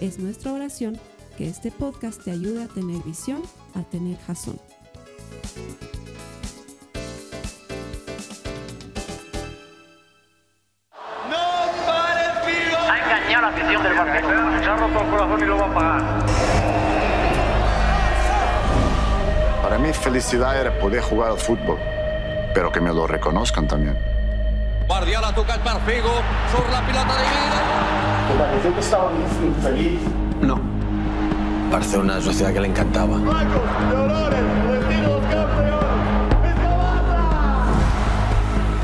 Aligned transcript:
Es 0.00 0.18
nuestra 0.18 0.52
oración 0.52 1.00
que 1.38 1.48
este 1.48 1.70
podcast 1.70 2.22
te 2.22 2.30
ayude 2.30 2.64
a 2.64 2.68
tener 2.68 3.02
visión, 3.02 3.42
a 3.74 3.82
tener 3.82 4.18
jazón. 4.26 4.60
¡No 11.30 11.36
pares, 11.86 12.28
Figo! 12.44 12.76
Ha 12.78 12.98
engañado 12.98 13.46
a 13.46 13.50
la 13.50 13.56
afición 13.56 13.82
del 13.82 13.94
Barcelona. 13.94 14.58
Se 14.62 14.66
ha 14.66 14.76
roto 14.76 15.00
el 15.00 15.10
corazón 15.10 15.40
y 15.40 15.44
lo 15.46 15.58
va 15.58 15.66
a 15.66 15.74
pagar. 15.74 16.26
Para 19.62 19.78
mí 19.78 19.92
felicidad 19.94 20.60
era 20.60 20.78
poder 20.78 21.00
jugar 21.00 21.30
al 21.30 21.38
fútbol, 21.38 21.78
pero 22.52 22.70
que 22.70 22.80
me 22.82 22.92
lo 22.92 23.06
reconozcan 23.06 23.66
también. 23.66 23.98
Guardiola 24.86 25.34
toca 25.34 25.54
per 25.54 25.80
Figo. 25.86 26.12
Surt 26.52 26.70
la 26.70 26.86
pilota 26.86 27.14
dividida. 27.16 27.85
¿Te 28.28 28.34
pareció 28.38 28.74
que 28.74 28.80
estaba 28.80 29.10
infeliz? 29.44 30.00
No. 30.40 30.60
Barcelona 31.70 32.18
es 32.18 32.24
una 32.24 32.34
ciudad 32.34 32.52
que 32.52 32.60
le 32.60 32.68
encantaba. 32.68 33.18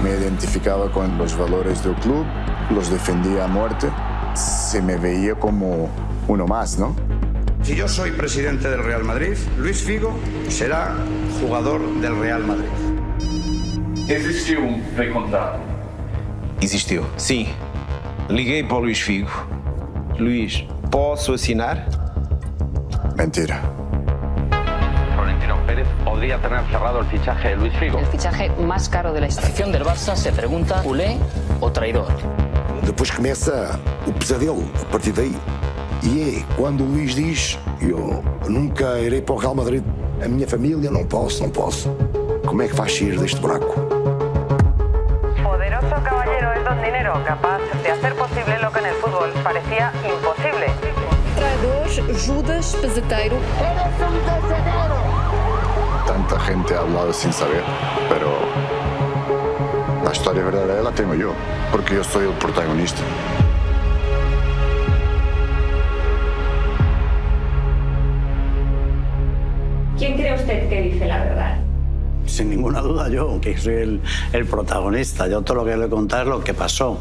Me 0.03 0.11
identificaba 0.11 0.91
con 0.91 1.17
los 1.19 1.37
valores 1.37 1.83
del 1.85 1.95
club, 1.97 2.25
los 2.71 2.91
defendía 2.91 3.45
a 3.45 3.49
muerte. 3.49 3.89
Se 4.35 4.81
me 4.83 4.97
veía 4.97 5.35
como 5.35 5.89
uno 6.29 6.47
más, 6.47 6.79
¿no? 6.79 6.95
Si 7.63 7.77
yo 7.77 7.87
soy 7.87 8.11
presidente 8.11 8.69
del 8.69 8.83
Real 8.83 9.05
Madrid, 9.05 9.37
Luis 9.59 9.83
Figo 9.83 10.13
será 10.49 10.95
jugador 11.41 11.81
del 12.01 12.19
Real 12.19 12.45
Madrid. 12.45 12.69
Existiu 14.09 14.61
um 14.61 14.83
pré-contrato. 14.97 15.61
Existiu. 16.61 17.05
Sim. 17.17 17.47
Liguei 18.29 18.63
para 18.63 18.77
o 18.77 18.81
Luís 18.81 19.01
Figo. 19.01 19.31
Luís, 20.19 20.65
posso 20.91 21.35
assinar? 21.35 21.87
Mentira. 23.17 23.61
Florentino 25.15 25.57
Pérez 25.67 25.89
podría 26.05 26.41
tener 26.41 26.65
cerrado 26.71 27.01
el 27.01 27.07
fichaje 27.07 27.49
de 27.51 27.57
Luis 27.57 27.75
Figo. 27.79 27.99
El 27.99 28.07
fichaje 28.07 28.51
más 28.61 28.89
caro 28.89 29.13
de 29.13 29.21
la 29.21 29.27
afición 29.27 29.73
del 29.73 29.85
Barça 29.85 30.17
se 30.17 30.33
pregunta, 30.33 30.83
¿culé 30.83 31.17
o 31.61 31.71
traidor? 31.71 32.09
Depois 32.85 33.11
começa 33.11 33.79
o 34.07 34.13
pesadelo 34.13 34.65
a 34.81 34.85
partir 34.91 35.13
daí. 35.13 35.37
E 36.03 36.39
é 36.39 36.57
quando 36.57 36.83
o 36.83 36.87
Luís 36.87 37.15
diz: 37.15 37.59
Eu 37.81 38.25
nunca 38.49 38.99
irei 38.99 39.21
para 39.23 39.35
o 39.35 39.39
Real 39.39 39.55
Madrid. 39.55 39.85
A 40.25 40.29
minha 40.29 40.47
família 40.47 40.91
não 40.91 41.05
posso, 41.05 41.43
não 41.43 41.51
posso. 41.51 41.91
Como 42.47 42.63
é 42.63 42.69
que 42.69 42.75
vais 42.75 42.93
sair 42.93 43.19
deste 43.19 43.41
buraco? 43.41 44.12
Capaz 47.25 47.61
de 47.83 47.91
hacer 47.91 48.15
posible 48.15 48.59
lo 48.61 48.73
que 48.73 48.81
en 48.81 48.87
el 48.87 48.95
fútbol 48.95 49.31
parecía 49.43 49.93
imposible. 50.05 50.67
Traidor, 51.37 51.89
Judas, 52.19 52.77
peseteiro. 52.81 53.37
Tanta 56.07 56.41
gente 56.41 56.75
ha 56.75 56.81
hablado 56.81 57.13
sin 57.13 57.33
saber, 57.33 57.63
pero 58.09 58.31
la 60.05 60.13
historia 60.13 60.45
verdadera 60.45 60.83
la 60.83 60.93
tengo 60.93 61.15
yo, 61.15 61.33
porque 61.71 61.95
yo 61.97 62.05
soy 62.05 62.27
el 62.27 62.35
protagonista. 62.35 63.03
Yo, 73.13 73.41
que 73.41 73.57
soy 73.59 73.75
el, 73.75 74.01
el 74.33 74.47
protagonista. 74.47 75.29
Yo 75.29 75.43
todo 75.43 75.59
lo 75.59 75.65
que 75.65 75.77
le 75.77 75.87
he 75.87 75.89
contado 75.89 76.23
es 76.23 76.29
lo 76.29 76.43
que 76.43 76.55
pasó. 76.55 76.99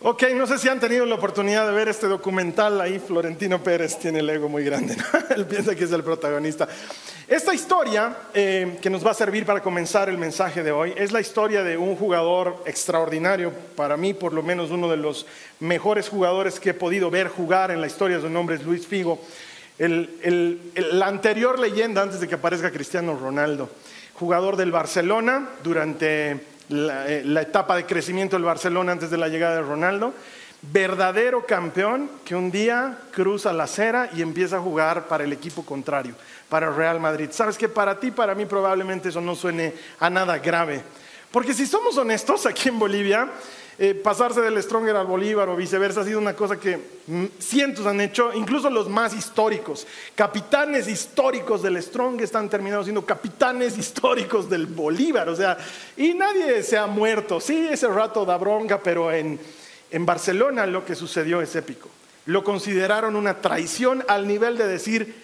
Ok, 0.00 0.22
no 0.36 0.46
sé 0.46 0.58
si 0.58 0.68
han 0.68 0.78
tenido 0.78 1.04
la 1.06 1.16
oportunidad 1.16 1.66
de 1.66 1.72
ver 1.72 1.88
este 1.88 2.06
documental. 2.06 2.80
Ahí 2.80 3.00
Florentino 3.00 3.60
Pérez 3.60 3.98
tiene 3.98 4.20
el 4.20 4.30
ego 4.30 4.48
muy 4.48 4.62
grande. 4.62 4.96
Él 5.34 5.44
piensa 5.44 5.74
que 5.74 5.82
es 5.82 5.90
el 5.90 6.04
protagonista. 6.04 6.68
Esta 7.26 7.52
historia 7.52 8.16
eh, 8.32 8.78
que 8.80 8.90
nos 8.90 9.04
va 9.04 9.10
a 9.10 9.14
servir 9.14 9.44
para 9.44 9.60
comenzar 9.60 10.08
el 10.08 10.16
mensaje 10.16 10.62
de 10.62 10.70
hoy 10.70 10.94
es 10.96 11.10
la 11.10 11.20
historia 11.20 11.64
de 11.64 11.76
un 11.76 11.96
jugador 11.96 12.62
extraordinario. 12.64 13.52
Para 13.74 13.96
mí, 13.96 14.14
por 14.14 14.32
lo 14.32 14.42
menos, 14.42 14.70
uno 14.70 14.88
de 14.88 14.98
los 14.98 15.26
mejores 15.58 16.08
jugadores 16.08 16.60
que 16.60 16.70
he 16.70 16.74
podido 16.74 17.10
ver 17.10 17.26
jugar 17.26 17.72
en 17.72 17.80
la 17.80 17.88
historia. 17.88 18.20
Su 18.20 18.30
nombre 18.30 18.54
es 18.54 18.62
Luis 18.62 18.86
Figo. 18.86 19.20
El- 19.78 20.10
el- 20.22 20.98
la 20.98 21.06
anterior 21.06 21.58
leyenda 21.58 22.02
antes 22.02 22.20
de 22.20 22.28
que 22.28 22.34
aparezca 22.34 22.70
Cristiano 22.70 23.16
Ronaldo. 23.16 23.70
Jugador 24.14 24.56
del 24.56 24.72
Barcelona 24.72 25.48
durante 25.62 26.40
la, 26.68 27.06
eh, 27.08 27.22
la 27.24 27.42
etapa 27.42 27.76
de 27.76 27.86
crecimiento 27.86 28.36
del 28.36 28.44
Barcelona 28.44 28.92
antes 28.92 29.10
de 29.10 29.16
la 29.18 29.28
llegada 29.28 29.56
de 29.56 29.62
Ronaldo. 29.62 30.12
Verdadero 30.60 31.46
campeón 31.46 32.10
que 32.24 32.34
un 32.34 32.50
día 32.50 32.98
cruza 33.12 33.52
la 33.52 33.64
acera 33.64 34.10
y 34.12 34.22
empieza 34.22 34.56
a 34.56 34.60
jugar 34.60 35.06
para 35.06 35.22
el 35.22 35.32
equipo 35.32 35.64
contrario, 35.64 36.14
para 36.48 36.66
el 36.66 36.74
Real 36.74 36.98
Madrid. 36.98 37.28
Sabes 37.30 37.56
que 37.56 37.68
para 37.68 38.00
ti, 38.00 38.10
para 38.10 38.34
mí 38.34 38.44
probablemente 38.44 39.10
eso 39.10 39.20
no 39.20 39.36
suene 39.36 39.72
a 40.00 40.10
nada 40.10 40.38
grave. 40.38 40.82
Porque 41.30 41.54
si 41.54 41.66
somos 41.66 41.96
honestos 41.98 42.46
aquí 42.46 42.68
en 42.68 42.78
Bolivia, 42.78 43.30
eh, 43.80 43.94
pasarse 43.94 44.40
del 44.40 44.60
Stronger 44.60 44.96
al 44.96 45.06
Bolívar 45.06 45.48
o 45.48 45.54
viceversa 45.54 46.00
ha 46.00 46.04
sido 46.04 46.18
una 46.18 46.34
cosa 46.34 46.58
que 46.58 46.78
mm, 47.06 47.26
cientos 47.38 47.86
han 47.86 48.00
hecho, 48.00 48.32
incluso 48.34 48.68
los 48.70 48.88
más 48.88 49.14
históricos. 49.14 49.86
Capitanes 50.16 50.88
históricos 50.88 51.62
del 51.62 51.80
Strong 51.80 52.20
están 52.20 52.48
terminados 52.48 52.86
siendo 52.86 53.06
capitanes 53.06 53.78
históricos 53.78 54.50
del 54.50 54.66
Bolívar. 54.66 55.28
O 55.28 55.36
sea, 55.36 55.56
y 55.96 56.12
nadie 56.14 56.64
se 56.64 56.76
ha 56.76 56.88
muerto. 56.88 57.40
Sí, 57.40 57.68
ese 57.70 57.86
rato 57.86 58.24
da 58.24 58.36
bronca, 58.36 58.82
pero 58.82 59.12
en, 59.12 59.38
en 59.92 60.06
Barcelona 60.06 60.66
lo 60.66 60.84
que 60.84 60.96
sucedió 60.96 61.40
es 61.40 61.54
épico. 61.54 61.88
Lo 62.26 62.42
consideraron 62.42 63.14
una 63.14 63.40
traición 63.40 64.04
al 64.08 64.26
nivel 64.26 64.58
de 64.58 64.66
decir 64.66 65.14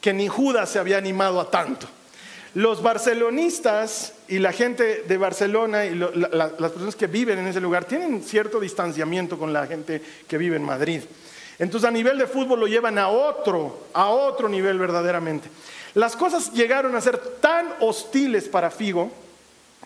que 0.00 0.12
ni 0.12 0.26
Judas 0.26 0.68
se 0.70 0.80
había 0.80 0.98
animado 0.98 1.40
a 1.40 1.48
tanto. 1.48 1.86
Los 2.54 2.82
barcelonistas 2.82 4.12
y 4.26 4.40
la 4.40 4.52
gente 4.52 5.04
de 5.06 5.16
Barcelona 5.18 5.84
y 5.84 5.94
las 5.94 6.52
personas 6.52 6.96
que 6.96 7.06
viven 7.06 7.38
en 7.38 7.46
ese 7.46 7.60
lugar 7.60 7.84
tienen 7.84 8.22
cierto 8.22 8.58
distanciamiento 8.58 9.38
con 9.38 9.52
la 9.52 9.66
gente 9.68 10.02
que 10.26 10.36
vive 10.36 10.56
en 10.56 10.64
Madrid. 10.64 11.02
Entonces 11.60 11.88
a 11.88 11.92
nivel 11.92 12.18
de 12.18 12.26
fútbol 12.26 12.58
lo 12.60 12.66
llevan 12.66 12.98
a 12.98 13.08
otro, 13.08 13.86
a 13.92 14.08
otro 14.08 14.48
nivel 14.48 14.78
verdaderamente. 14.78 15.48
Las 15.94 16.16
cosas 16.16 16.52
llegaron 16.52 16.96
a 16.96 17.00
ser 17.00 17.18
tan 17.18 17.66
hostiles 17.80 18.48
para 18.48 18.70
Figo 18.70 19.12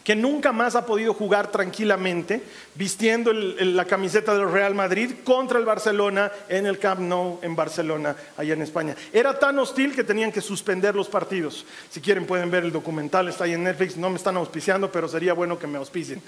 que 0.05 0.15
nunca 0.15 0.53
más 0.53 0.77
ha 0.77 0.85
podido 0.85 1.15
jugar 1.15 1.51
tranquilamente 1.51 2.43
vistiendo 2.75 3.33
la 3.33 3.87
camiseta 3.87 4.35
del 4.35 4.53
Real 4.53 4.75
Madrid 4.75 5.13
contra 5.25 5.59
el 5.59 5.65
Barcelona 5.65 6.31
en 6.51 6.67
el 6.67 6.79
Camp 6.79 7.01
Nou 7.01 7.41
en 7.41 7.57
Barcelona, 7.57 8.15
allá 8.37 8.53
en 8.53 8.61
España. 8.61 8.95
Era 9.13 9.39
tan 9.39 9.59
hostil 9.59 9.95
que 9.95 10.05
tenían 10.05 10.31
que 10.31 10.43
suspender 10.43 10.95
los 10.95 11.09
partidos. 11.09 11.65
Si 11.91 12.03
quieren 12.03 12.27
pueden 12.27 12.51
ver 12.51 12.65
el 12.65 12.73
documental, 12.73 13.29
está 13.29 13.45
ahí 13.45 13.55
en 13.55 13.65
Netflix, 13.65 13.97
no 13.97 14.11
me 14.11 14.17
están 14.17 14.37
auspiciando, 14.37 14.93
pero 14.93 15.09
sería 15.09 15.33
bueno 15.33 15.59
que 15.59 15.67
me 15.67 15.79
auspicien. 15.79 16.21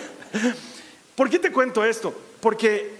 ¿Por 1.14 1.28
qué 1.28 1.38
te 1.38 1.52
cuento 1.52 1.84
esto? 1.84 2.14
Porque 2.40 2.98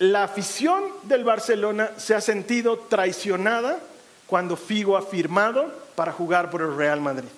la 0.00 0.24
afición 0.24 0.82
del 1.04 1.22
Barcelona 1.22 1.90
se 1.98 2.16
ha 2.16 2.20
sentido 2.20 2.80
traicionada 2.90 3.78
cuando 4.26 4.56
Figo 4.56 4.96
ha 4.96 5.02
firmado 5.02 5.72
para 5.94 6.10
jugar 6.10 6.50
por 6.50 6.62
el 6.62 6.76
Real 6.76 7.00
Madrid. 7.00 7.28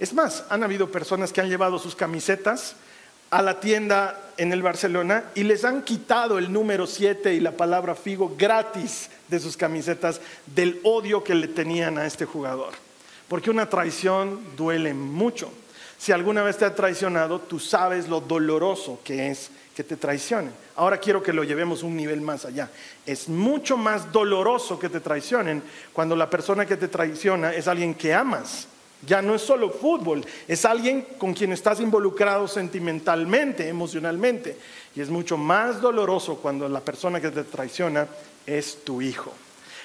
Es 0.00 0.14
más, 0.14 0.44
han 0.48 0.64
habido 0.64 0.90
personas 0.90 1.30
que 1.30 1.42
han 1.42 1.50
llevado 1.50 1.78
sus 1.78 1.94
camisetas 1.94 2.74
a 3.28 3.42
la 3.42 3.60
tienda 3.60 4.18
en 4.38 4.50
el 4.50 4.62
Barcelona 4.62 5.24
y 5.34 5.44
les 5.44 5.62
han 5.66 5.82
quitado 5.82 6.38
el 6.38 6.50
número 6.50 6.86
7 6.86 7.34
y 7.34 7.40
la 7.40 7.52
palabra 7.52 7.94
Figo 7.94 8.34
gratis 8.36 9.10
de 9.28 9.38
sus 9.38 9.58
camisetas 9.58 10.22
del 10.46 10.80
odio 10.84 11.22
que 11.22 11.34
le 11.34 11.48
tenían 11.48 11.98
a 11.98 12.06
este 12.06 12.24
jugador. 12.24 12.72
Porque 13.28 13.50
una 13.50 13.68
traición 13.68 14.40
duele 14.56 14.94
mucho. 14.94 15.52
Si 15.98 16.12
alguna 16.12 16.42
vez 16.42 16.56
te 16.56 16.64
ha 16.64 16.74
traicionado, 16.74 17.38
tú 17.38 17.60
sabes 17.60 18.08
lo 18.08 18.22
doloroso 18.22 19.00
que 19.04 19.30
es 19.30 19.50
que 19.76 19.84
te 19.84 19.98
traicionen. 19.98 20.52
Ahora 20.76 20.96
quiero 20.96 21.22
que 21.22 21.34
lo 21.34 21.44
llevemos 21.44 21.82
un 21.82 21.94
nivel 21.94 22.22
más 22.22 22.46
allá. 22.46 22.70
Es 23.04 23.28
mucho 23.28 23.76
más 23.76 24.10
doloroso 24.10 24.78
que 24.78 24.88
te 24.88 25.00
traicionen 25.00 25.62
cuando 25.92 26.16
la 26.16 26.30
persona 26.30 26.64
que 26.64 26.78
te 26.78 26.88
traiciona 26.88 27.52
es 27.52 27.68
alguien 27.68 27.94
que 27.94 28.14
amas 28.14 28.66
Ya 29.06 29.22
no 29.22 29.34
es 29.34 29.42
solo 29.42 29.70
fútbol, 29.70 30.24
es 30.46 30.64
alguien 30.64 31.06
con 31.16 31.32
quien 31.32 31.52
estás 31.52 31.80
involucrado 31.80 32.46
sentimentalmente, 32.46 33.66
emocionalmente. 33.68 34.56
Y 34.94 35.00
es 35.00 35.08
mucho 35.08 35.36
más 35.36 35.80
doloroso 35.80 36.36
cuando 36.36 36.68
la 36.68 36.80
persona 36.80 37.20
que 37.20 37.30
te 37.30 37.44
traiciona 37.44 38.06
es 38.46 38.84
tu 38.84 39.00
hijo. 39.00 39.32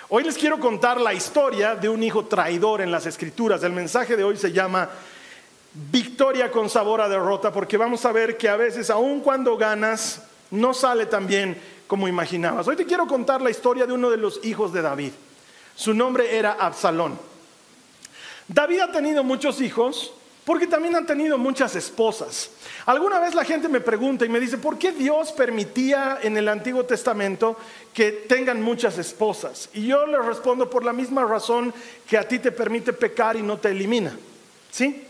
Hoy 0.10 0.24
les 0.24 0.38
quiero 0.38 0.60
contar 0.60 1.00
la 1.00 1.14
historia 1.14 1.76
de 1.76 1.90
un 1.90 2.04
hijo 2.04 2.26
traidor 2.26 2.82
en 2.82 2.92
las 2.92 3.06
escrituras. 3.06 3.64
El 3.64 3.72
mensaje 3.72 4.16
de 4.16 4.24
hoy 4.24 4.38
se 4.38 4.52
llama 4.52 4.90
Victoria 5.74 6.52
con 6.52 6.70
sabor 6.70 7.02
a 7.02 7.10
derrota, 7.10 7.52
porque 7.52 7.78
vamos 7.78 8.06
a 8.06 8.12
ver 8.12 8.38
que 8.38 8.48
a 8.50 8.56
veces, 8.56 8.90
aun 8.90 9.22
cuando 9.22 9.58
ganas, 9.58 10.22
no 10.52 10.74
sale 10.74 11.06
tan 11.06 11.26
bien 11.26 11.58
como 11.88 12.08
imaginabas. 12.08 12.68
Hoy 12.68 12.76
te 12.76 12.86
quiero 12.86 13.08
contar 13.08 13.42
la 13.42 13.50
historia 13.50 13.86
de 13.86 13.94
uno 13.94 14.10
de 14.10 14.18
los 14.18 14.46
hijos 14.46 14.74
de 14.74 14.82
David. 14.82 15.12
Su 15.76 15.94
nombre 15.94 16.38
era 16.38 16.54
Absalón. 16.54 17.18
David 18.48 18.80
ha 18.80 18.92
tenido 18.92 19.24
muchos 19.24 19.62
hijos 19.62 20.14
porque 20.46 20.68
también 20.68 20.96
han 20.96 21.08
tenido 21.08 21.40
muchas 21.40 21.76
esposas. 21.76 22.52
Alguna 22.86 23.20
vez 23.20 23.34
la 23.34 23.44
gente 23.44 23.68
me 23.68 23.82
pregunta 23.82 24.26
y 24.26 24.30
me 24.30 24.40
dice, 24.40 24.60
¿por 24.60 24.78
qué 24.78 24.92
Dios 24.92 25.32
permitía 25.32 26.20
en 26.22 26.38
el 26.38 26.48
Antiguo 26.48 26.86
Testamento 26.86 27.58
que 27.94 28.12
tengan 28.12 28.62
muchas 28.62 29.00
esposas? 29.00 29.70
Y 29.74 29.88
yo 29.88 30.06
le 30.06 30.20
respondo 30.20 30.70
por 30.70 30.86
la 30.86 30.94
misma 30.94 31.26
razón 31.26 31.74
que 32.08 32.18
a 32.18 32.28
ti 32.28 32.38
te 32.38 32.52
permite 32.52 32.94
pecar 32.94 33.36
y 33.36 33.42
no 33.42 33.58
te 33.58 33.70
elimina. 33.70 34.16
¿Sí? 34.70 35.08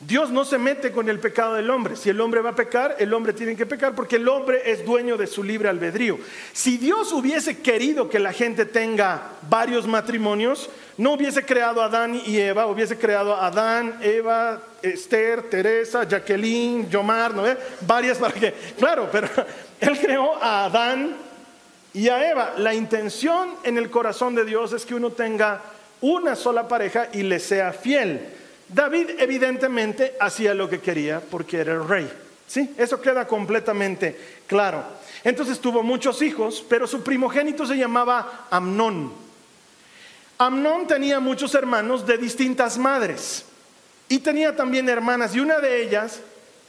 Dios 0.00 0.30
no 0.30 0.46
se 0.46 0.56
mete 0.56 0.92
con 0.92 1.10
el 1.10 1.20
pecado 1.20 1.54
del 1.54 1.68
hombre. 1.68 1.94
Si 1.94 2.08
el 2.08 2.20
hombre 2.22 2.40
va 2.40 2.50
a 2.50 2.54
pecar, 2.54 2.96
el 2.98 3.12
hombre 3.12 3.34
tiene 3.34 3.54
que 3.54 3.66
pecar 3.66 3.94
porque 3.94 4.16
el 4.16 4.26
hombre 4.28 4.62
es 4.64 4.82
dueño 4.84 5.18
de 5.18 5.26
su 5.26 5.42
libre 5.42 5.68
albedrío. 5.68 6.18
Si 6.54 6.78
Dios 6.78 7.12
hubiese 7.12 7.58
querido 7.58 8.08
que 8.08 8.18
la 8.18 8.32
gente 8.32 8.64
tenga 8.64 9.32
varios 9.50 9.86
matrimonios, 9.86 10.70
no 10.96 11.12
hubiese 11.12 11.44
creado 11.44 11.82
a 11.82 11.86
Adán 11.86 12.18
y 12.24 12.38
Eva, 12.38 12.66
hubiese 12.66 12.96
creado 12.96 13.34
a 13.34 13.48
Adán, 13.48 13.98
Eva, 14.00 14.62
Esther, 14.80 15.50
Teresa, 15.50 16.04
Jacqueline, 16.04 16.88
Yomar, 16.88 17.34
¿no? 17.34 17.44
Varias 17.82 18.16
para 18.16 18.32
que, 18.32 18.54
claro, 18.78 19.06
pero 19.12 19.28
él 19.80 19.98
creó 20.00 20.34
a 20.42 20.64
Adán 20.64 21.14
y 21.92 22.08
a 22.08 22.30
Eva. 22.30 22.54
La 22.56 22.72
intención 22.72 23.50
en 23.64 23.76
el 23.76 23.90
corazón 23.90 24.34
de 24.34 24.46
Dios 24.46 24.72
es 24.72 24.86
que 24.86 24.94
uno 24.94 25.10
tenga 25.10 25.60
una 26.00 26.36
sola 26.36 26.66
pareja 26.68 27.10
y 27.12 27.22
le 27.22 27.38
sea 27.38 27.74
fiel. 27.74 28.39
David 28.72 29.10
evidentemente 29.18 30.16
hacía 30.20 30.54
lo 30.54 30.68
que 30.70 30.80
quería 30.80 31.20
porque 31.20 31.58
era 31.58 31.72
el 31.72 31.86
rey. 31.86 32.10
¿Sí? 32.46 32.74
Eso 32.76 33.00
queda 33.00 33.26
completamente 33.26 34.40
claro. 34.46 34.82
Entonces 35.22 35.60
tuvo 35.60 35.82
muchos 35.82 36.20
hijos, 36.22 36.64
pero 36.68 36.86
su 36.86 37.02
primogénito 37.02 37.64
se 37.66 37.76
llamaba 37.76 38.46
Amnón. 38.50 39.12
Amnón 40.38 40.86
tenía 40.86 41.20
muchos 41.20 41.54
hermanos 41.54 42.06
de 42.06 42.18
distintas 42.18 42.78
madres 42.78 43.44
y 44.08 44.18
tenía 44.18 44.56
también 44.56 44.88
hermanas 44.88 45.34
y 45.34 45.40
una 45.40 45.60
de 45.60 45.82
ellas, 45.82 46.20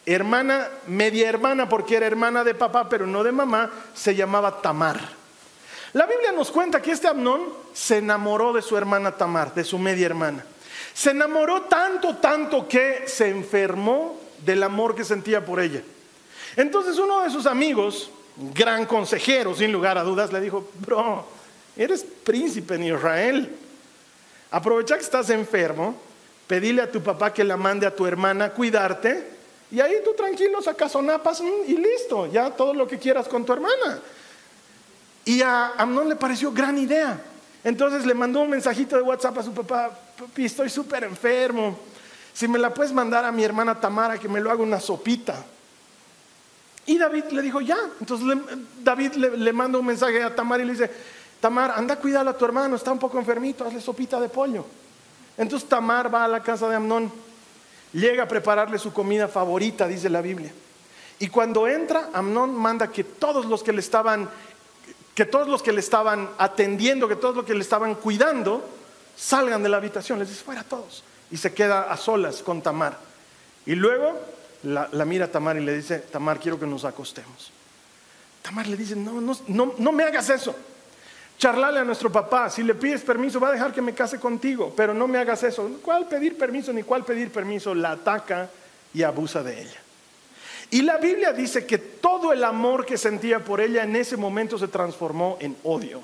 hermana, 0.06 0.68
media 0.88 1.30
hermana 1.30 1.70
porque 1.70 1.96
era 1.96 2.06
hermana 2.06 2.44
de 2.44 2.54
papá 2.54 2.90
pero 2.90 3.08
no 3.08 3.24
de 3.24 3.32
mamá, 3.32 3.72
se 3.94 4.14
llamaba 4.14 4.62
Tamar. 4.62 5.00
La 5.94 6.06
Biblia 6.06 6.32
nos 6.32 6.52
cuenta 6.52 6.82
que 6.82 6.92
este 6.92 7.08
Amnón 7.08 7.42
se 7.74 7.98
enamoró 7.98 8.54
de 8.54 8.62
su 8.62 8.78
hermana 8.78 9.14
Tamar, 9.14 9.54
de 9.54 9.64
su 9.64 9.80
media 9.80 10.06
hermana. 10.06 10.46
Se 10.94 11.12
enamoró 11.12 11.64
tanto, 11.64 12.18
tanto 12.18 12.68
que 12.68 13.04
se 13.08 13.30
enfermó 13.30 14.20
del 14.46 14.64
amor 14.64 14.96
que 14.96 15.04
sentía 15.04 15.46
por 15.46 15.60
ella. 15.60 15.82
Entonces 16.56 16.98
uno 16.98 17.22
de 17.22 17.30
sus 17.30 17.46
amigos, 17.46 18.12
gran 18.54 18.86
consejero, 18.86 19.56
sin 19.56 19.72
lugar 19.72 19.98
a 19.98 20.04
dudas, 20.04 20.34
le 20.34 20.42
dijo, 20.42 20.70
bro, 20.80 21.26
eres 21.78 22.06
príncipe 22.24 22.76
en 22.76 22.84
Israel. 22.84 23.56
Aprovecha 24.52 24.96
que 24.96 25.04
estás 25.04 25.30
enfermo, 25.30 25.96
pedile 26.48 26.82
a 26.82 26.92
tu 26.92 27.02
papá 27.02 27.34
que 27.34 27.44
la 27.44 27.56
mande 27.56 27.88
a 27.88 27.96
tu 27.96 28.06
hermana 28.06 28.46
a 28.46 28.52
cuidarte 28.52 29.42
y 29.72 29.80
ahí 29.80 29.96
tú 30.04 30.14
tranquilo 30.14 30.62
sacas 30.62 30.92
sonapas 30.92 31.42
y 31.66 31.78
listo, 31.78 32.28
ya 32.28 32.52
todo 32.52 32.74
lo 32.74 32.86
que 32.86 33.00
quieras 33.00 33.28
con 33.30 33.46
tu 33.46 33.54
hermana. 33.54 34.02
Y 35.24 35.42
a 35.42 35.74
Amnón 35.78 36.10
le 36.10 36.18
pareció 36.18 36.52
gran 36.52 36.78
idea. 36.78 37.20
Entonces 37.64 38.06
le 38.06 38.14
mandó 38.14 38.42
un 38.42 38.50
mensajito 38.50 38.96
de 38.96 39.04
WhatsApp 39.04 39.38
a 39.38 39.44
su 39.44 39.54
papá, 39.54 39.92
papi, 40.18 40.46
estoy 40.46 40.70
súper 40.70 41.04
enfermo. 41.04 41.78
Si 42.34 42.48
me 42.48 42.58
la 42.58 42.74
puedes 42.74 42.92
mandar 42.92 43.26
a 43.26 43.32
mi 43.32 43.44
hermana 43.44 43.80
Tamara 43.80 44.18
que 44.18 44.28
me 44.28 44.40
lo 44.40 44.50
haga 44.50 44.64
una 44.64 44.80
sopita. 44.80 45.46
Y 46.86 46.98
David 46.98 47.26
le 47.32 47.42
dijo, 47.42 47.62
ya. 47.62 47.78
Entonces 48.00 48.38
David 48.84 49.14
le, 49.14 49.54
manda 49.54 49.78
un 49.78 49.86
mensaje 49.86 50.24
a 50.24 50.36
Tamar 50.36 50.62
y 50.62 50.66
le 50.66 50.72
dice, 50.72 50.92
Tamar, 51.40 51.72
anda 51.76 51.96
a 51.96 51.98
cuidar 51.98 52.28
a 52.28 52.38
tu 52.38 52.46
hermano, 52.46 52.76
está 52.76 52.92
un 52.92 53.00
poco 53.00 53.20
enfermito, 53.20 53.66
hazle 53.66 53.82
sopita 53.82 54.20
de 54.20 54.30
pollo. 54.30 54.66
Entonces 55.38 55.70
Tamar 55.70 56.14
va 56.14 56.26
a 56.26 56.28
la 56.28 56.42
casa 56.42 56.68
de 56.68 56.76
Amnón, 56.76 57.12
llega 57.94 58.24
a 58.24 58.28
prepararle 58.28 58.80
su 58.80 58.92
comida 58.92 59.28
favorita, 59.28 59.88
dice 59.88 60.10
la 60.10 60.22
Biblia. 60.22 60.52
Y 61.20 61.28
cuando 61.28 61.68
entra, 61.68 62.10
Amnón 62.14 62.56
manda 62.56 62.88
que 62.88 63.04
todos 63.04 63.46
los 63.46 63.62
que 63.62 63.72
le 63.72 63.80
estaban 63.80 64.28
que 65.16 65.26
todos 65.26 65.48
los 65.48 65.62
que 65.62 65.72
le 65.72 65.80
estaban 65.80 66.30
atendiendo, 66.38 67.08
que 67.08 67.16
todos 67.16 67.36
los 67.36 67.46
que 67.46 67.54
le 67.54 67.62
estaban 67.62 67.96
cuidando, 67.96 68.64
salgan 69.16 69.62
de 69.62 69.70
la 69.70 69.78
habitación. 69.78 70.20
Les 70.20 70.30
dice, 70.30 70.44
fuera 70.44 70.64
todos. 70.64 71.04
Y 71.30 71.38
se 71.38 71.54
queda 71.54 71.92
a 71.92 71.98
solas 71.98 72.42
con 72.42 72.62
Tamar. 72.62 72.98
Y 73.66 73.76
luego 73.76 74.20
la, 74.64 74.88
mira 75.06 75.32
Tamar 75.32 75.58
y 75.58 75.62
le 75.62 75.76
dice, 75.76 76.00
Tamar, 76.00 76.40
quiero 76.40 76.60
que 76.60 76.66
nos 76.66 76.86
acostemos. 76.86 77.52
Tamar 78.42 78.68
le 78.68 78.78
dice, 78.78 78.96
no, 78.96 79.22
no, 79.22 79.38
no, 79.48 79.74
no 79.78 79.92
me 79.92 80.04
hagas 80.04 80.30
eso. 80.30 80.56
Charlale 81.38 81.80
a 81.80 81.84
nuestro 81.84 82.12
papá, 82.12 82.50
si 82.50 82.62
le 82.62 82.76
pides 82.76 83.02
permiso 83.02 83.40
va 83.40 83.50
a 83.50 83.52
dejar 83.52 83.74
que 83.74 83.82
me 83.82 83.96
case 83.96 84.20
contigo, 84.20 84.74
pero 84.78 84.94
no 84.94 85.08
me 85.08 85.18
hagas 85.18 85.42
eso. 85.44 85.80
¿Cuál 85.82 86.08
pedir 86.08 86.38
permiso 86.38 86.72
ni 86.72 86.84
cuál 86.84 87.04
pedir 87.04 87.32
permiso? 87.32 87.74
La 87.74 87.92
ataca 87.92 88.50
y 88.94 89.02
abusa 89.02 89.42
de 89.42 89.62
ella. 89.62 89.81
Y 90.72 90.82
la 90.82 90.98
Biblia 90.98 91.34
dice 91.34 91.66
que 91.66 91.78
todo 91.78 92.32
el 92.32 92.44
amor 92.44 92.86
que 92.86 92.98
sentía 92.98 93.40
por 93.40 93.60
ella 93.60 93.84
en 93.84 93.96
ese 93.96 94.16
momento 94.16 94.58
se 94.58 94.70
transformó 94.70 95.38
en 95.42 95.56
odio. 95.64 96.02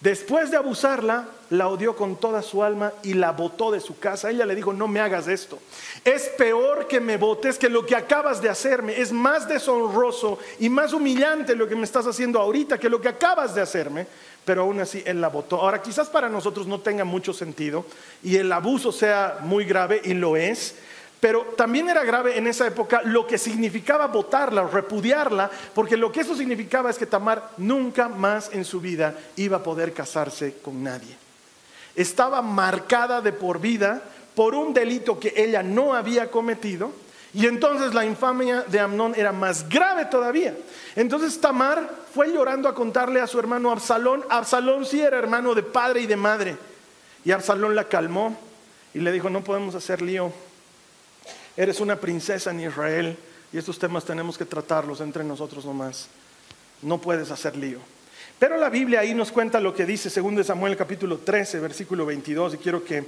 Después 0.00 0.52
de 0.52 0.56
abusarla, 0.56 1.26
la 1.50 1.66
odió 1.66 1.96
con 1.96 2.14
toda 2.14 2.40
su 2.40 2.62
alma 2.62 2.92
y 3.02 3.14
la 3.14 3.32
botó 3.32 3.72
de 3.72 3.80
su 3.80 3.98
casa. 3.98 4.30
Ella 4.30 4.46
le 4.46 4.54
dijo, 4.54 4.72
no 4.72 4.86
me 4.86 5.00
hagas 5.00 5.26
esto. 5.26 5.58
Es 6.04 6.28
peor 6.38 6.86
que 6.86 7.00
me 7.00 7.16
botes 7.16 7.58
que 7.58 7.68
lo 7.68 7.84
que 7.84 7.96
acabas 7.96 8.40
de 8.40 8.48
hacerme. 8.48 9.00
Es 9.00 9.10
más 9.10 9.48
deshonroso 9.48 10.38
y 10.60 10.68
más 10.68 10.92
humillante 10.92 11.56
lo 11.56 11.66
que 11.66 11.74
me 11.74 11.82
estás 11.82 12.06
haciendo 12.06 12.38
ahorita 12.38 12.78
que 12.78 12.88
lo 12.88 13.00
que 13.00 13.08
acabas 13.08 13.56
de 13.56 13.60
hacerme. 13.60 14.06
Pero 14.44 14.62
aún 14.62 14.78
así, 14.78 15.02
él 15.04 15.20
la 15.20 15.28
botó. 15.28 15.56
Ahora, 15.56 15.82
quizás 15.82 16.08
para 16.08 16.28
nosotros 16.28 16.68
no 16.68 16.78
tenga 16.78 17.02
mucho 17.02 17.32
sentido 17.32 17.84
y 18.22 18.36
el 18.36 18.52
abuso 18.52 18.92
sea 18.92 19.40
muy 19.42 19.64
grave 19.64 20.00
y 20.04 20.14
lo 20.14 20.36
es. 20.36 20.76
Pero 21.20 21.42
también 21.56 21.88
era 21.88 22.04
grave 22.04 22.38
en 22.38 22.46
esa 22.46 22.66
época 22.66 23.02
lo 23.04 23.26
que 23.26 23.38
significaba 23.38 24.06
votarla, 24.06 24.62
repudiarla, 24.62 25.50
porque 25.74 25.96
lo 25.96 26.12
que 26.12 26.20
eso 26.20 26.36
significaba 26.36 26.90
es 26.90 26.98
que 26.98 27.06
Tamar 27.06 27.50
nunca 27.56 28.08
más 28.08 28.50
en 28.52 28.64
su 28.64 28.80
vida 28.80 29.14
iba 29.36 29.56
a 29.56 29.62
poder 29.62 29.92
casarse 29.92 30.58
con 30.62 30.82
nadie. 30.82 31.16
Estaba 31.96 32.40
marcada 32.40 33.20
de 33.20 33.32
por 33.32 33.60
vida 33.60 34.00
por 34.36 34.54
un 34.54 34.72
delito 34.72 35.18
que 35.18 35.34
ella 35.36 35.64
no 35.64 35.94
había 35.94 36.30
cometido, 36.30 36.92
y 37.34 37.46
entonces 37.46 37.92
la 37.92 38.04
infamia 38.04 38.62
de 38.68 38.78
Amnón 38.78 39.14
era 39.16 39.32
más 39.32 39.68
grave 39.68 40.06
todavía. 40.06 40.56
Entonces 40.94 41.40
Tamar 41.40 41.90
fue 42.14 42.32
llorando 42.32 42.68
a 42.68 42.74
contarle 42.74 43.20
a 43.20 43.26
su 43.26 43.38
hermano 43.38 43.70
Absalón. 43.70 44.24
Absalón 44.30 44.86
sí 44.86 45.00
era 45.00 45.18
hermano 45.18 45.54
de 45.54 45.62
padre 45.62 46.00
y 46.00 46.06
de 46.06 46.16
madre. 46.16 46.56
Y 47.24 47.32
Absalón 47.32 47.74
la 47.74 47.84
calmó 47.84 48.36
y 48.94 49.00
le 49.00 49.12
dijo, 49.12 49.28
no 49.28 49.44
podemos 49.44 49.74
hacer 49.74 50.00
lío 50.00 50.32
Eres 51.58 51.80
una 51.80 51.96
princesa 51.96 52.52
en 52.52 52.60
Israel 52.60 53.18
y 53.52 53.58
estos 53.58 53.80
temas 53.80 54.04
tenemos 54.04 54.38
que 54.38 54.44
tratarlos 54.44 55.00
entre 55.00 55.24
nosotros 55.24 55.64
nomás. 55.64 56.06
No 56.82 57.00
puedes 57.00 57.32
hacer 57.32 57.56
lío. 57.56 57.80
Pero 58.38 58.56
la 58.58 58.68
Biblia 58.68 59.00
ahí 59.00 59.12
nos 59.12 59.32
cuenta 59.32 59.58
lo 59.58 59.74
que 59.74 59.84
dice, 59.84 60.08
según 60.08 60.42
Samuel 60.44 60.76
capítulo 60.76 61.18
13, 61.18 61.58
versículo 61.58 62.06
22, 62.06 62.54
y 62.54 62.56
quiero 62.58 62.84
que 62.84 63.04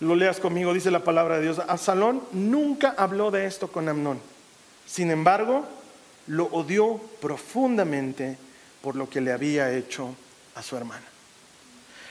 lo 0.00 0.16
leas 0.16 0.40
conmigo, 0.40 0.74
dice 0.74 0.90
la 0.90 1.04
palabra 1.04 1.36
de 1.36 1.42
Dios. 1.42 1.60
Absalón 1.60 2.20
nunca 2.32 2.96
habló 2.98 3.30
de 3.30 3.46
esto 3.46 3.68
con 3.68 3.88
Amnón. 3.88 4.18
Sin 4.84 5.12
embargo, 5.12 5.68
lo 6.26 6.46
odió 6.46 7.00
profundamente 7.20 8.38
por 8.82 8.96
lo 8.96 9.08
que 9.08 9.20
le 9.20 9.30
había 9.30 9.72
hecho 9.72 10.16
a 10.56 10.64
su 10.64 10.76
hermana. 10.76 11.06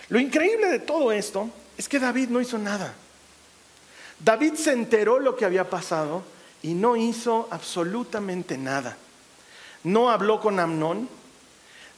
Lo 0.08 0.18
increíble 0.18 0.68
de 0.68 0.80
todo 0.80 1.12
esto 1.12 1.50
es 1.78 1.90
que 1.90 2.00
David 2.00 2.30
no 2.30 2.40
hizo 2.40 2.58
nada. 2.58 2.94
David 4.20 4.56
se 4.56 4.74
enteró 4.74 5.20
lo 5.20 5.36
que 5.36 5.46
había 5.46 5.70
pasado 5.70 6.24
y 6.62 6.74
no 6.74 6.96
hizo 6.96 7.48
absolutamente 7.52 8.58
nada. 8.58 8.98
No 9.84 10.10
habló 10.10 10.42
con 10.42 10.60
Amnón, 10.60 11.08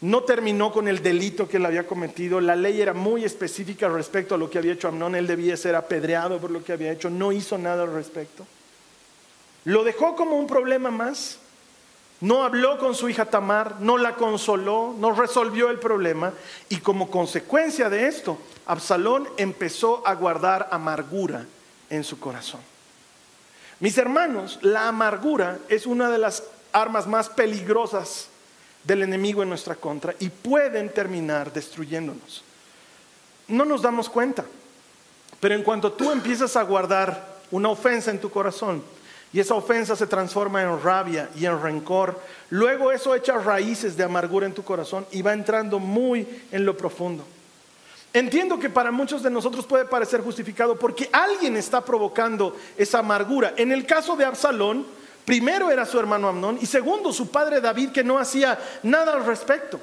no 0.02 0.24
terminó 0.24 0.72
con 0.72 0.88
el 0.88 1.02
delito 1.02 1.48
que 1.48 1.58
él 1.58 1.66
había 1.66 1.88
cometido. 1.88 2.40
La 2.40 2.56
ley 2.56 2.82
era 2.82 2.94
muy 2.94 3.26
específica 3.26 3.90
respecto 3.90 4.36
a 4.36 4.38
lo 4.38 4.50
que 4.50 4.60
había 4.60 4.74
hecho 4.74 4.88
Amnón. 4.88 5.16
Él 5.16 5.28
debía 5.28 5.58
ser 5.58 5.76
apedreado 5.76 6.40
por 6.40 6.52
lo 6.52 6.64
que 6.64 6.74
había 6.74 6.92
hecho. 6.92 7.10
No 7.10 7.32
hizo 7.32 7.58
nada 7.58 7.84
al 7.84 7.94
respecto. 7.94 8.46
Lo 9.66 9.84
dejó 9.84 10.16
como 10.16 10.38
un 10.38 10.48
problema 10.48 10.92
más 10.92 11.40
no 12.22 12.44
habló 12.44 12.78
con 12.78 12.94
su 12.94 13.10
hija 13.10 13.26
Tamar, 13.26 13.78
no 13.80 13.98
la 13.98 14.16
consoló, 14.16 14.94
no 14.98 15.12
resolvió 15.12 15.72
el 15.72 15.80
problema 15.80 16.32
y 16.70 16.78
como 16.78 17.10
consecuencia 17.10 17.90
de 17.90 18.08
esto, 18.08 18.38
Absalón 18.68 19.28
empezó 19.38 20.06
a 20.06 20.14
guardar 20.14 20.70
amargura 20.72 21.48
en 21.92 22.04
su 22.04 22.20
corazón. 22.20 22.62
Mis 23.80 23.98
hermanos, 23.98 24.58
la 24.62 24.88
amargura 24.88 25.60
es 25.70 25.86
una 25.86 26.10
de 26.10 26.18
las 26.18 26.44
armas 26.72 27.06
más 27.06 27.30
peligrosas 27.30 28.28
del 28.84 29.04
enemigo 29.04 29.44
en 29.44 29.50
nuestra 29.50 29.76
contra 29.76 30.16
y 30.20 30.30
pueden 30.30 30.90
terminar 30.90 31.54
destruyéndonos. 31.54 32.44
No 33.48 33.66
nos 33.66 33.82
damos 33.82 34.10
cuenta, 34.10 34.46
pero 35.40 35.54
en 35.54 35.64
cuanto 35.64 35.92
tú 35.92 36.12
empiezas 36.12 36.56
a 36.56 36.64
guardar 36.64 37.40
una 37.52 37.70
ofensa 37.70 38.12
en 38.12 38.20
tu 38.20 38.30
corazón 38.30 38.84
y 39.34 39.40
esa 39.40 39.56
ofensa 39.56 39.96
se 39.96 40.08
transforma 40.08 40.62
en 40.62 40.82
rabia 40.82 41.30
y 41.36 41.46
en 41.46 41.62
rencor, 41.62 42.20
luego 42.50 42.92
eso 42.92 43.16
echa 43.16 43.38
raíces 43.38 43.96
de 43.96 44.04
amargura 44.04 44.46
en 44.46 44.54
tu 44.54 44.64
corazón 44.64 45.06
y 45.12 45.22
va 45.22 45.34
entrando 45.34 45.80
muy 45.80 46.28
en 46.52 46.66
lo 46.66 46.76
profundo. 46.76 47.26
Entiendo 48.14 48.60
que 48.60 48.70
para 48.70 48.92
muchos 48.92 49.24
de 49.24 49.30
nosotros 49.30 49.66
puede 49.66 49.86
parecer 49.86 50.22
justificado 50.22 50.76
porque 50.76 51.10
alguien 51.14 51.56
está 51.56 51.84
provocando 51.84 52.58
esa 52.78 53.00
amargura. 53.00 53.54
En 53.56 53.72
el 53.72 53.86
caso 53.86 54.18
de 54.18 54.26
Absalón, 54.26 54.86
primero 55.24 55.72
era 55.72 55.86
su 55.86 55.98
hermano 55.98 56.28
Amnón 56.28 56.58
y 56.62 56.66
segundo 56.66 57.14
su 57.14 57.30
padre 57.30 57.62
David 57.62 57.92
que 57.92 58.04
no 58.04 58.20
hacía 58.20 58.60
nada 58.84 59.14
al 59.14 59.26
respecto. 59.26 59.80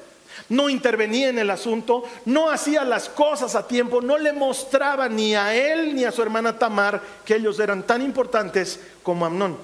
No 0.47 0.69
intervenía 0.69 1.29
en 1.29 1.39
el 1.39 1.49
asunto, 1.49 2.03
no 2.25 2.51
hacía 2.51 2.83
las 2.83 3.09
cosas 3.09 3.55
a 3.55 3.67
tiempo, 3.67 3.99
no 3.99 4.17
le 4.17 4.31
mostraba 4.31 5.09
ni 5.09 5.35
a 5.35 5.55
él 5.55 5.95
ni 5.95 6.05
a 6.05 6.11
su 6.11 6.21
hermana 6.21 6.57
Tamar 6.57 7.01
que 7.25 7.35
ellos 7.35 7.59
eran 7.59 7.81
tan 7.83 8.03
importantes 8.03 8.79
como 9.01 9.25
Amnón. 9.25 9.57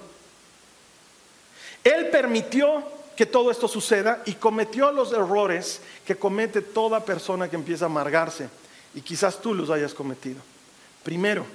Él 1.84 2.08
permitió 2.10 2.84
que 3.16 3.26
todo 3.26 3.50
esto 3.52 3.68
suceda 3.68 4.22
y 4.26 4.34
cometió 4.34 4.92
los 4.92 5.14
errores 5.14 5.82
que 6.06 6.18
comete 6.18 6.62
toda 6.62 7.06
persona 7.06 7.50
que 7.50 7.56
empieza 7.56 7.86
a 7.86 7.88
amargarse. 7.88 8.50
Y 8.94 9.02
quizás 9.02 9.42
tú 9.42 9.54
los 9.54 9.70
hayas 9.70 9.94
cometido. 9.94 10.42
Primero, 11.04 11.46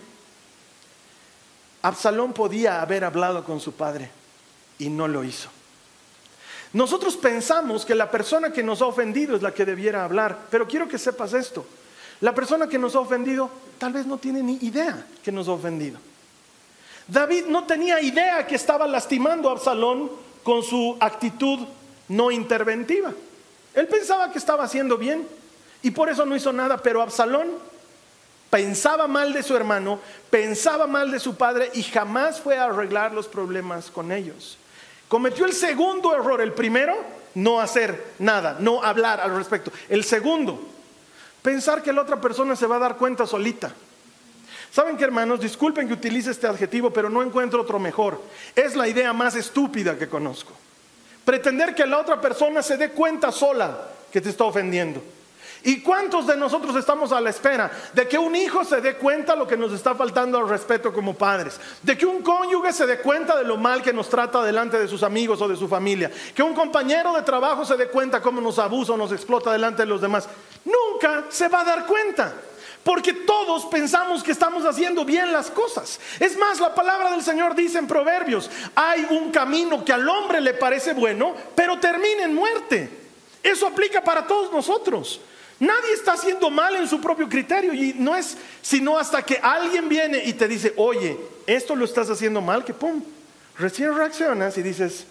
Absalón 1.83 2.33
podía 2.33 2.83
haber 2.83 3.05
hablado 3.05 3.45
con 3.45 3.61
su 3.61 3.73
padre 3.73 4.11
y 4.79 4.89
no 4.89 5.09
lo 5.09 5.25
hizo. 5.25 5.49
Nosotros 6.73 7.17
pensamos 7.17 7.85
que 7.85 7.95
la 7.95 8.11
persona 8.11 8.53
que 8.53 8.63
nos 8.63 8.81
ha 8.81 8.87
ofendido 8.87 9.35
es 9.35 9.43
la 9.43 9.53
que 9.53 9.65
debiera 9.65 10.05
hablar, 10.05 10.47
pero 10.51 10.69
quiero 10.69 10.87
que 10.89 10.99
sepas 10.99 11.33
esto. 11.33 11.67
La 12.21 12.35
persona 12.35 12.69
que 12.69 12.79
nos 12.79 12.95
ha 12.95 13.01
ofendido 13.01 13.51
tal 13.79 13.93
vez 13.93 14.07
no 14.07 14.19
tiene 14.19 14.43
ni 14.43 14.57
idea 14.61 15.07
que 15.23 15.33
nos 15.33 15.49
ha 15.49 15.53
ofendido. 15.53 15.99
David 17.09 17.47
no 17.47 17.65
tenía 17.65 18.01
idea 18.01 18.47
que 18.47 18.55
estaba 18.55 18.87
lastimando 18.87 19.49
a 19.49 19.53
Absalón 19.53 20.11
con 20.43 20.63
su 20.63 20.97
actitud 21.01 21.61
no 22.09 22.31
interventiva. 22.31 23.13
Él 23.75 23.87
pensaba 23.87 24.33
que 24.33 24.39
estaba 24.39 24.65
haciendo 24.65 24.97
bien 24.97 25.27
y 25.83 25.91
por 25.91 26.09
eso 26.09 26.27
no 26.27 26.37
hizo 26.37 26.53
nada, 26.53 26.79
pero 26.79 27.03
Absalón 27.03 27.49
pensaba 28.51 29.07
mal 29.07 29.33
de 29.33 29.43
su 29.43 29.57
hermano, 29.57 30.01
pensaba 30.29 30.87
mal 30.87 31.11
de 31.11 31.21
su 31.21 31.37
padre 31.37 31.71
y 31.75 31.83
jamás 31.83 32.41
fue 32.41 32.59
a 32.59 32.65
arreglar 32.65 33.13
los 33.13 33.29
problemas 33.29 33.91
con 33.91 34.13
ellos. 34.13 34.59
Cometió 35.09 35.47
el 35.47 35.53
segundo 35.53 36.15
error, 36.15 36.41
el 36.41 36.53
primero, 36.53 36.97
no 37.35 37.61
hacer 37.61 38.13
nada, 38.19 38.57
no 38.59 38.83
hablar 38.83 39.21
al 39.21 39.37
respecto. 39.37 39.73
El 39.89 40.05
segundo, 40.05 40.61
pensar 41.43 41.83
que 41.83 41.93
la 41.93 42.03
otra 42.03 42.21
persona 42.21 42.57
se 42.57 42.67
va 42.67 42.77
a 42.77 42.81
dar 42.81 42.97
cuenta 42.97 43.27
solita. 43.27 43.73
¿Saben 44.73 44.97
qué, 44.97 45.05
hermanos? 45.05 45.41
Disculpen 45.41 45.89
que 45.89 45.95
utilice 45.95 46.31
este 46.31 46.47
adjetivo, 46.47 46.93
pero 46.93 47.11
no 47.11 47.23
encuentro 47.23 47.61
otro 47.61 47.79
mejor. 47.79 48.21
Es 48.55 48.77
la 48.77 48.87
idea 48.87 49.13
más 49.13 49.35
estúpida 49.35 49.99
que 49.99 50.09
conozco. 50.09 50.53
Pretender 51.25 51.75
que 51.75 51.87
la 51.87 51.99
otra 51.99 52.21
persona 52.21 52.63
se 52.63 52.77
dé 52.77 52.91
cuenta 52.91 53.33
sola 53.33 53.89
que 54.13 54.21
te 54.21 54.31
está 54.31 54.45
ofendiendo. 54.45 55.03
¿Y 55.63 55.83
cuántos 55.83 56.27
de 56.27 56.37
nosotros 56.37 56.75
estamos 56.77 57.13
a 57.13 57.21
la 57.21 57.31
espera 57.31 57.71
de 57.93 58.09
que 58.09 58.17
un 58.17 58.35
hijo 58.35 58.65
se 58.65 58.81
dé 58.81 58.95
cuenta 58.97 59.37
lo 59.37 59.47
que 59.47 59.59
nos 59.59 59.73
está 59.73 59.95
faltando 59.95 60.39
al 60.39 60.49
respeto 60.49 60.93
como 60.93 61.15
padres? 61.15 61.61
De 61.83 61.99
que 61.99 62.07
un 62.07 62.23
cónyuge 62.23 62.73
se 62.73 62.87
dé 62.87 62.99
cuenta 62.99 63.37
de 63.37 63.45
lo 63.45 63.59
mal 63.59 63.83
que 63.83 63.93
nos 63.93 64.09
trata 64.09 64.43
delante 64.43 64.79
de 64.79 64.89
sus 64.89 65.03
amigos 65.03 65.43
o 65.43 65.49
de 65.49 65.57
su 65.57 65.69
familia? 65.69 66.11
Que 66.35 66.43
un 66.43 66.55
compañero 66.55 67.13
de 67.13 67.23
trabajo 67.23 67.65
se 67.67 67.77
dé 67.77 67.89
cuenta 67.89 68.23
cómo 68.23 68.41
nos 68.41 68.59
abusa 68.59 68.95
o 68.95 68.97
nos 68.97 69.13
explota 69.13 69.53
delante 69.53 69.83
de 69.83 69.87
los 69.87 70.01
demás? 70.01 70.29
Nunca 70.65 71.27
se 71.29 71.49
va 71.49 71.61
a 71.61 71.65
dar 71.65 71.87
cuenta. 71.87 72.33
Porque 72.83 73.13
todos 73.13 73.67
pensamos 73.67 74.23
que 74.23 74.33
estamos 74.33 74.65
haciendo 74.65 75.05
bien 75.05 75.33
las 75.33 75.51
cosas. 75.51 76.01
Es 76.19 76.37
más, 76.39 76.61
la 76.61 76.75
palabra 76.75 77.11
del 77.11 77.23
Señor 77.23 77.55
dice 77.55 77.79
en 77.79 77.87
Proverbios, 77.87 78.51
hay 78.75 79.07
un 79.11 79.31
camino 79.31 79.85
que 79.85 79.93
al 79.93 80.09
hombre 80.09 80.41
le 80.41 80.55
parece 80.55 80.95
bueno, 80.95 81.35
pero 81.55 81.79
termina 81.79 82.25
en 82.25 82.35
muerte. 82.35 82.89
Eso 83.43 83.67
aplica 83.67 84.03
para 84.03 84.27
todos 84.27 84.51
nosotros. 84.53 85.21
Nadie 85.59 85.93
está 85.93 86.15
haciendo 86.15 86.49
mal 86.49 86.75
en 86.77 86.89
su 86.89 87.03
propio 87.03 87.29
criterio 87.29 87.75
y 87.75 87.93
no 87.93 88.17
es 88.17 88.37
sino 88.63 88.99
hasta 88.99 89.23
que 89.23 89.39
alguien 89.43 89.91
viene 89.91 90.23
y 90.25 90.33
te 90.33 90.49
dice, 90.49 90.73
oye, 90.79 91.19
esto 91.47 91.77
lo 91.77 91.85
estás 91.85 92.09
haciendo 92.09 92.41
mal, 92.41 92.65
que 92.65 92.73
pum, 92.73 93.03
recién 93.59 93.95
reaccionas 93.95 94.57
y 94.57 94.63
dices, 94.63 95.05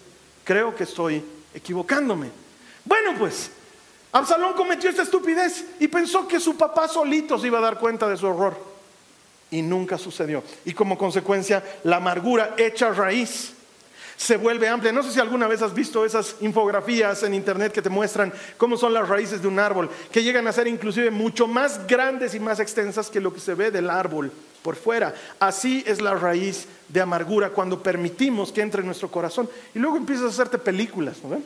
creo 0.44 0.76
que 0.76 0.86
estoy 0.86 1.24
equivocándome. 1.54 2.32
Bueno, 2.84 3.14
pues 3.20 3.52
Absalón 4.12 4.54
cometió 4.54 4.90
esta 4.90 5.04
estupidez 5.04 5.66
y 5.80 5.88
pensó 5.88 6.28
que 6.28 6.40
su 6.40 6.58
papá 6.58 6.88
solito 6.88 7.38
se 7.38 7.48
iba 7.48 7.60
a 7.60 7.62
dar 7.62 7.78
cuenta 7.78 8.08
de 8.08 8.18
su 8.18 8.28
error. 8.28 8.58
Y 9.52 9.62
nunca 9.62 9.98
sucedió. 9.98 10.44
Y 10.66 10.74
como 10.74 10.98
consecuencia, 10.98 11.64
la 11.84 11.98
amargura 11.98 12.56
hecha 12.58 12.92
raíz 12.92 13.54
se 14.20 14.38
vuelve 14.38 14.68
amplia. 14.68 14.92
No 14.92 15.02
sé 15.02 15.12
si 15.12 15.20
alguna 15.20 15.48
vez 15.48 15.62
has 15.62 15.74
visto 15.74 16.06
esas 16.06 16.36
infografías 16.42 17.24
en 17.24 17.34
internet 17.34 17.72
que 17.72 17.82
te 17.82 17.90
muestran 17.90 18.34
cómo 18.58 18.78
son 18.78 18.94
las 18.94 19.08
raíces 19.08 19.42
de 19.42 19.48
un 19.48 19.60
árbol, 19.60 19.90
que 20.12 20.24
llegan 20.24 20.46
a 20.48 20.52
ser 20.52 20.68
inclusive 20.68 21.10
mucho 21.10 21.48
más 21.48 21.88
grandes 21.88 22.36
y 22.36 22.40
más 22.40 22.60
extensas 22.60 23.10
que 23.10 23.22
lo 23.22 23.34
que 23.34 23.40
se 23.40 23.54
ve 23.54 23.72
del 23.72 23.90
árbol 23.90 24.32
por 24.62 24.76
fuera. 24.76 25.16
Así 25.40 25.84
es 25.88 26.02
la 26.02 26.16
raíz 26.16 26.68
de 26.90 27.00
amargura 27.00 27.52
cuando 27.52 27.82
permitimos 27.82 28.52
que 28.52 28.62
entre 28.62 28.82
en 28.82 28.88
nuestro 28.88 29.10
corazón. 29.10 29.50
Y 29.74 29.80
luego 29.80 29.98
empiezas 29.98 30.26
a 30.26 30.30
hacerte 30.30 30.58
películas. 30.58 31.18
¿no? 31.24 31.42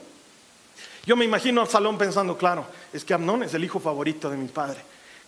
Yo 1.06 1.16
me 1.16 1.24
imagino 1.24 1.60
a 1.60 1.66
Salón 1.66 1.98
pensando, 1.98 2.36
claro, 2.36 2.66
es 2.92 3.04
que 3.04 3.14
Amnón 3.14 3.42
es 3.42 3.54
el 3.54 3.64
hijo 3.64 3.78
favorito 3.78 4.30
de 4.30 4.36
mi 4.36 4.48
padre. 4.48 4.78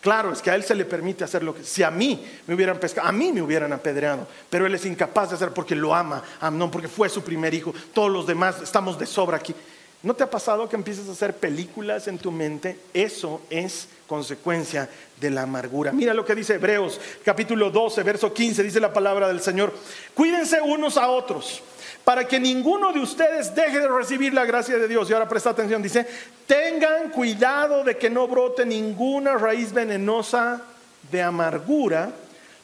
Claro, 0.01 0.33
es 0.33 0.41
que 0.41 0.51
a 0.51 0.55
él 0.55 0.63
se 0.63 0.75
le 0.75 0.85
permite 0.85 1.25
hacer 1.25 1.43
lo 1.43 1.55
que... 1.55 1.65
Si 1.65 1.83
a 1.83 1.91
mí 1.91 2.25
me 2.47 2.55
hubieran 2.55 2.79
pescado, 2.79 3.09
a 3.09 3.13
mí 3.13 3.33
me 3.33 3.43
hubieran 3.43 3.73
apedreado, 3.73 4.27
pero 4.49 4.67
él 4.67 4.75
es 4.75 4.87
incapaz 4.87 5.31
de 5.31 5.37
hacer 5.37 5.53
porque 5.53 5.75
lo 5.75 5.95
ama 5.95 6.23
Amnón, 6.41 6.71
porque 6.71 6.89
fue 6.89 7.09
su 7.09 7.23
primer 7.23 7.53
hijo. 7.55 7.75
Todos 7.93 8.11
los 8.11 8.27
demás 8.27 8.61
estamos 8.63 8.99
de 8.99 9.07
sobra 9.07 9.39
aquí. 9.39 9.55
¿No 10.03 10.15
te 10.15 10.23
ha 10.23 10.31
pasado 10.31 10.69
que 10.69 10.77
empieces 10.77 11.09
a 11.09 11.13
hacer 11.13 11.35
películas 11.35 12.07
en 12.07 12.19
tu 12.19 12.31
mente? 12.31 12.79
Eso 12.93 13.41
es 13.51 13.89
consecuencia 14.07 14.89
de 15.21 15.31
la 15.31 15.43
amargura. 15.43 15.93
Mira 15.93 16.15
lo 16.15 16.25
que 16.25 16.35
dice 16.35 16.55
Hebreos 16.55 17.01
capítulo 17.25 17.71
12, 17.71 18.03
verso 18.03 18.33
15, 18.33 18.63
dice 18.63 18.81
la 18.81 18.93
palabra 18.93 19.29
del 19.29 19.41
Señor. 19.41 19.73
Cuídense 20.15 20.61
unos 20.61 20.97
a 20.97 21.09
otros 21.09 21.63
para 22.05 22.29
que 22.29 22.39
ninguno 22.39 22.93
de 22.93 23.01
ustedes 23.01 23.53
deje 23.53 23.81
de 23.81 23.89
recibir 23.89 24.33
la 24.33 24.45
gracia 24.45 24.79
de 24.79 24.87
Dios. 24.87 25.11
Y 25.11 25.13
ahora 25.13 25.29
presta 25.29 25.51
atención, 25.51 25.83
dice, 25.83 26.07
tengan 26.47 27.11
cuidado 27.11 27.83
de 27.83 27.97
que 27.97 28.09
no 28.09 28.29
brote 28.29 28.65
ninguna 28.65 29.35
raíz 29.35 29.73
venenosa 29.73 30.63
de 31.11 31.23
amargura, 31.23 32.13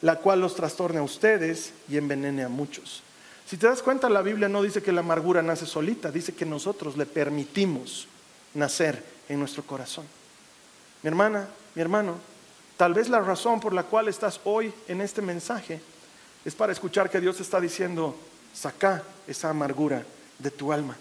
la 0.00 0.16
cual 0.16 0.40
los 0.40 0.54
trastorne 0.54 1.00
a 1.00 1.02
ustedes 1.02 1.72
y 1.88 1.96
envenene 1.96 2.44
a 2.44 2.48
muchos. 2.48 3.02
Si 3.52 3.58
te 3.58 3.66
das 3.66 3.82
cuenta, 3.82 4.08
la 4.08 4.22
Biblia 4.22 4.48
no 4.48 4.62
dice 4.62 4.82
que 4.82 4.92
la 4.92 5.00
amargura 5.00 5.42
nace 5.42 5.66
solita, 5.66 6.10
dice 6.10 6.34
que 6.34 6.46
nosotros 6.46 6.96
le 6.96 7.04
permitimos 7.04 8.08
nacer 8.54 9.04
en 9.28 9.38
nuestro 9.38 9.62
corazón. 9.62 10.06
Mi 11.02 11.08
hermana, 11.08 11.46
mi 11.74 11.82
hermano, 11.82 12.16
tal 12.78 12.94
vez 12.94 13.10
la 13.10 13.20
razón 13.20 13.60
por 13.60 13.74
la 13.74 13.82
cual 13.82 14.08
estás 14.08 14.40
hoy 14.44 14.72
en 14.88 15.02
este 15.02 15.20
mensaje 15.20 15.82
es 16.46 16.54
para 16.54 16.72
escuchar 16.72 17.10
que 17.10 17.20
Dios 17.20 17.40
está 17.40 17.60
diciendo, 17.60 18.16
saca 18.54 19.02
esa 19.26 19.50
amargura 19.50 20.02
de 20.38 20.50
tu 20.50 20.72
alma. 20.72 20.96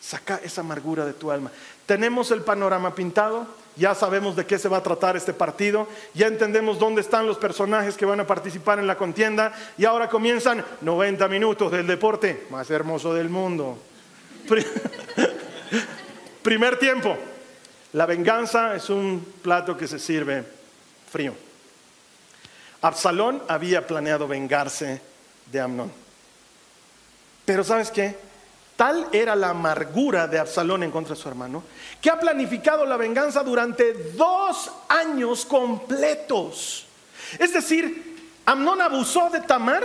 Saca 0.00 0.40
esa 0.42 0.62
amargura 0.62 1.04
de 1.04 1.12
tu 1.12 1.30
alma. 1.30 1.52
Tenemos 1.90 2.30
el 2.30 2.42
panorama 2.42 2.94
pintado, 2.94 3.48
ya 3.74 3.96
sabemos 3.96 4.36
de 4.36 4.46
qué 4.46 4.60
se 4.60 4.68
va 4.68 4.76
a 4.76 4.82
tratar 4.84 5.16
este 5.16 5.32
partido, 5.32 5.88
ya 6.14 6.28
entendemos 6.28 6.78
dónde 6.78 7.00
están 7.00 7.26
los 7.26 7.36
personajes 7.36 7.96
que 7.96 8.04
van 8.04 8.20
a 8.20 8.28
participar 8.28 8.78
en 8.78 8.86
la 8.86 8.96
contienda 8.96 9.52
y 9.76 9.86
ahora 9.86 10.08
comienzan 10.08 10.64
90 10.82 11.26
minutos 11.26 11.72
del 11.72 11.88
deporte 11.88 12.46
más 12.48 12.70
hermoso 12.70 13.12
del 13.12 13.28
mundo. 13.28 13.76
Primer 16.42 16.78
tiempo. 16.78 17.18
La 17.94 18.06
venganza 18.06 18.76
es 18.76 18.88
un 18.88 19.26
plato 19.42 19.76
que 19.76 19.88
se 19.88 19.98
sirve 19.98 20.44
frío. 21.10 21.34
Absalón 22.82 23.42
había 23.48 23.84
planeado 23.84 24.28
vengarse 24.28 25.02
de 25.50 25.58
Amnón. 25.60 25.90
Pero 27.44 27.64
¿sabes 27.64 27.90
qué? 27.90 28.29
Tal 28.80 29.08
era 29.12 29.36
la 29.36 29.50
amargura 29.50 30.26
de 30.26 30.38
Absalón 30.38 30.82
en 30.82 30.90
contra 30.90 31.14
de 31.14 31.20
su 31.20 31.28
hermano, 31.28 31.62
que 32.00 32.08
ha 32.08 32.18
planificado 32.18 32.86
la 32.86 32.96
venganza 32.96 33.42
durante 33.42 33.92
dos 34.14 34.70
años 34.88 35.44
completos. 35.44 36.86
Es 37.38 37.52
decir, 37.52 38.32
Amnón 38.46 38.80
abusó 38.80 39.28
de 39.28 39.42
Tamar 39.42 39.84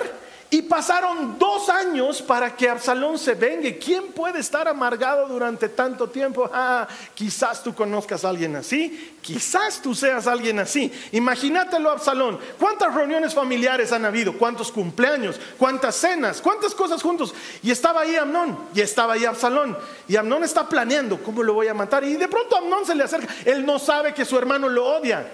y 0.50 0.62
pasaron 0.62 1.40
dos 1.40 1.70
años 1.70 2.22
para 2.22 2.56
que 2.56 2.70
Absalón 2.70 3.18
se 3.18 3.34
vengue. 3.34 3.80
¿Quién 3.80 4.12
puede 4.12 4.40
estar 4.40 4.68
amargado 4.68 5.28
durante 5.28 5.70
tanto 5.70 6.08
tiempo? 6.10 6.50
Ah, 6.54 6.88
quizás 7.14 7.64
tú 7.64 7.74
conozcas 7.74 8.24
a 8.24 8.30
alguien 8.30 8.56
así, 8.56 9.18
quizás 9.22 9.82
tú 9.82 9.96
seas 9.96 10.28
alguien 10.28 10.60
así. 10.60 10.92
Imagínatelo, 11.12 11.90
Absalón. 11.90 12.40
¿Cuántas 12.60 12.94
reuniones 12.94 13.34
familiares 13.34 13.92
han 13.92 14.06
habido? 14.06 14.38
¿Cuántos 14.38 14.72
cumpleaños? 14.72 15.40
¿Cuántas 15.58 15.96
cenas? 15.96 16.42
¿Cuántas 16.42 16.75
cosas 16.75 17.02
juntos? 17.02 17.34
Y 17.64 17.72
estaba 17.72 18.02
ahí 18.02 18.16
Amnón, 18.16 18.58
y 18.74 18.82
estaba 18.82 19.14
ahí 19.14 19.25
Absalón. 19.25 19.78
Y 20.08 20.16
Amnón 20.16 20.44
está 20.44 20.70
planeando 20.70 21.22
cómo 21.24 21.42
lo 21.42 21.54
voy 21.54 21.68
a 21.68 21.74
matar. 21.74 22.04
Y 22.04 22.16
de 22.16 22.28
pronto 22.28 22.56
Amnón 22.56 22.86
se 22.86 22.94
le 22.94 23.04
acerca. 23.04 23.34
Él 23.46 23.66
no 23.66 23.80
sabe 23.80 24.14
que 24.14 24.25
su 24.25 24.38
hermano 24.38 24.70
lo 24.70 24.86
odia. 24.86 25.28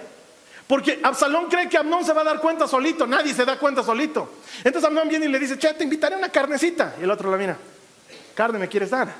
Porque 0.66 1.00
Absalón 1.02 1.46
cree 1.46 1.68
que 1.68 1.76
Amnón 1.76 2.04
se 2.04 2.12
va 2.12 2.22
a 2.22 2.24
dar 2.24 2.40
cuenta 2.40 2.66
solito, 2.66 3.06
nadie 3.06 3.34
se 3.34 3.44
da 3.44 3.58
cuenta 3.58 3.82
solito. 3.82 4.36
Entonces 4.58 4.84
Amnón 4.84 5.08
viene 5.08 5.26
y 5.26 5.28
le 5.28 5.38
dice, 5.38 5.58
che, 5.58 5.74
te 5.74 5.84
invitaré 5.84 6.16
una 6.16 6.30
carnecita. 6.30 6.94
Y 7.00 7.04
el 7.04 7.10
otro 7.10 7.30
la 7.30 7.36
mira, 7.36 7.56
carne 8.34 8.58
me 8.58 8.68
quieres 8.68 8.90
dar. 8.90 9.12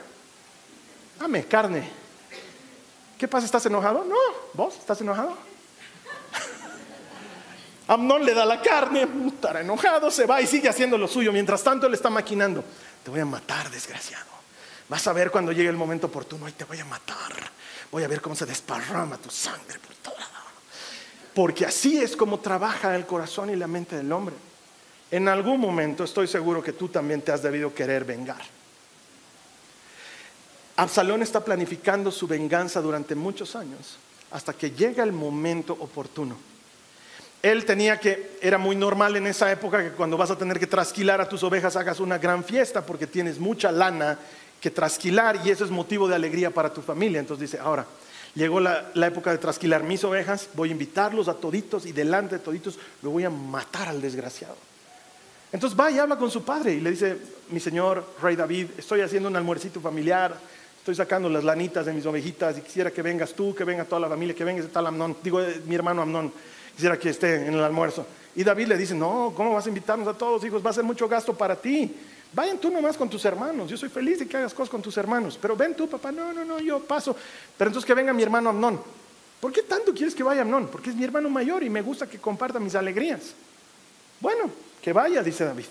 Dame 1.19 1.45
carne. 1.45 1.89
¿Qué 3.19 3.29
pasa? 3.29 3.47
¿Estás 3.47 3.67
enojado? 3.67 4.05
No, 4.05 4.17
vos 4.55 4.77
estás 4.77 5.01
enojado. 5.01 5.37
Amnón 7.87 8.25
le 8.25 8.35
da 8.35 8.45
la 8.45 8.61
carne, 8.61 9.07
estará 9.27 9.61
enojado, 9.61 10.11
se 10.11 10.27
va 10.27 10.41
y 10.41 10.47
sigue 10.47 10.69
haciendo 10.69 10.99
lo 10.99 11.07
suyo. 11.07 11.33
Mientras 11.33 11.63
tanto 11.63 11.87
él 11.87 11.95
está 11.95 12.11
maquinando, 12.11 12.65
te 13.05 13.11
voy 13.11 13.21
a 13.21 13.25
matar, 13.25 13.71
desgraciado. 13.71 14.33
Vas 14.89 15.07
a 15.07 15.13
ver 15.13 15.31
cuando 15.31 15.53
llegue 15.53 15.69
el 15.69 15.77
momento 15.77 16.09
oportuno 16.09 16.49
y 16.49 16.53
te 16.53 16.65
voy 16.65 16.81
a 16.81 16.85
matar. 16.85 17.33
Voy 17.91 18.03
a 18.05 18.09
ver 18.09 18.21
cómo 18.21 18.35
se 18.35 18.47
desparrama 18.47 19.19
tu 19.19 19.31
sangre 19.31 19.79
por 19.79 19.95
todo 19.97 20.19
lado. 20.19 20.32
Porque 21.35 21.65
así 21.65 21.99
es 21.99 22.17
como 22.17 22.41
trabaja 22.41 22.95
el 22.95 23.07
corazón 23.07 23.51
y 23.51 23.57
la 23.57 23.67
mente 23.67 23.97
del 23.97 24.13
hombre. 24.13 24.35
En 25.11 25.29
algún 25.29 25.61
momento 25.61 26.05
estoy 26.05 26.27
seguro 26.27 26.63
que 26.63 26.73
tú 26.73 26.89
también 26.89 27.23
te 27.23 27.33
has 27.33 27.43
debido 27.43 27.75
querer 27.75 28.05
vengar. 28.05 28.41
Absalón 30.77 31.23
está 31.23 31.45
planificando 31.45 32.11
su 32.11 32.27
venganza 32.27 32.81
durante 32.81 33.15
muchos 33.15 33.55
años, 33.55 33.99
hasta 34.31 34.55
que 34.55 34.71
llega 34.71 35.05
el 35.05 35.13
momento 35.13 35.75
oportuno. 35.79 36.37
Él 37.43 37.65
tenía 37.65 37.99
que, 37.99 38.39
era 38.41 38.57
muy 38.57 38.77
normal 38.77 39.17
en 39.17 39.27
esa 39.27 39.51
época 39.51 39.83
que 39.83 39.91
cuando 39.91 40.17
vas 40.17 40.31
a 40.31 40.39
tener 40.39 40.59
que 40.59 40.67
trasquilar 40.67 41.21
a 41.21 41.29
tus 41.29 41.43
ovejas 41.43 41.77
hagas 41.77 42.01
una 42.01 42.17
gran 42.17 42.45
fiesta 42.45 42.87
porque 42.87 43.07
tienes 43.07 43.39
mucha 43.39 43.73
lana 43.73 44.19
que 44.61 44.71
trasquilar 44.71 45.41
y 45.45 45.51
eso 45.51 45.65
es 45.65 45.71
motivo 45.71 46.07
de 46.07 46.15
alegría 46.15 46.51
para 46.51 46.73
tu 46.73 46.81
familia. 46.81 47.19
Entonces 47.19 47.51
dice, 47.51 47.63
ahora, 47.63 47.85
llegó 48.35 48.61
la, 48.61 48.91
época 48.95 49.31
de 49.31 49.39
trasquilar 49.39 49.83
mis 49.83 50.05
ovejas, 50.05 50.49
voy 50.55 50.71
a 50.71 50.73
invitarlos 50.73 51.29
a 51.29 51.35
toditos 51.35 51.87
y 51.87 51.93
delante 51.93 52.37
de 52.37 52.45
toditos 52.45 52.79
lo 53.03 53.11
voy 53.11 53.25
a 53.25 53.31
matar 53.31 53.89
al 53.89 54.01
desgraciado. 54.01 54.57
Entonces 55.53 55.79
va 55.79 55.91
y 55.91 55.99
habla 55.99 56.17
con 56.17 56.31
su 56.31 56.43
padre 56.43 56.73
y 56.73 56.81
le 56.81 56.91
dice, 56.91 57.19
mi 57.51 57.61
señor 57.61 58.07
rey 58.23 58.37
David, 58.37 58.69
estoy 58.79 59.03
haciendo 59.03 59.29
un 59.29 59.37
almuercito 59.37 59.81
familiar, 59.81 60.35
estoy 60.79 60.95
sacando 60.95 61.29
las 61.29 61.45
lanitas 61.45 61.85
de 61.85 61.93
mis 61.93 62.07
ovejitas 62.07 62.57
y 62.57 62.63
quisiera 62.63 62.91
que 62.91 63.03
vengas 63.03 63.35
tú, 63.35 63.55
que 63.55 63.65
venga 63.65 63.85
toda 63.85 64.01
la 64.01 64.09
familia, 64.09 64.35
que 64.35 64.45
venga 64.45 64.67
tal 64.69 64.87
Amnón, 64.87 65.17
digo, 65.23 65.41
eh, 65.43 65.61
mi 65.67 65.75
hermano 65.75 66.03
Amnón, 66.03 66.33
quisiera 66.75 66.99
que 66.99 67.11
esté 67.11 67.47
en 67.47 67.55
el 67.55 67.63
almuerzo. 67.63 68.07
Y 68.35 68.45
David 68.45 68.69
le 68.69 68.79
dice, 68.79 68.95
no, 68.95 69.33
¿cómo 69.37 69.53
vas 69.53 69.67
a 69.67 69.69
invitarnos 69.69 70.09
a 70.09 70.15
todos, 70.15 70.43
hijos? 70.45 70.65
Va 70.65 70.71
a 70.71 70.73
ser 70.73 70.85
mucho 70.85 71.07
gasto 71.07 71.35
para 71.35 71.55
ti. 71.55 71.95
Vayan 72.35 72.59
tú 72.59 72.71
nomás 72.71 72.97
con 72.97 73.09
tus 73.09 73.25
hermanos. 73.25 73.69
Yo 73.71 73.77
soy 73.77 73.89
feliz 73.89 74.19
de 74.19 74.27
que 74.27 74.37
hagas 74.37 74.55
cosas 74.55 74.71
con 74.71 74.81
tus 74.81 74.97
hermanos. 74.97 75.39
Pero 75.41 75.57
ven 75.57 75.75
tú, 75.75 75.89
papá. 75.89 76.11
No, 76.11 76.33
no, 76.33 76.45
no, 76.45 76.59
yo 76.59 76.81
paso. 76.81 77.15
Pero 77.59 77.69
entonces 77.69 77.87
que 77.87 77.95
venga 77.95 78.13
mi 78.13 78.23
hermano 78.23 78.51
Amnón. 78.51 78.81
¿Por 79.41 79.53
qué 79.53 79.63
tanto 79.63 79.93
quieres 79.93 80.15
que 80.15 80.23
vaya 80.23 80.43
Amnón? 80.43 80.69
Porque 80.69 80.91
es 80.91 80.97
mi 80.97 81.05
hermano 81.05 81.29
mayor 81.29 81.63
y 81.63 81.69
me 81.69 81.83
gusta 81.83 82.07
que 82.07 82.19
comparta 82.19 82.59
mis 82.59 82.75
alegrías. 82.75 83.35
Bueno, 84.21 84.51
que 84.81 84.93
vaya, 84.93 85.23
dice 85.23 85.45
David. 85.45 85.67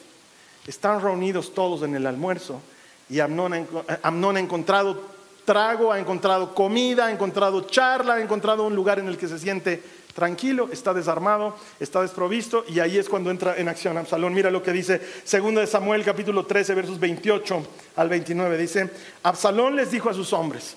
Están 0.67 1.01
reunidos 1.01 1.53
todos 1.53 1.81
en 1.83 1.95
el 1.95 2.05
almuerzo 2.05 2.61
y 3.09 3.19
Amnón 3.19 3.53
ha, 3.53 3.99
Amnón 4.03 4.37
ha 4.37 4.39
encontrado 4.39 5.01
trago, 5.45 5.91
ha 5.91 5.99
encontrado 5.99 6.53
comida, 6.53 7.07
ha 7.07 7.11
encontrado 7.11 7.61
charla, 7.61 8.15
ha 8.15 8.21
encontrado 8.21 8.63
un 8.63 8.75
lugar 8.75 8.99
en 8.99 9.07
el 9.07 9.17
que 9.17 9.27
se 9.27 9.39
siente 9.39 9.81
tranquilo, 10.13 10.69
está 10.71 10.93
desarmado, 10.93 11.55
está 11.79 12.01
desprovisto 12.01 12.65
y 12.67 12.79
ahí 12.79 12.97
es 12.97 13.09
cuando 13.09 13.31
entra 13.31 13.57
en 13.57 13.67
acción 13.67 13.97
Absalón. 13.97 14.33
Mira 14.33 14.51
lo 14.51 14.63
que 14.63 14.71
dice 14.71 15.01
2 15.29 15.55
de 15.55 15.67
Samuel 15.67 16.03
capítulo 16.03 16.45
13 16.45 16.73
versos 16.75 16.99
28 16.99 17.63
al 17.95 18.09
29. 18.09 18.57
Dice, 18.57 18.89
Absalón 19.23 19.75
les 19.75 19.91
dijo 19.91 20.09
a 20.09 20.13
sus 20.13 20.33
hombres, 20.33 20.75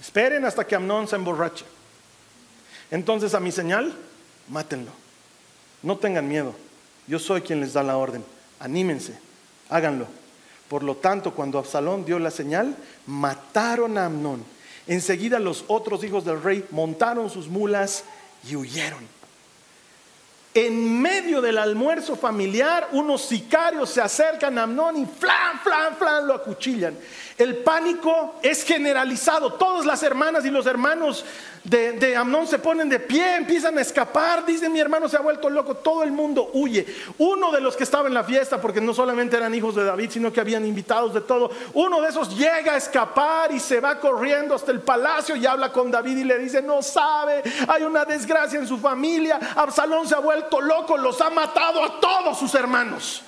esperen 0.00 0.44
hasta 0.44 0.66
que 0.66 0.74
Amnón 0.74 1.08
se 1.08 1.16
emborrache. 1.16 1.64
Entonces 2.90 3.34
a 3.34 3.40
mi 3.40 3.52
señal, 3.52 3.94
mátenlo. 4.48 4.92
No 5.82 5.96
tengan 5.98 6.28
miedo. 6.28 6.54
Yo 7.06 7.18
soy 7.18 7.42
quien 7.42 7.60
les 7.60 7.72
da 7.72 7.82
la 7.82 7.96
orden. 7.96 8.24
Anímense, 8.60 9.18
háganlo. 9.68 10.06
Por 10.68 10.82
lo 10.82 10.96
tanto, 10.96 11.32
cuando 11.32 11.58
Absalón 11.58 12.04
dio 12.04 12.18
la 12.18 12.30
señal, 12.30 12.76
mataron 13.06 13.98
a 13.98 14.06
Amnón. 14.06 14.44
Enseguida 14.88 15.38
los 15.38 15.64
otros 15.68 16.04
hijos 16.04 16.24
del 16.24 16.42
rey 16.42 16.64
montaron 16.70 17.30
sus 17.30 17.48
mulas 17.48 18.04
y 18.48 18.56
huyeron. 18.56 19.06
En 20.54 21.02
medio 21.02 21.42
del 21.42 21.58
almuerzo 21.58 22.16
familiar, 22.16 22.88
unos 22.92 23.22
sicarios 23.22 23.90
se 23.90 24.00
acercan 24.00 24.56
a 24.56 24.62
Amnón 24.62 24.96
y 24.96 25.04
flan, 25.04 25.60
flan, 25.62 25.96
flan, 25.96 26.26
lo 26.26 26.34
acuchillan. 26.34 26.96
El 27.38 27.58
pánico 27.58 28.36
es 28.42 28.64
generalizado. 28.64 29.52
Todas 29.54 29.84
las 29.84 30.02
hermanas 30.02 30.46
y 30.46 30.50
los 30.50 30.64
hermanos 30.64 31.22
de, 31.64 32.16
Amnón 32.16 32.46
se 32.46 32.58
ponen 32.58 32.88
de 32.88 32.98
pie, 32.98 33.36
empiezan 33.36 33.76
a 33.76 33.82
escapar. 33.82 34.46
Dicen, 34.46 34.72
mi 34.72 34.80
hermano 34.80 35.06
se 35.06 35.18
ha 35.18 35.20
vuelto 35.20 35.50
loco. 35.50 35.74
Todo 35.74 36.02
el 36.02 36.12
mundo 36.12 36.50
huye. 36.54 36.86
Uno 37.18 37.52
de 37.52 37.60
los 37.60 37.76
que 37.76 37.84
estaba 37.84 38.08
en 38.08 38.14
la 38.14 38.24
fiesta, 38.24 38.58
porque 38.58 38.80
no 38.80 38.94
solamente 38.94 39.36
eran 39.36 39.54
hijos 39.54 39.74
de 39.74 39.84
David, 39.84 40.10
sino 40.10 40.32
que 40.32 40.40
habían 40.40 40.64
invitados 40.64 41.12
de 41.12 41.20
todo. 41.20 41.50
Uno 41.74 42.00
de 42.00 42.08
esos 42.08 42.34
llega 42.38 42.72
a 42.72 42.76
escapar 42.78 43.52
y 43.52 43.60
se 43.60 43.80
va 43.80 44.00
corriendo 44.00 44.54
hasta 44.54 44.72
el 44.72 44.80
palacio 44.80 45.36
y 45.36 45.44
habla 45.44 45.70
con 45.72 45.90
David 45.90 46.16
y 46.16 46.24
le 46.24 46.38
dice, 46.38 46.62
no 46.62 46.80
sabe, 46.80 47.42
hay 47.68 47.82
una 47.82 48.06
desgracia 48.06 48.58
en 48.58 48.66
su 48.66 48.78
familia. 48.78 49.38
Absalón 49.56 50.08
se 50.08 50.14
ha 50.14 50.20
vuelto 50.20 50.58
loco, 50.62 50.96
los 50.96 51.20
ha 51.20 51.28
matado 51.28 51.84
a 51.84 52.00
todos 52.00 52.38
sus 52.38 52.54
hermanos. 52.54 53.22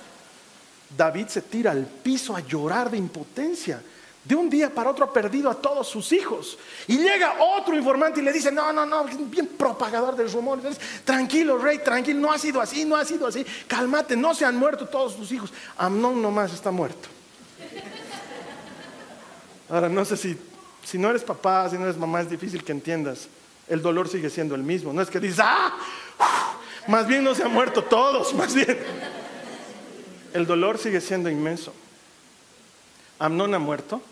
David 0.97 1.27
se 1.27 1.43
tira 1.43 1.71
al 1.71 1.85
piso 1.85 2.35
a 2.35 2.39
llorar 2.39 2.89
de 2.89 2.97
impotencia. 2.97 3.79
De 4.29 4.35
un 4.35 4.47
día 4.47 4.69
para 4.69 4.91
otro 4.91 5.05
ha 5.05 5.11
perdido 5.11 5.49
a 5.49 5.55
todos 5.55 5.87
sus 5.87 6.11
hijos. 6.11 6.55
Y 6.85 6.99
llega 6.99 7.37
otro 7.39 7.75
informante 7.75 8.19
y 8.19 8.23
le 8.23 8.31
dice, 8.31 8.51
no, 8.51 8.71
no, 8.71 8.85
no, 8.85 9.05
bien 9.05 9.47
propagador 9.47 10.15
del 10.15 10.31
rumor. 10.31 10.59
Tranquilo, 11.03 11.57
rey, 11.57 11.79
tranquilo, 11.79 12.19
no 12.19 12.31
ha 12.31 12.37
sido 12.37 12.61
así, 12.61 12.85
no 12.85 12.95
ha 12.95 13.03
sido 13.03 13.25
así. 13.25 13.43
Cálmate, 13.67 14.15
no 14.15 14.35
se 14.35 14.45
han 14.45 14.55
muerto 14.55 14.87
todos 14.87 15.17
tus 15.17 15.31
hijos. 15.31 15.51
Amnón 15.75 16.21
nomás 16.21 16.53
está 16.53 16.69
muerto. 16.69 17.09
Ahora, 19.67 19.89
no 19.89 20.05
sé 20.05 20.15
si, 20.15 20.37
si 20.83 20.99
no 20.99 21.09
eres 21.09 21.23
papá, 21.23 21.67
si 21.67 21.79
no 21.79 21.85
eres 21.85 21.97
mamá, 21.97 22.21
es 22.21 22.29
difícil 22.29 22.63
que 22.63 22.71
entiendas. 22.71 23.27
El 23.67 23.81
dolor 23.81 24.09
sigue 24.09 24.29
siendo 24.29 24.53
el 24.53 24.61
mismo. 24.61 24.93
No 24.93 25.01
es 25.01 25.09
que 25.09 25.19
dices, 25.19 25.39
ah, 25.41 25.75
más 26.87 27.07
bien 27.07 27.23
no 27.23 27.33
se 27.33 27.41
han 27.41 27.51
muerto 27.51 27.83
todos, 27.83 28.31
más 28.35 28.53
bien. 28.53 28.77
El 30.35 30.45
dolor 30.45 30.77
sigue 30.77 31.01
siendo 31.01 31.31
inmenso. 31.31 31.73
Amnón 33.17 33.55
ha 33.55 33.59
muerto, 33.59 34.03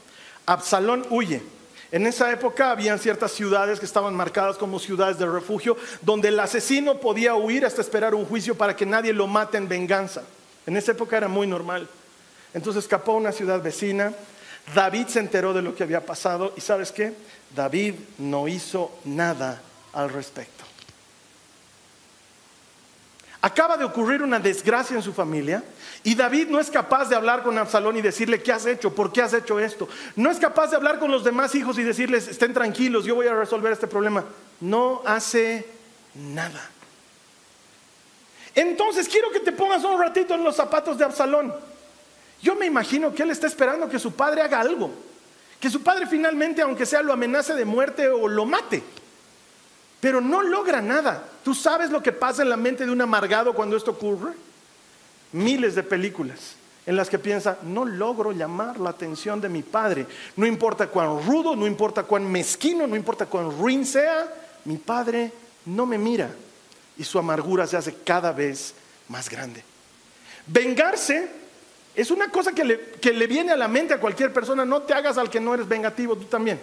Absalón 0.48 1.06
huye. 1.10 1.44
En 1.92 2.08
esa 2.08 2.32
época 2.32 2.72
habían 2.72 3.00
ciertas 3.00 3.32
ciudades 3.32 3.80
que 3.80 3.86
estaban 3.86 4.16
marcadas 4.16 4.58
como 4.58 4.80
ciudades 4.80 5.20
de 5.20 5.26
refugio, 5.26 5.78
donde 6.02 6.30
el 6.30 6.40
asesino 6.40 7.00
podía 7.00 7.36
huir 7.36 7.66
hasta 7.66 7.82
esperar 7.82 8.16
un 8.16 8.26
juicio 8.26 8.56
para 8.56 8.76
que 8.76 8.86
nadie 8.86 9.14
lo 9.14 9.28
mate 9.28 9.58
en 9.58 9.68
venganza. 9.68 10.24
En 10.66 10.76
esa 10.76 10.94
época 10.94 11.16
era 11.16 11.28
muy 11.28 11.48
normal. 11.48 11.88
Entonces 12.54 12.84
escapó 12.84 13.12
a 13.12 13.16
una 13.18 13.32
ciudad 13.32 13.62
vecina. 13.62 14.14
David 14.74 15.08
se 15.08 15.20
enteró 15.20 15.54
de 15.54 15.62
lo 15.62 15.76
que 15.76 15.84
había 15.84 16.06
pasado 16.06 16.54
y 16.58 16.62
sabes 16.62 16.92
qué? 16.92 17.14
David 17.56 17.96
no 18.18 18.48
hizo 18.48 18.92
nada 19.06 19.62
al 19.94 20.10
respecto. 20.10 20.67
Acaba 23.48 23.78
de 23.78 23.86
ocurrir 23.86 24.22
una 24.22 24.42
desgracia 24.42 24.98
en 24.98 25.02
su 25.02 25.14
familia 25.14 25.64
y 26.04 26.16
David 26.16 26.50
no 26.50 26.60
es 26.60 26.70
capaz 26.70 27.08
de 27.08 27.16
hablar 27.16 27.44
con 27.44 27.58
Absalón 27.58 27.96
y 27.96 28.02
decirle, 28.02 28.44
¿qué 28.44 28.52
has 28.52 28.66
hecho? 28.66 28.94
¿Por 28.94 29.14
qué 29.14 29.22
has 29.22 29.34
hecho 29.34 29.58
esto? 29.58 29.88
No 30.18 30.30
es 30.30 30.38
capaz 30.38 30.68
de 30.68 30.76
hablar 30.76 31.00
con 31.00 31.10
los 31.10 31.24
demás 31.24 31.56
hijos 31.56 31.80
y 31.80 31.84
decirles, 31.84 32.28
estén 32.28 32.54
tranquilos, 32.54 33.06
yo 33.06 33.16
voy 33.16 33.28
a 33.28 33.34
resolver 33.34 33.72
este 33.72 33.88
problema. 33.88 34.26
No 34.60 35.02
hace 35.06 35.66
nada. 36.14 36.70
Entonces 38.54 39.08
quiero 39.08 39.32
que 39.32 39.40
te 39.40 39.54
pongas 39.54 39.82
un 39.86 39.98
ratito 39.98 40.34
en 40.34 40.44
los 40.44 40.58
zapatos 40.58 40.98
de 40.98 41.06
Absalón. 41.06 41.56
Yo 42.42 42.54
me 42.54 42.66
imagino 42.66 43.16
que 43.16 43.24
él 43.24 43.32
está 43.32 43.48
esperando 43.48 43.88
que 43.88 43.98
su 43.98 44.12
padre 44.12 44.42
haga 44.42 44.60
algo. 44.60 44.92
Que 45.62 45.70
su 45.70 45.82
padre 45.82 46.06
finalmente, 46.06 46.62
aunque 46.62 46.86
sea, 46.86 47.02
lo 47.02 47.14
amenace 47.14 47.54
de 47.54 47.64
muerte 47.64 48.10
o 48.10 48.28
lo 48.28 48.46
mate 48.46 48.84
pero 50.00 50.22
no 50.22 50.42
logra 50.42 50.82
nada. 50.82 51.24
¿Tú 51.48 51.56
sabes 51.56 51.92
lo 51.92 52.04
que 52.04 52.12
pasa 52.12 52.42
en 52.42 52.50
la 52.50 52.58
mente 52.58 52.86
de 52.86 52.92
un 52.92 53.00
amargado 53.00 53.54
cuando 53.54 53.78
esto 53.78 53.92
ocurre? 53.92 54.34
Miles 55.32 55.76
de 55.76 55.84
películas 55.84 56.58
en 56.86 56.98
las 56.98 57.10
que 57.10 57.18
piensa, 57.18 57.60
no 57.64 57.86
logro 57.86 58.34
llamar 58.34 58.78
la 58.82 58.90
atención 58.90 59.40
de 59.40 59.48
mi 59.48 59.64
padre. 59.64 60.06
No 60.36 60.46
importa 60.46 60.88
cuán 60.88 61.26
rudo, 61.26 61.56
no 61.56 61.66
importa 61.66 62.04
cuán 62.04 62.30
mezquino, 62.30 62.86
no 62.86 62.98
importa 62.98 63.28
cuán 63.28 63.58
ruin 63.58 63.86
sea, 63.86 64.28
mi 64.66 64.76
padre 64.76 65.32
no 65.68 65.86
me 65.86 65.98
mira. 65.98 66.30
Y 66.98 67.06
su 67.06 67.18
amargura 67.18 67.66
se 67.66 67.78
hace 67.78 67.96
cada 68.04 68.34
vez 68.34 68.74
más 69.08 69.30
grande. 69.30 69.64
Vengarse 70.48 71.30
es 71.96 72.12
una 72.12 72.28
cosa 72.28 72.52
que 72.52 72.66
le, 72.66 72.80
que 73.00 73.14
le 73.14 73.26
viene 73.26 73.54
a 73.54 73.56
la 73.56 73.70
mente 73.70 73.94
a 73.94 74.02
cualquier 74.02 74.34
persona. 74.34 74.66
No 74.66 74.82
te 74.82 74.94
hagas 74.94 75.18
al 75.18 75.30
que 75.30 75.40
no 75.40 75.54
eres 75.54 75.70
vengativo, 75.70 76.18
tú 76.18 76.26
también. 76.26 76.60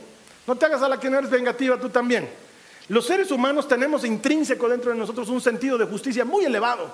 No 0.47 0.57
te 0.57 0.67
hagas 0.67 0.83
a 0.83 0.91
la 0.91 1.01
que 1.01 1.09
no 1.09 1.17
eres 1.17 1.31
vengativa, 1.31 1.81
tú 1.81 1.89
también. 1.89 2.44
Los 2.89 3.07
seres 3.07 3.31
humanos 3.31 3.67
tenemos 3.67 4.05
intrínseco 4.05 4.69
dentro 4.69 4.91
de 4.91 4.99
nosotros 4.99 5.29
un 5.29 5.41
sentido 5.41 5.79
de 5.79 5.87
justicia 5.87 6.25
muy 6.25 6.45
elevado. 6.45 6.91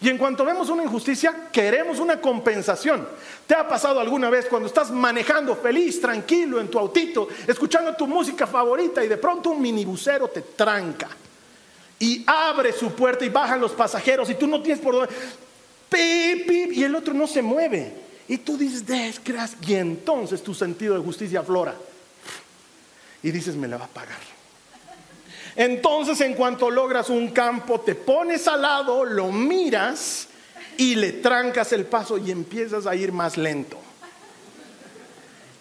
Y 0.00 0.08
en 0.08 0.18
cuanto 0.18 0.44
vemos 0.44 0.68
una 0.70 0.82
injusticia, 0.82 1.48
queremos 1.52 1.98
una 1.98 2.20
compensación. 2.20 3.06
¿Te 3.46 3.54
ha 3.54 3.66
pasado 3.66 4.00
alguna 4.00 4.28
vez 4.28 4.46
cuando 4.46 4.68
estás 4.68 4.90
manejando 4.90 5.54
feliz, 5.56 6.00
tranquilo 6.00 6.60
en 6.60 6.68
tu 6.68 6.78
autito, 6.78 7.28
escuchando 7.46 7.94
tu 7.94 8.06
música 8.06 8.46
favorita 8.46 9.04
y 9.04 9.08
de 9.08 9.16
pronto 9.16 9.50
un 9.50 9.62
minibusero 9.62 10.28
te 10.28 10.42
tranca? 10.42 11.08
Y 11.98 12.24
abre 12.26 12.72
su 12.72 12.92
puerta 12.92 13.24
y 13.24 13.28
bajan 13.28 13.60
los 13.60 13.72
pasajeros 13.72 14.28
y 14.30 14.34
tú 14.34 14.46
no 14.46 14.60
tienes 14.60 14.82
por 14.82 14.94
dónde. 14.94 15.14
Pip, 15.88 16.48
pip, 16.48 16.72
y 16.72 16.84
el 16.84 16.94
otro 16.94 17.14
no 17.14 17.26
se 17.26 17.40
mueve. 17.40 17.94
Y 18.26 18.38
tú 18.38 18.58
dices, 18.58 18.84
desgracia. 18.84 19.58
Y 19.66 19.74
entonces 19.74 20.42
tu 20.42 20.54
sentido 20.54 20.98
de 20.98 21.04
justicia 21.04 21.40
aflora. 21.40 21.74
Y 23.22 23.30
dices, 23.30 23.54
me 23.54 23.68
la 23.68 23.76
va 23.76 23.84
a 23.84 23.88
pagar. 23.88 24.33
Entonces 25.56 26.20
en 26.20 26.34
cuanto 26.34 26.70
logras 26.70 27.10
un 27.10 27.28
campo, 27.28 27.80
te 27.80 27.94
pones 27.94 28.48
al 28.48 28.62
lado, 28.62 29.04
lo 29.04 29.30
miras 29.30 30.28
y 30.76 30.96
le 30.96 31.12
trancas 31.12 31.72
el 31.72 31.86
paso 31.86 32.18
y 32.18 32.30
empiezas 32.30 32.86
a 32.86 32.94
ir 32.94 33.12
más 33.12 33.36
lento. 33.36 33.78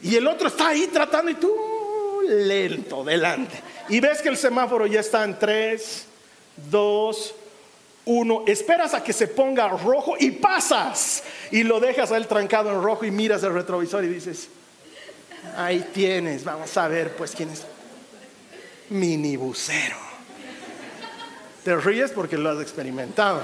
Y 0.02 0.16
el 0.16 0.28
otro 0.28 0.48
está 0.48 0.70
ahí 0.70 0.88
tratando 0.88 1.32
y 1.32 1.36
tú 1.36 1.54
lento, 2.28 3.04
delante. 3.04 3.62
Y 3.90 4.00
ves 4.00 4.22
que 4.22 4.30
el 4.30 4.38
semáforo 4.38 4.86
ya 4.88 5.00
está 5.00 5.24
en 5.24 5.38
3, 5.38 6.06
2, 6.70 7.36
1. 8.06 8.44
Esperas 8.48 8.94
a 8.94 9.04
que 9.04 9.14
se 9.14 9.28
ponga 9.28 9.68
rojo 9.70 10.16
y 10.20 10.32
pasas. 10.32 11.24
Y 11.52 11.64
lo 11.64 11.80
dejas 11.80 12.12
a 12.12 12.18
él 12.18 12.28
trancado 12.28 12.70
en 12.72 12.82
rojo 12.82 13.06
y 13.06 13.12
miras 13.12 13.44
el 13.44 13.54
retrovisor 13.54 14.04
y 14.04 14.08
dices, 14.08 14.50
ahí 15.56 15.88
tienes, 15.94 16.44
vamos 16.44 16.76
a 16.78 16.88
ver 16.88 17.16
pues 17.16 17.32
quién 17.36 17.50
es 17.50 17.66
minibusero. 18.94 19.98
Te 21.64 21.76
ríes 21.78 22.12
porque 22.12 22.38
lo 22.38 22.50
has 22.50 22.62
experimentado. 22.62 23.42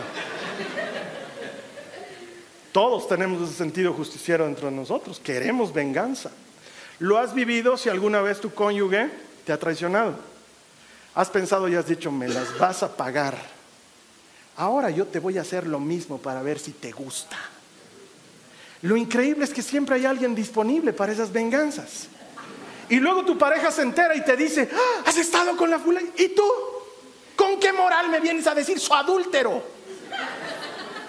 Todos 2.71 3.07
tenemos 3.07 3.41
ese 3.41 3.57
sentido 3.57 3.93
justiciero 3.93 4.45
dentro 4.45 4.69
de 4.69 4.75
nosotros. 4.75 5.19
Queremos 5.19 5.73
venganza. 5.73 6.29
¿Lo 6.99 7.17
has 7.17 7.33
vivido 7.33 7.77
si 7.77 7.89
alguna 7.89 8.21
vez 8.21 8.39
tu 8.39 8.53
cónyuge 8.53 9.09
te 9.45 9.51
ha 9.51 9.57
traicionado? 9.57 10.15
Has 11.15 11.29
pensado 11.29 11.67
y 11.67 11.75
has 11.75 11.87
dicho, 11.87 12.11
me 12.11 12.27
las 12.27 12.57
vas 12.57 12.83
a 12.83 12.95
pagar. 12.95 13.37
Ahora 14.57 14.89
yo 14.89 15.07
te 15.07 15.19
voy 15.19 15.37
a 15.37 15.41
hacer 15.41 15.65
lo 15.65 15.79
mismo 15.79 16.19
para 16.19 16.43
ver 16.43 16.59
si 16.59 16.71
te 16.71 16.91
gusta. 16.91 17.37
Lo 18.81 18.95
increíble 18.95 19.45
es 19.45 19.53
que 19.53 19.61
siempre 19.61 19.95
hay 19.95 20.05
alguien 20.05 20.35
disponible 20.35 20.93
para 20.93 21.11
esas 21.11 21.31
venganzas. 21.31 22.07
Y 22.89 22.99
luego 22.99 23.23
tu 23.23 23.37
pareja 23.37 23.71
se 23.71 23.83
entera 23.83 24.15
y 24.15 24.21
te 24.21 24.35
dice, 24.35 24.69
ah, 24.73 25.03
has 25.05 25.17
estado 25.17 25.55
con 25.55 25.69
la 25.69 25.79
fulana. 25.79 26.09
¿Y 26.17 26.29
tú? 26.29 26.43
¿Con 27.35 27.59
qué 27.59 27.71
moral 27.71 28.09
me 28.09 28.19
vienes 28.19 28.47
a 28.47 28.55
decir 28.55 28.79
su 28.79 28.93
adúltero? 28.93 29.61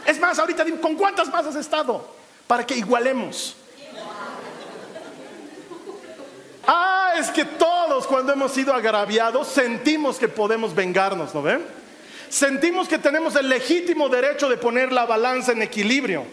Es 0.06 0.20
más, 0.20 0.38
ahorita 0.38 0.64
¿con 0.80 0.94
cuántas 0.94 1.28
más 1.28 1.46
has 1.46 1.56
estado? 1.56 2.06
Para 2.46 2.66
que 2.66 2.76
igualemos. 2.76 3.56
Ah, 6.66 7.14
es 7.18 7.30
que 7.30 7.44
todos 7.44 8.06
cuando 8.06 8.32
hemos 8.32 8.52
sido 8.52 8.74
agraviados 8.74 9.48
sentimos 9.48 10.18
que 10.18 10.28
podemos 10.28 10.74
vengarnos, 10.74 11.34
¿no 11.34 11.42
ven? 11.42 11.64
Sentimos 12.28 12.86
que 12.88 12.98
tenemos 12.98 13.34
el 13.34 13.48
legítimo 13.48 14.08
derecho 14.08 14.48
de 14.48 14.56
poner 14.56 14.92
la 14.92 15.06
balanza 15.06 15.52
en 15.52 15.62
equilibrio. 15.62 16.24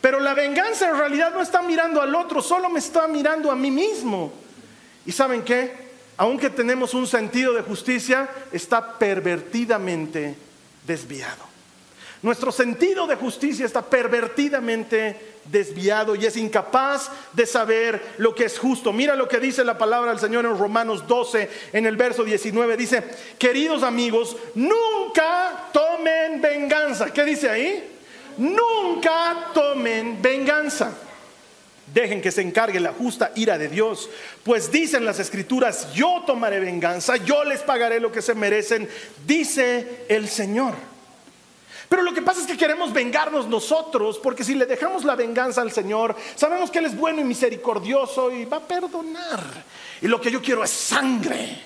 Pero 0.00 0.20
la 0.20 0.34
venganza 0.34 0.88
en 0.88 0.96
realidad 0.96 1.32
no 1.34 1.42
está 1.42 1.60
mirando 1.62 2.00
al 2.00 2.14
otro, 2.14 2.40
solo 2.40 2.70
me 2.70 2.78
está 2.78 3.08
mirando 3.08 3.50
a 3.50 3.56
mí 3.56 3.70
mismo. 3.70 4.32
¿Y 5.06 5.12
saben 5.12 5.42
qué? 5.42 5.90
Aunque 6.16 6.50
tenemos 6.50 6.92
un 6.92 7.06
sentido 7.06 7.54
de 7.54 7.62
justicia, 7.62 8.28
está 8.52 8.98
pervertidamente 8.98 10.34
desviado. 10.86 11.48
Nuestro 12.22 12.52
sentido 12.52 13.06
de 13.06 13.16
justicia 13.16 13.64
está 13.64 13.80
pervertidamente 13.80 15.38
desviado 15.46 16.14
y 16.14 16.26
es 16.26 16.36
incapaz 16.36 17.10
de 17.32 17.46
saber 17.46 18.14
lo 18.18 18.34
que 18.34 18.44
es 18.44 18.58
justo. 18.58 18.92
Mira 18.92 19.16
lo 19.16 19.26
que 19.26 19.40
dice 19.40 19.64
la 19.64 19.78
palabra 19.78 20.10
del 20.10 20.20
Señor 20.20 20.44
en 20.44 20.58
Romanos 20.58 21.06
12, 21.06 21.48
en 21.72 21.86
el 21.86 21.96
verso 21.96 22.22
19. 22.22 22.76
Dice, 22.76 23.02
queridos 23.38 23.82
amigos, 23.82 24.36
nunca 24.54 25.70
tomen 25.72 26.42
venganza. 26.42 27.10
¿Qué 27.10 27.24
dice 27.24 27.48
ahí? 27.48 27.96
Nunca 28.36 29.48
tomen 29.54 30.20
venganza 30.20 30.92
Dejen 31.92 32.22
que 32.22 32.30
se 32.30 32.42
encargue 32.42 32.78
la 32.78 32.92
justa 32.92 33.32
ira 33.34 33.58
de 33.58 33.68
Dios, 33.68 34.08
pues 34.44 34.70
dicen 34.70 35.04
las 35.04 35.18
escrituras, 35.18 35.92
yo 35.92 36.22
tomaré 36.24 36.60
venganza, 36.60 37.16
yo 37.16 37.42
les 37.42 37.62
pagaré 37.62 37.98
lo 37.98 38.12
que 38.12 38.22
se 38.22 38.34
merecen, 38.34 38.88
dice 39.26 40.04
el 40.08 40.28
Señor. 40.28 40.74
Pero 41.88 42.02
lo 42.02 42.14
que 42.14 42.22
pasa 42.22 42.40
es 42.40 42.46
que 42.46 42.56
queremos 42.56 42.92
vengarnos 42.92 43.48
nosotros, 43.48 44.20
porque 44.22 44.44
si 44.44 44.54
le 44.54 44.66
dejamos 44.66 45.04
la 45.04 45.16
venganza 45.16 45.60
al 45.60 45.72
Señor, 45.72 46.14
sabemos 46.36 46.70
que 46.70 46.78
Él 46.78 46.84
es 46.84 46.96
bueno 46.96 47.20
y 47.20 47.24
misericordioso 47.24 48.30
y 48.30 48.44
va 48.44 48.58
a 48.58 48.60
perdonar. 48.60 49.40
Y 50.00 50.06
lo 50.06 50.20
que 50.20 50.30
yo 50.30 50.40
quiero 50.40 50.62
es 50.62 50.70
sangre. 50.70 51.58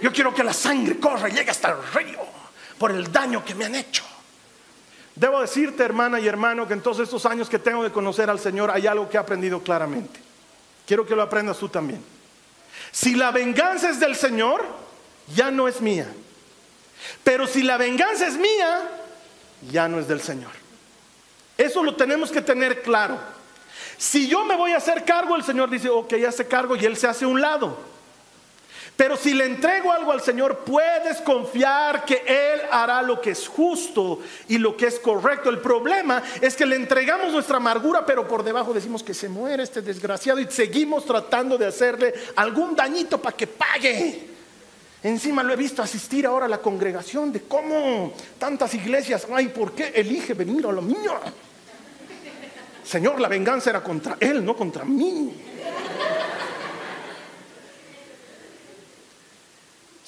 Yo 0.00 0.10
quiero 0.10 0.34
que 0.34 0.42
la 0.42 0.54
sangre 0.54 0.98
corra 0.98 1.28
y 1.28 1.32
llegue 1.32 1.50
hasta 1.50 1.68
el 1.72 1.76
río 1.92 2.20
por 2.78 2.92
el 2.92 3.12
daño 3.12 3.44
que 3.44 3.54
me 3.54 3.66
han 3.66 3.74
hecho. 3.74 4.04
Debo 5.18 5.40
decirte, 5.40 5.82
hermana 5.82 6.20
y 6.20 6.28
hermano, 6.28 6.68
que 6.68 6.74
en 6.74 6.80
todos 6.80 7.00
estos 7.00 7.26
años 7.26 7.48
que 7.48 7.58
tengo 7.58 7.82
de 7.82 7.90
conocer 7.90 8.30
al 8.30 8.38
Señor 8.38 8.70
hay 8.70 8.86
algo 8.86 9.08
que 9.08 9.16
he 9.16 9.20
aprendido 9.20 9.60
claramente. 9.60 10.20
Quiero 10.86 11.04
que 11.04 11.16
lo 11.16 11.22
aprendas 11.22 11.58
tú 11.58 11.68
también. 11.68 12.00
Si 12.92 13.16
la 13.16 13.32
venganza 13.32 13.90
es 13.90 13.98
del 13.98 14.14
Señor, 14.14 14.64
ya 15.34 15.50
no 15.50 15.66
es 15.66 15.80
mía. 15.80 16.06
Pero 17.24 17.48
si 17.48 17.64
la 17.64 17.76
venganza 17.76 18.28
es 18.28 18.36
mía, 18.36 18.88
ya 19.68 19.88
no 19.88 19.98
es 19.98 20.06
del 20.06 20.20
Señor. 20.20 20.52
Eso 21.56 21.82
lo 21.82 21.96
tenemos 21.96 22.30
que 22.30 22.40
tener 22.40 22.82
claro. 22.82 23.18
Si 23.96 24.28
yo 24.28 24.44
me 24.44 24.54
voy 24.54 24.70
a 24.70 24.76
hacer 24.76 25.04
cargo, 25.04 25.34
el 25.34 25.42
Señor 25.42 25.68
dice, 25.68 25.88
ok, 25.88 26.14
hace 26.28 26.46
cargo 26.46 26.76
y 26.76 26.84
Él 26.84 26.96
se 26.96 27.08
hace 27.08 27.26
un 27.26 27.40
lado. 27.40 27.76
Pero 28.98 29.16
si 29.16 29.32
le 29.32 29.44
entrego 29.44 29.92
algo 29.92 30.10
al 30.10 30.20
Señor, 30.20 30.64
puedes 30.66 31.20
confiar 31.20 32.04
que 32.04 32.24
Él 32.26 32.62
hará 32.68 33.00
lo 33.00 33.20
que 33.20 33.30
es 33.30 33.46
justo 33.46 34.18
y 34.48 34.58
lo 34.58 34.76
que 34.76 34.88
es 34.88 34.98
correcto. 34.98 35.50
El 35.50 35.60
problema 35.60 36.20
es 36.40 36.56
que 36.56 36.66
le 36.66 36.74
entregamos 36.74 37.32
nuestra 37.32 37.58
amargura, 37.58 38.04
pero 38.04 38.26
por 38.26 38.42
debajo 38.42 38.74
decimos 38.74 39.04
que 39.04 39.14
se 39.14 39.28
muere 39.28 39.62
este 39.62 39.82
desgraciado 39.82 40.40
y 40.40 40.50
seguimos 40.50 41.04
tratando 41.04 41.56
de 41.56 41.66
hacerle 41.66 42.12
algún 42.34 42.74
dañito 42.74 43.22
para 43.22 43.36
que 43.36 43.46
pague. 43.46 44.30
Encima 45.04 45.44
lo 45.44 45.52
he 45.52 45.56
visto 45.56 45.80
asistir 45.80 46.26
ahora 46.26 46.46
a 46.46 46.48
la 46.48 46.58
congregación 46.58 47.30
de 47.30 47.42
cómo 47.42 48.12
tantas 48.36 48.74
iglesias, 48.74 49.28
ay, 49.32 49.46
¿por 49.46 49.76
qué 49.76 49.92
elige 49.94 50.34
venir 50.34 50.66
a 50.66 50.72
lo 50.72 50.82
mío? 50.82 51.20
Señor, 52.82 53.20
la 53.20 53.28
venganza 53.28 53.70
era 53.70 53.80
contra 53.80 54.16
Él, 54.18 54.44
no 54.44 54.56
contra 54.56 54.84
mí. 54.84 55.32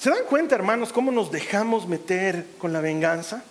¿Se 0.01 0.09
dan 0.09 0.25
cuenta, 0.25 0.55
hermanos, 0.55 0.91
cómo 0.91 1.11
nos 1.11 1.29
dejamos 1.29 1.87
meter 1.87 2.55
con 2.57 2.73
la 2.73 2.81
venganza? 2.81 3.43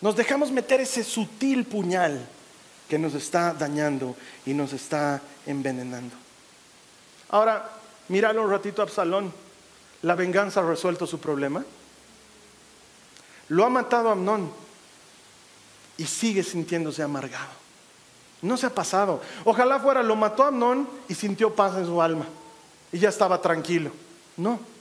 Nos 0.00 0.16
dejamos 0.16 0.50
meter 0.50 0.80
ese 0.80 1.04
sutil 1.04 1.64
puñal 1.66 2.26
que 2.88 2.98
nos 2.98 3.14
está 3.14 3.54
dañando 3.54 4.16
y 4.44 4.54
nos 4.54 4.72
está 4.72 5.22
envenenando. 5.46 6.16
Ahora, 7.28 7.70
míralo 8.08 8.42
un 8.42 8.50
ratito 8.50 8.82
a 8.82 8.86
Absalón. 8.86 9.32
¿La 10.02 10.16
venganza 10.16 10.58
ha 10.58 10.68
resuelto 10.68 11.06
su 11.06 11.20
problema? 11.20 11.64
Lo 13.46 13.64
ha 13.64 13.70
matado 13.70 14.10
Amnón 14.10 14.50
y 15.96 16.06
sigue 16.06 16.42
sintiéndose 16.42 17.04
amargado. 17.04 17.52
No 18.42 18.56
se 18.56 18.66
ha 18.66 18.74
pasado. 18.74 19.22
Ojalá 19.44 19.78
fuera, 19.78 20.02
lo 20.02 20.16
mató 20.16 20.42
Amnón 20.42 20.88
y 21.08 21.14
sintió 21.14 21.54
paz 21.54 21.76
en 21.76 21.86
su 21.86 22.02
alma 22.02 22.26
y 22.90 22.98
ya 22.98 23.10
estaba 23.10 23.40
tranquilo. 23.40 23.92
No 24.36 24.74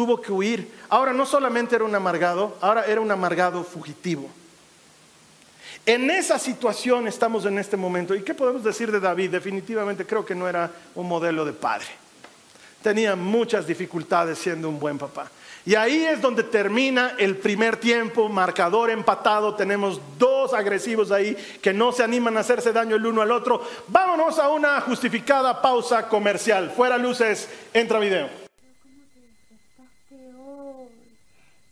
tuvo 0.00 0.18
que 0.18 0.32
huir. 0.32 0.72
Ahora 0.88 1.12
no 1.12 1.26
solamente 1.26 1.76
era 1.76 1.84
un 1.84 1.94
amargado, 1.94 2.56
ahora 2.62 2.86
era 2.86 3.02
un 3.02 3.10
amargado 3.10 3.62
fugitivo. 3.62 4.30
En 5.84 6.08
esa 6.10 6.38
situación 6.38 7.06
estamos 7.06 7.44
en 7.44 7.58
este 7.58 7.76
momento. 7.76 8.14
¿Y 8.14 8.22
qué 8.22 8.32
podemos 8.32 8.64
decir 8.64 8.90
de 8.90 8.98
David? 8.98 9.30
Definitivamente 9.30 10.06
creo 10.06 10.24
que 10.24 10.34
no 10.34 10.48
era 10.48 10.70
un 10.94 11.06
modelo 11.06 11.44
de 11.44 11.52
padre. 11.52 11.88
Tenía 12.82 13.14
muchas 13.14 13.66
dificultades 13.66 14.38
siendo 14.38 14.70
un 14.70 14.80
buen 14.80 14.96
papá. 14.96 15.30
Y 15.66 15.74
ahí 15.74 16.06
es 16.06 16.22
donde 16.22 16.44
termina 16.44 17.12
el 17.18 17.36
primer 17.36 17.76
tiempo, 17.76 18.30
marcador 18.30 18.88
empatado, 18.88 19.54
tenemos 19.54 20.00
dos 20.18 20.54
agresivos 20.54 21.10
ahí 21.10 21.36
que 21.60 21.74
no 21.74 21.92
se 21.92 22.02
animan 22.02 22.38
a 22.38 22.40
hacerse 22.40 22.72
daño 22.72 22.96
el 22.96 23.04
uno 23.04 23.20
al 23.20 23.32
otro. 23.32 23.62
Vámonos 23.88 24.38
a 24.38 24.48
una 24.48 24.80
justificada 24.80 25.60
pausa 25.60 26.08
comercial. 26.08 26.72
Fuera 26.74 26.96
luces, 26.96 27.50
entra 27.74 27.98
video. 27.98 28.40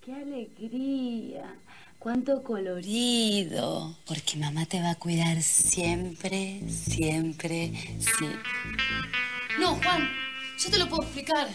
qué 0.09 0.25
alegría. 0.39 1.57
cuánto 1.99 2.43
colorido. 2.45 3.97
Porque 4.07 4.37
mamá 4.37 4.67
te 4.67 4.81
va 4.81 4.91
a 4.91 4.95
cuidar 4.95 5.43
siempre, 5.43 6.63
siempre, 6.69 7.73
sí. 7.99 8.27
No, 9.59 9.75
Juan, 9.75 10.09
yo 10.59 10.71
te 10.71 10.79
lo 10.79 10.89
puedo 10.89 11.03
explicar. 11.03 11.49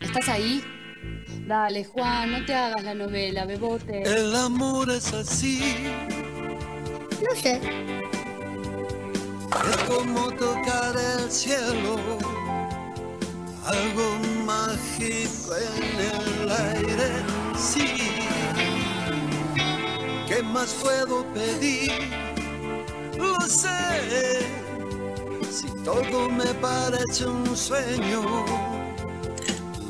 ¿Estás 0.00 0.28
ahí? 0.28 0.62
Dale, 1.46 1.84
Juan, 1.84 2.32
no 2.32 2.44
te 2.44 2.54
hagas 2.54 2.82
la 2.82 2.94
novela, 2.94 3.44
bebote. 3.44 4.02
El 4.02 4.34
amor 4.34 4.90
es 4.90 5.12
así. 5.12 5.60
No 7.22 7.40
sé. 7.40 7.60
Es 9.70 9.76
como 9.86 10.32
tocar 10.32 10.96
el 10.96 11.30
cielo. 11.30 11.96
Algo 13.66 14.18
mágico 14.44 15.56
en 15.56 15.98
el 15.98 16.50
aire, 16.50 17.08
sí. 17.58 18.12
¿Qué 20.28 20.40
más 20.42 20.72
puedo 20.74 21.24
pedir? 21.34 21.90
Lo 23.18 23.40
sé. 23.40 24.46
Si 25.50 25.66
todo 25.82 26.28
me 26.28 26.54
parece 26.54 27.26
un 27.26 27.56
sueño 27.56 28.44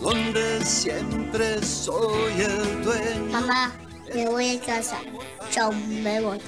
donde 0.01 0.65
siempre 0.65 1.63
soy 1.63 2.33
el 2.41 2.83
dueño. 2.83 3.33
Mamá, 3.33 3.73
me 4.15 4.27
voy 4.27 4.57
a 4.57 4.61
casa. 4.61 4.99
Chao, 5.51 5.73
me 5.73 6.21
voy. 6.23 6.41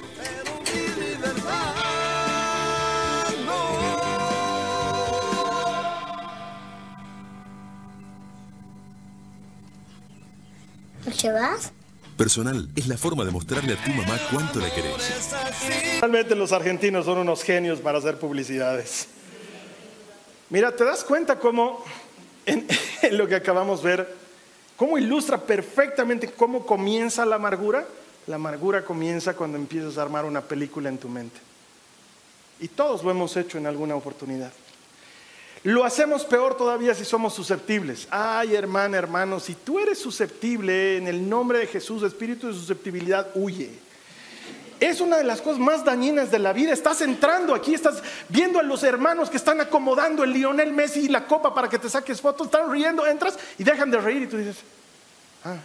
¿Te 11.17 11.31
vas? 11.31 11.71
Personal 12.17 12.69
es 12.75 12.87
la 12.87 12.97
forma 12.97 13.23
de 13.25 13.31
mostrarle 13.31 13.73
a 13.73 13.83
tu 13.83 13.89
mamá 13.91 14.19
cuánto 14.31 14.59
la 14.59 14.69
querés. 14.73 15.31
Realmente 15.99 16.35
los 16.35 16.51
argentinos 16.51 17.05
son 17.05 17.19
unos 17.19 17.43
genios 17.43 17.79
para 17.79 17.97
hacer 17.97 18.19
publicidades. 18.19 19.07
Mira, 20.49 20.75
¿te 20.75 20.83
das 20.83 21.03
cuenta 21.03 21.39
cómo 21.39 21.83
en, 22.45 22.67
en 23.01 23.17
lo 23.17 23.27
que 23.27 23.35
acabamos 23.35 23.81
de 23.81 23.89
ver, 23.89 24.15
cómo 24.75 24.97
ilustra 24.97 25.39
perfectamente 25.39 26.31
cómo 26.31 26.65
comienza 26.65 27.25
la 27.25 27.37
amargura? 27.37 27.85
La 28.27 28.35
amargura 28.35 28.83
comienza 28.83 29.33
cuando 29.35 29.57
empiezas 29.57 29.97
a 29.97 30.01
armar 30.01 30.25
una 30.25 30.41
película 30.41 30.89
en 30.89 30.97
tu 30.97 31.09
mente. 31.09 31.39
Y 32.59 32.67
todos 32.67 33.03
lo 33.03 33.11
hemos 33.11 33.35
hecho 33.37 33.57
en 33.57 33.65
alguna 33.65 33.95
oportunidad. 33.95 34.51
Lo 35.63 35.83
hacemos 35.83 36.23
peor 36.23 36.55
todavía 36.55 36.93
si 36.95 37.03
somos 37.03 37.33
susceptibles. 37.33 38.07
Ay, 38.09 38.55
hermana, 38.55 38.97
hermano, 38.97 39.39
si 39.39 39.55
tú 39.55 39.77
eres 39.77 39.99
susceptible, 39.99 40.97
en 40.97 41.07
el 41.07 41.27
nombre 41.27 41.59
de 41.59 41.67
Jesús, 41.67 42.03
espíritu 42.03 42.47
de 42.47 42.53
susceptibilidad, 42.53 43.29
huye. 43.35 43.71
Es 44.79 45.01
una 45.01 45.17
de 45.17 45.25
las 45.25 45.41
cosas 45.41 45.59
más 45.59 45.83
dañinas 45.83 46.31
de 46.31 46.39
la 46.39 46.53
vida. 46.53 46.71
Estás 46.71 47.01
entrando 47.01 47.53
aquí, 47.53 47.73
estás 47.73 48.01
viendo 48.29 48.59
a 48.59 48.63
los 48.63 48.83
hermanos 48.83 49.29
que 49.29 49.35
están 49.35 49.59
acomodando 49.59 50.23
el 50.23 50.31
Lionel 50.31 50.71
Messi 50.71 51.01
y 51.01 51.07
la 51.09 51.27
copa 51.27 51.53
para 51.53 51.67
que 51.67 51.77
te 51.77 51.89
saques 51.89 52.21
fotos, 52.21 52.47
están 52.47 52.71
riendo, 52.71 53.05
entras 53.05 53.37
y 53.57 53.65
dejan 53.65 53.91
de 53.91 53.99
reír 53.99 54.21
y 54.21 54.27
tú 54.27 54.37
dices, 54.37 54.57
ah, 55.43 55.57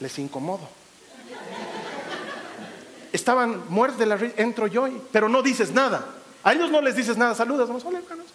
les 0.00 0.18
incomodo. 0.18 0.66
Estaban 3.12 3.64
muertos 3.68 3.98
de 3.98 4.06
la 4.06 4.16
risa, 4.16 4.34
entro 4.38 4.66
yo, 4.66 4.88
pero 5.12 5.28
no 5.28 5.42
dices 5.42 5.72
nada. 5.72 6.06
A 6.42 6.54
ellos 6.54 6.70
no 6.70 6.80
les 6.80 6.96
dices 6.96 7.18
nada, 7.18 7.34
saludas, 7.34 7.68
no, 7.68 7.76
hola 7.76 7.98
hermanos. 7.98 8.26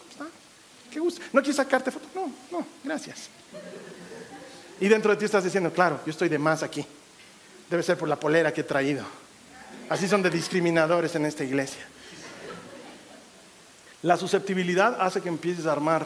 ¿No 0.99 1.41
quieres 1.41 1.55
sacarte 1.55 1.91
fotos? 1.91 2.09
No, 2.13 2.31
no, 2.51 2.65
gracias. 2.83 3.29
Y 4.79 4.87
dentro 4.87 5.11
de 5.11 5.17
ti 5.17 5.25
estás 5.25 5.43
diciendo, 5.43 5.71
claro, 5.71 5.99
yo 6.05 6.11
estoy 6.11 6.29
de 6.29 6.37
más 6.37 6.63
aquí. 6.63 6.85
Debe 7.69 7.83
ser 7.83 7.97
por 7.97 8.09
la 8.09 8.19
polera 8.19 8.53
que 8.53 8.61
he 8.61 8.65
traído. 8.65 9.03
Así 9.89 10.07
son 10.07 10.21
de 10.21 10.29
discriminadores 10.29 11.15
en 11.15 11.25
esta 11.25 11.43
iglesia. 11.43 11.85
La 14.01 14.17
susceptibilidad 14.17 15.01
hace 15.01 15.21
que 15.21 15.29
empieces 15.29 15.65
a 15.65 15.71
armar 15.71 16.05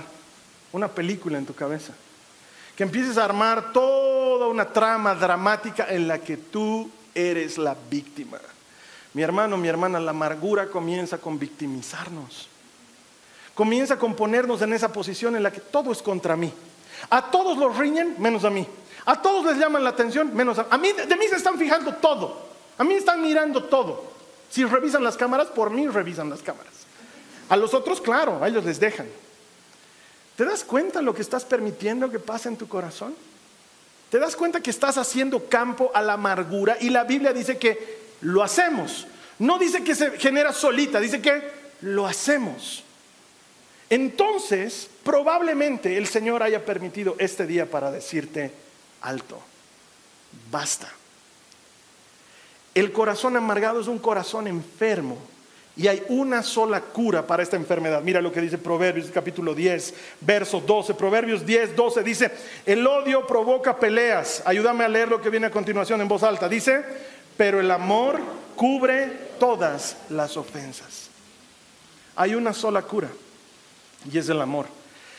una 0.71 0.87
película 0.89 1.37
en 1.37 1.45
tu 1.45 1.55
cabeza. 1.55 1.93
Que 2.75 2.83
empieces 2.83 3.17
a 3.17 3.25
armar 3.25 3.73
toda 3.73 4.47
una 4.47 4.65
trama 4.71 5.15
dramática 5.15 5.87
en 5.89 6.07
la 6.07 6.19
que 6.19 6.37
tú 6.37 6.91
eres 7.15 7.57
la 7.57 7.75
víctima. 7.89 8.37
Mi 9.13 9.23
hermano, 9.23 9.57
mi 9.57 9.67
hermana, 9.67 9.99
la 9.99 10.11
amargura 10.11 10.67
comienza 10.67 11.17
con 11.17 11.39
victimizarnos. 11.39 12.47
Comienza 13.57 13.97
con 13.97 14.15
ponernos 14.15 14.61
en 14.61 14.71
esa 14.73 14.93
posición 14.93 15.35
en 15.35 15.41
la 15.41 15.51
que 15.51 15.61
todo 15.61 15.91
es 15.91 16.03
contra 16.03 16.35
mí. 16.35 16.53
A 17.09 17.31
todos 17.31 17.57
los 17.57 17.75
riñen, 17.75 18.15
menos 18.19 18.45
a 18.45 18.51
mí. 18.51 18.67
A 19.03 19.19
todos 19.19 19.43
les 19.47 19.57
llaman 19.57 19.83
la 19.83 19.89
atención, 19.89 20.31
menos 20.35 20.59
a, 20.59 20.67
a 20.69 20.77
mí. 20.77 20.91
De 20.91 21.15
mí 21.15 21.27
se 21.27 21.37
están 21.37 21.57
fijando 21.57 21.95
todo. 21.95 22.39
A 22.77 22.83
mí 22.83 22.93
están 22.93 23.19
mirando 23.19 23.63
todo. 23.63 24.03
Si 24.51 24.63
revisan 24.63 25.03
las 25.03 25.17
cámaras, 25.17 25.47
por 25.47 25.71
mí 25.71 25.87
revisan 25.87 26.29
las 26.29 26.43
cámaras. 26.43 26.71
A 27.49 27.57
los 27.57 27.73
otros, 27.73 27.99
claro, 27.99 28.43
a 28.43 28.47
ellos 28.47 28.63
les 28.63 28.79
dejan. 28.79 29.07
¿Te 30.35 30.45
das 30.45 30.63
cuenta 30.63 31.01
lo 31.01 31.15
que 31.15 31.23
estás 31.23 31.43
permitiendo 31.43 32.11
que 32.11 32.19
pase 32.19 32.49
en 32.49 32.57
tu 32.57 32.67
corazón? 32.67 33.15
¿Te 34.11 34.19
das 34.19 34.35
cuenta 34.35 34.61
que 34.61 34.69
estás 34.69 34.99
haciendo 34.99 35.49
campo 35.49 35.89
a 35.95 36.03
la 36.03 36.13
amargura? 36.13 36.77
Y 36.79 36.91
la 36.91 37.05
Biblia 37.05 37.33
dice 37.33 37.57
que 37.57 38.13
lo 38.21 38.43
hacemos. 38.43 39.07
No 39.39 39.57
dice 39.57 39.83
que 39.83 39.95
se 39.95 40.11
genera 40.19 40.53
solita, 40.53 40.99
dice 40.99 41.23
que 41.23 41.41
lo 41.81 42.05
hacemos. 42.05 42.83
Entonces, 43.89 44.89
probablemente 45.03 45.97
el 45.97 46.07
Señor 46.07 46.43
haya 46.43 46.65
permitido 46.65 47.15
este 47.19 47.47
día 47.47 47.65
para 47.65 47.91
decirte, 47.91 48.51
alto, 49.01 49.39
basta. 50.51 50.91
El 52.73 52.91
corazón 52.91 53.37
amargado 53.37 53.79
es 53.79 53.87
un 53.87 53.97
corazón 53.97 54.47
enfermo 54.47 55.17
y 55.77 55.87
hay 55.87 56.03
una 56.09 56.43
sola 56.43 56.81
cura 56.81 57.25
para 57.25 57.43
esta 57.43 57.55
enfermedad. 57.55 58.01
Mira 58.01 58.21
lo 58.21 58.31
que 58.31 58.41
dice 58.41 58.57
Proverbios 58.57 59.09
capítulo 59.11 59.55
10, 59.55 59.93
verso 60.21 60.59
12. 60.59 60.93
Proverbios 60.95 61.45
10, 61.45 61.75
12 61.75 62.03
dice, 62.03 62.31
el 62.65 62.85
odio 62.85 63.25
provoca 63.25 63.79
peleas. 63.79 64.43
Ayúdame 64.45 64.83
a 64.83 64.89
leer 64.89 65.07
lo 65.07 65.21
que 65.21 65.29
viene 65.29 65.47
a 65.47 65.51
continuación 65.51 66.01
en 66.01 66.07
voz 66.07 66.23
alta. 66.23 66.49
Dice, 66.49 66.83
pero 67.37 67.61
el 67.61 67.71
amor 67.71 68.19
cubre 68.55 69.11
todas 69.39 69.95
las 70.09 70.35
ofensas. 70.35 71.09
Hay 72.15 72.35
una 72.35 72.53
sola 72.53 72.81
cura 72.81 73.09
y 74.11 74.17
es 74.17 74.29
el 74.29 74.41
amor. 74.41 74.67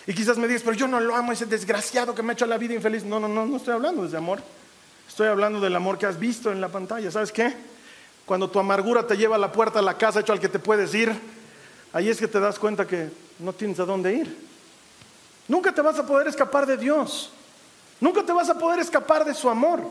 Y 0.06 0.14
quizás 0.14 0.38
me 0.38 0.46
digas, 0.48 0.62
pero 0.62 0.74
yo 0.74 0.88
no 0.88 1.00
lo 1.00 1.14
amo, 1.14 1.32
ese 1.32 1.46
desgraciado 1.46 2.14
que 2.14 2.22
me 2.22 2.32
ha 2.32 2.34
hecho 2.34 2.46
la 2.46 2.56
vida 2.56 2.74
infeliz. 2.74 3.04
No, 3.04 3.20
no, 3.20 3.28
no, 3.28 3.44
no 3.44 3.56
estoy 3.56 3.74
hablando 3.74 4.02
de 4.02 4.08
ese 4.08 4.16
amor. 4.16 4.40
Estoy 5.06 5.28
hablando 5.28 5.60
del 5.60 5.76
amor 5.76 5.98
que 5.98 6.06
has 6.06 6.18
visto 6.18 6.50
en 6.50 6.60
la 6.60 6.68
pantalla. 6.68 7.10
¿Sabes 7.10 7.30
qué? 7.30 7.54
Cuando 8.24 8.48
tu 8.48 8.58
amargura 8.58 9.06
te 9.06 9.16
lleva 9.16 9.36
a 9.36 9.38
la 9.38 9.52
puerta 9.52 9.80
de 9.80 9.84
la 9.84 9.98
casa 9.98 10.20
hecho 10.20 10.32
al 10.32 10.40
que 10.40 10.48
te 10.48 10.58
puedes 10.58 10.94
ir, 10.94 11.14
ahí 11.92 12.08
es 12.08 12.18
que 12.18 12.28
te 12.28 12.40
das 12.40 12.58
cuenta 12.58 12.86
que 12.86 13.10
no 13.38 13.52
tienes 13.52 13.80
a 13.80 13.84
dónde 13.84 14.14
ir. 14.14 14.48
Nunca 15.48 15.72
te 15.72 15.80
vas 15.80 15.98
a 15.98 16.06
poder 16.06 16.28
escapar 16.28 16.66
de 16.66 16.76
Dios. 16.76 17.30
Nunca 18.00 18.22
te 18.22 18.32
vas 18.32 18.48
a 18.48 18.58
poder 18.58 18.80
escapar 18.80 19.24
de 19.24 19.34
su 19.34 19.48
amor. 19.48 19.82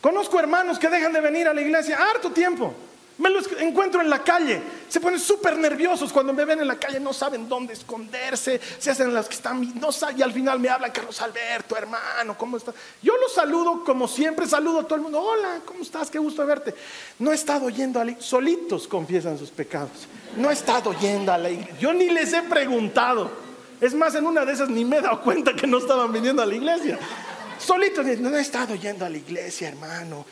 Conozco 0.00 0.38
hermanos 0.38 0.78
que 0.78 0.88
dejan 0.88 1.12
de 1.12 1.20
venir 1.20 1.48
a 1.48 1.54
la 1.54 1.60
iglesia 1.60 1.98
harto 1.98 2.30
tiempo. 2.30 2.74
Me 3.18 3.30
los 3.30 3.48
encuentro 3.58 4.02
en 4.02 4.10
la 4.10 4.22
calle. 4.22 4.60
Se 4.88 5.00
ponen 5.00 5.18
súper 5.18 5.56
nerviosos 5.56 6.12
cuando 6.12 6.32
me 6.32 6.44
ven 6.44 6.60
en 6.60 6.68
la 6.68 6.76
calle. 6.76 7.00
No 7.00 7.12
saben 7.12 7.48
dónde 7.48 7.72
esconderse. 7.72 8.60
Se 8.78 8.90
hacen 8.90 9.14
las 9.14 9.26
que 9.26 9.34
están. 9.34 9.60
No 9.80 9.88
y 10.16 10.22
al 10.22 10.32
final 10.32 10.60
me 10.60 10.68
hablan, 10.68 10.90
Carlos 10.90 11.20
Alberto, 11.22 11.76
hermano, 11.76 12.36
¿cómo 12.36 12.58
estás? 12.58 12.74
Yo 13.02 13.16
los 13.16 13.32
saludo 13.32 13.82
como 13.84 14.06
siempre. 14.06 14.46
Saludo 14.46 14.80
a 14.80 14.84
todo 14.84 14.96
el 14.96 15.00
mundo. 15.00 15.20
Hola, 15.22 15.60
¿cómo 15.64 15.80
estás? 15.80 16.10
Qué 16.10 16.18
gusto 16.18 16.44
verte. 16.44 16.74
No 17.18 17.32
he 17.32 17.34
estado 17.34 17.70
yendo 17.70 18.00
a 18.00 18.04
la 18.04 18.10
iglesia. 18.10 18.28
Solitos 18.28 18.86
confiesan 18.86 19.38
sus 19.38 19.50
pecados. 19.50 20.06
No 20.36 20.50
he 20.50 20.52
estado 20.52 20.92
yendo 20.98 21.32
a 21.32 21.38
la 21.38 21.50
iglesia. 21.50 21.78
Yo 21.80 21.94
ni 21.94 22.10
les 22.10 22.32
he 22.34 22.42
preguntado. 22.42 23.30
Es 23.80 23.94
más, 23.94 24.14
en 24.14 24.26
una 24.26 24.44
de 24.44 24.52
esas 24.52 24.68
ni 24.68 24.84
me 24.84 24.98
he 24.98 25.02
dado 25.02 25.20
cuenta 25.22 25.54
que 25.54 25.66
no 25.66 25.78
estaban 25.78 26.12
viniendo 26.12 26.42
a 26.42 26.46
la 26.46 26.54
iglesia. 26.54 26.98
Solitos, 27.58 28.06
no 28.18 28.36
he 28.36 28.40
estado 28.40 28.74
yendo 28.74 29.04
a 29.04 29.08
la 29.08 29.16
iglesia, 29.16 29.68
hermano, 29.68 30.26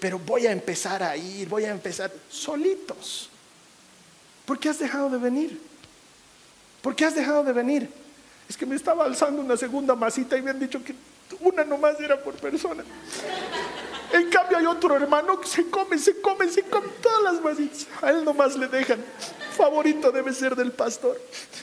pero 0.00 0.18
voy 0.18 0.46
a 0.46 0.52
empezar 0.52 1.02
a 1.02 1.16
ir, 1.16 1.48
voy 1.48 1.64
a 1.64 1.70
empezar. 1.70 2.10
Solitos. 2.28 3.30
¿Por 4.44 4.58
qué 4.58 4.68
has 4.68 4.78
dejado 4.78 5.10
de 5.10 5.18
venir? 5.18 5.60
¿Por 6.80 6.96
qué 6.96 7.04
has 7.04 7.14
dejado 7.14 7.44
de 7.44 7.52
venir? 7.52 7.88
Es 8.48 8.56
que 8.56 8.66
me 8.66 8.74
estaba 8.74 9.04
alzando 9.04 9.40
una 9.40 9.56
segunda 9.56 9.94
masita 9.94 10.36
y 10.36 10.42
me 10.42 10.50
han 10.50 10.58
dicho 10.58 10.82
que 10.82 10.94
una 11.40 11.64
nomás 11.64 11.98
era 12.00 12.20
por 12.22 12.34
persona. 12.34 12.84
En 14.12 14.28
cambio 14.28 14.58
hay 14.58 14.66
otro 14.66 14.94
hermano 14.96 15.40
que 15.40 15.48
se 15.48 15.70
come, 15.70 15.96
se 15.98 16.20
come, 16.20 16.48
se 16.50 16.62
come 16.64 16.88
todas 17.00 17.22
las 17.22 17.42
masitas. 17.42 17.86
A 18.02 18.10
él 18.10 18.24
nomás 18.24 18.56
le 18.56 18.68
dejan. 18.68 19.02
Favorito 19.56 20.12
debe 20.12 20.32
ser 20.34 20.54
del 20.54 20.72
pastor. 20.72 21.18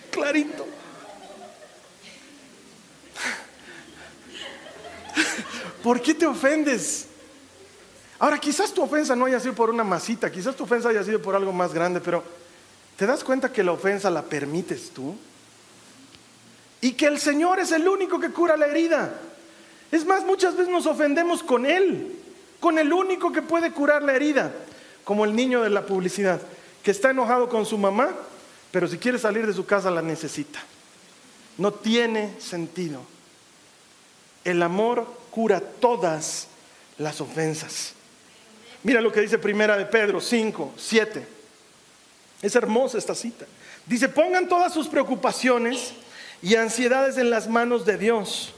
Clarito. 0.10 0.66
¿Por 5.84 6.02
qué 6.02 6.14
te 6.14 6.26
ofendes? 6.26 7.08
Ahora, 8.20 8.38
quizás 8.38 8.74
tu 8.74 8.84
ofensa 8.84 9.16
no 9.16 9.26
haya 9.26 9.40
sido 9.40 9.56
por 9.56 9.70
una 9.70 9.84
masita, 9.84 10.30
quizás 10.30 10.56
tu 10.56 10.66
ofensa 10.66 10.90
haya 10.90 11.04
sido 11.04 11.22
por 11.22 11.36
algo 11.36 11.54
más 11.54 11.74
grande, 11.74 12.02
pero 12.02 12.24
¿te 12.98 13.06
das 13.06 13.24
cuenta 13.24 13.52
que 13.52 13.64
la 13.64 13.72
ofensa 13.72 14.10
la 14.10 14.24
permites 14.24 14.90
tú? 14.90 15.16
Y 16.82 16.94
que 16.94 17.06
el 17.08 17.20
Señor 17.20 17.60
es 17.60 17.72
el 17.72 17.88
único 17.88 18.20
que 18.20 18.32
cura 18.32 18.58
la 18.58 18.68
herida. 18.68 19.14
Es 19.92 20.06
más, 20.06 20.26
muchas 20.26 20.56
veces 20.56 20.72
nos 20.72 20.86
ofendemos 20.86 21.44
con 21.44 21.66
Él. 21.66 22.16
con 22.60 22.78
el 22.78 22.92
único 22.92 23.32
que 23.32 23.42
puede 23.42 23.72
curar 23.72 24.04
la 24.04 24.14
herida, 24.14 24.52
como 25.06 25.24
el 25.24 25.34
niño 25.34 25.62
de 25.62 25.70
la 25.70 25.86
publicidad, 25.86 26.42
que 26.84 26.92
está 26.92 27.12
enojado 27.12 27.48
con 27.48 27.66
su 27.66 27.78
mamá, 27.78 28.10
pero 28.70 28.86
si 28.86 28.98
quiere 28.98 29.18
salir 29.18 29.48
de 29.48 29.54
su 29.54 29.66
casa 29.66 29.90
la 29.90 30.02
necesita. 30.02 30.60
No 31.58 31.72
tiene 31.72 32.36
sentido. 32.40 33.02
El 34.44 34.62
amor 34.62 35.08
cura 35.30 35.60
todas 35.60 36.48
las 36.98 37.22
ofensas. 37.22 37.94
Mira 38.84 39.02
lo 39.02 39.12
que 39.12 39.22
dice 39.22 39.38
Primera 39.38 39.78
de 39.78 39.86
Pedro 39.86 40.22
5, 40.22 40.74
7. 40.78 41.28
Es 42.42 42.56
hermosa 42.56 42.98
esta 42.98 43.16
cita. 43.16 43.46
Dice, 43.86 44.08
pongan 44.08 44.48
todas 44.48 44.74
sus 44.74 44.88
preocupaciones 44.88 45.94
y 46.42 46.56
ansiedades 46.56 47.18
en 47.18 47.30
las 47.30 47.50
manos 47.50 47.86
de 47.86 47.98
Dios, 47.98 48.54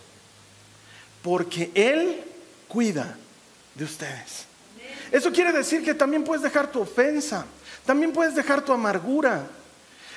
porque 1.24 1.72
Él 1.74 2.24
cuida 2.68 3.18
de 3.76 3.84
ustedes. 3.84 4.46
Eso 5.12 5.32
quiere 5.32 5.52
decir 5.52 5.84
que 5.84 5.94
también 5.94 6.24
puedes 6.24 6.44
dejar 6.44 6.72
tu 6.72 6.82
ofensa, 6.82 7.46
también 7.86 8.14
puedes 8.14 8.36
dejar 8.36 8.64
tu 8.64 8.72
amargura. 8.72 9.48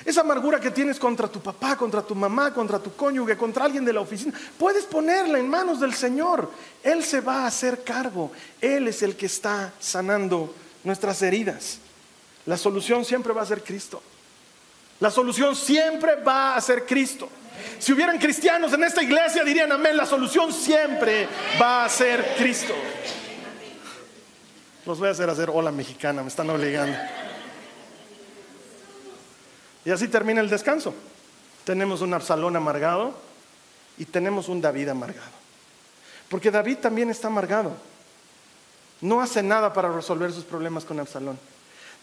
Esa 0.05 0.21
amargura 0.21 0.59
que 0.59 0.69
tienes 0.69 0.99
contra 0.99 1.27
tu 1.27 1.41
papá, 1.41 1.75
contra 1.75 2.03
tu 2.03 2.13
mamá, 2.13 2.53
contra 2.53 2.77
tu 2.77 2.95
cónyuge, 2.95 3.35
contra 3.35 3.65
alguien 3.65 3.83
de 3.83 3.91
la 3.91 4.01
oficina, 4.01 4.39
puedes 4.57 4.85
ponerla 4.85 5.39
en 5.39 5.49
manos 5.49 5.79
del 5.79 5.95
Señor. 5.95 6.51
Él 6.83 7.03
se 7.03 7.21
va 7.21 7.41
a 7.41 7.47
hacer 7.47 7.83
cargo. 7.83 8.31
Él 8.61 8.87
es 8.87 9.01
el 9.01 9.15
que 9.15 9.25
está 9.25 9.73
sanando 9.79 10.53
nuestras 10.83 11.23
heridas. 11.23 11.79
La 12.45 12.55
solución 12.55 13.03
siempre 13.03 13.33
va 13.33 13.41
a 13.41 13.45
ser 13.47 13.63
Cristo. 13.63 14.03
La 14.99 15.09
solución 15.09 15.55
siempre 15.55 16.15
va 16.15 16.55
a 16.55 16.61
ser 16.61 16.85
Cristo. 16.85 17.27
Si 17.79 17.91
hubieran 17.91 18.19
cristianos 18.19 18.73
en 18.73 18.83
esta 18.83 19.01
iglesia 19.01 19.43
dirían 19.43 19.71
amén, 19.71 19.97
la 19.97 20.05
solución 20.05 20.53
siempre 20.53 21.27
va 21.59 21.85
a 21.85 21.89
ser 21.89 22.35
Cristo. 22.37 22.75
Los 24.85 24.99
voy 24.99 25.07
a 25.07 25.11
hacer 25.11 25.29
hacer 25.31 25.49
hola 25.49 25.71
mexicana, 25.71 26.21
me 26.21 26.27
están 26.27 26.47
obligando. 26.49 26.95
Y 29.85 29.91
así 29.91 30.07
termina 30.07 30.41
el 30.41 30.49
descanso. 30.49 30.93
Tenemos 31.63 32.01
un 32.01 32.13
Absalón 32.13 32.55
amargado 32.55 33.13
y 33.97 34.05
tenemos 34.05 34.49
un 34.49 34.59
David 34.59 34.89
amargado. 34.89 35.31
Porque 36.27 36.51
David 36.51 36.77
también 36.77 37.09
está 37.09 37.27
amargado. 37.27 37.71
No 39.01 39.21
hace 39.21 39.43
nada 39.43 39.71
para 39.71 39.91
resolver 39.91 40.31
sus 40.31 40.43
problemas 40.43 40.85
con 40.85 40.99
Absalón. 40.99 41.37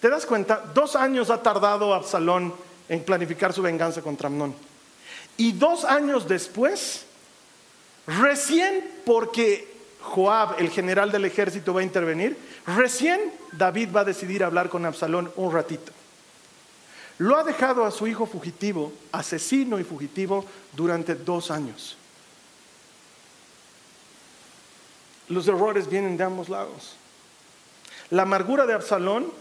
¿Te 0.00 0.08
das 0.08 0.26
cuenta? 0.26 0.62
Dos 0.74 0.96
años 0.96 1.30
ha 1.30 1.42
tardado 1.42 1.92
Absalón 1.92 2.54
en 2.88 3.04
planificar 3.04 3.52
su 3.52 3.62
venganza 3.62 4.02
contra 4.02 4.28
Amnón. 4.28 4.54
Y 5.36 5.52
dos 5.52 5.84
años 5.84 6.28
después, 6.28 7.04
recién 8.06 8.84
porque 9.04 9.72
Joab, 10.00 10.60
el 10.60 10.70
general 10.70 11.10
del 11.10 11.24
ejército, 11.24 11.72
va 11.72 11.80
a 11.80 11.84
intervenir, 11.84 12.36
recién 12.66 13.32
David 13.52 13.90
va 13.94 14.00
a 14.00 14.04
decidir 14.04 14.44
hablar 14.44 14.68
con 14.68 14.84
Absalón 14.84 15.32
un 15.36 15.52
ratito. 15.52 15.92
Lo 17.18 17.36
ha 17.36 17.44
dejado 17.44 17.84
a 17.84 17.90
su 17.90 18.06
hijo 18.06 18.26
fugitivo, 18.26 18.92
asesino 19.12 19.78
y 19.78 19.84
fugitivo, 19.84 20.44
durante 20.72 21.14
dos 21.14 21.50
años. 21.50 21.96
Los 25.28 25.46
errores 25.48 25.88
vienen 25.88 26.16
de 26.16 26.24
ambos 26.24 26.48
lados. 26.48 26.96
La 28.10 28.22
amargura 28.22 28.66
de 28.66 28.74
Absalón 28.74 29.32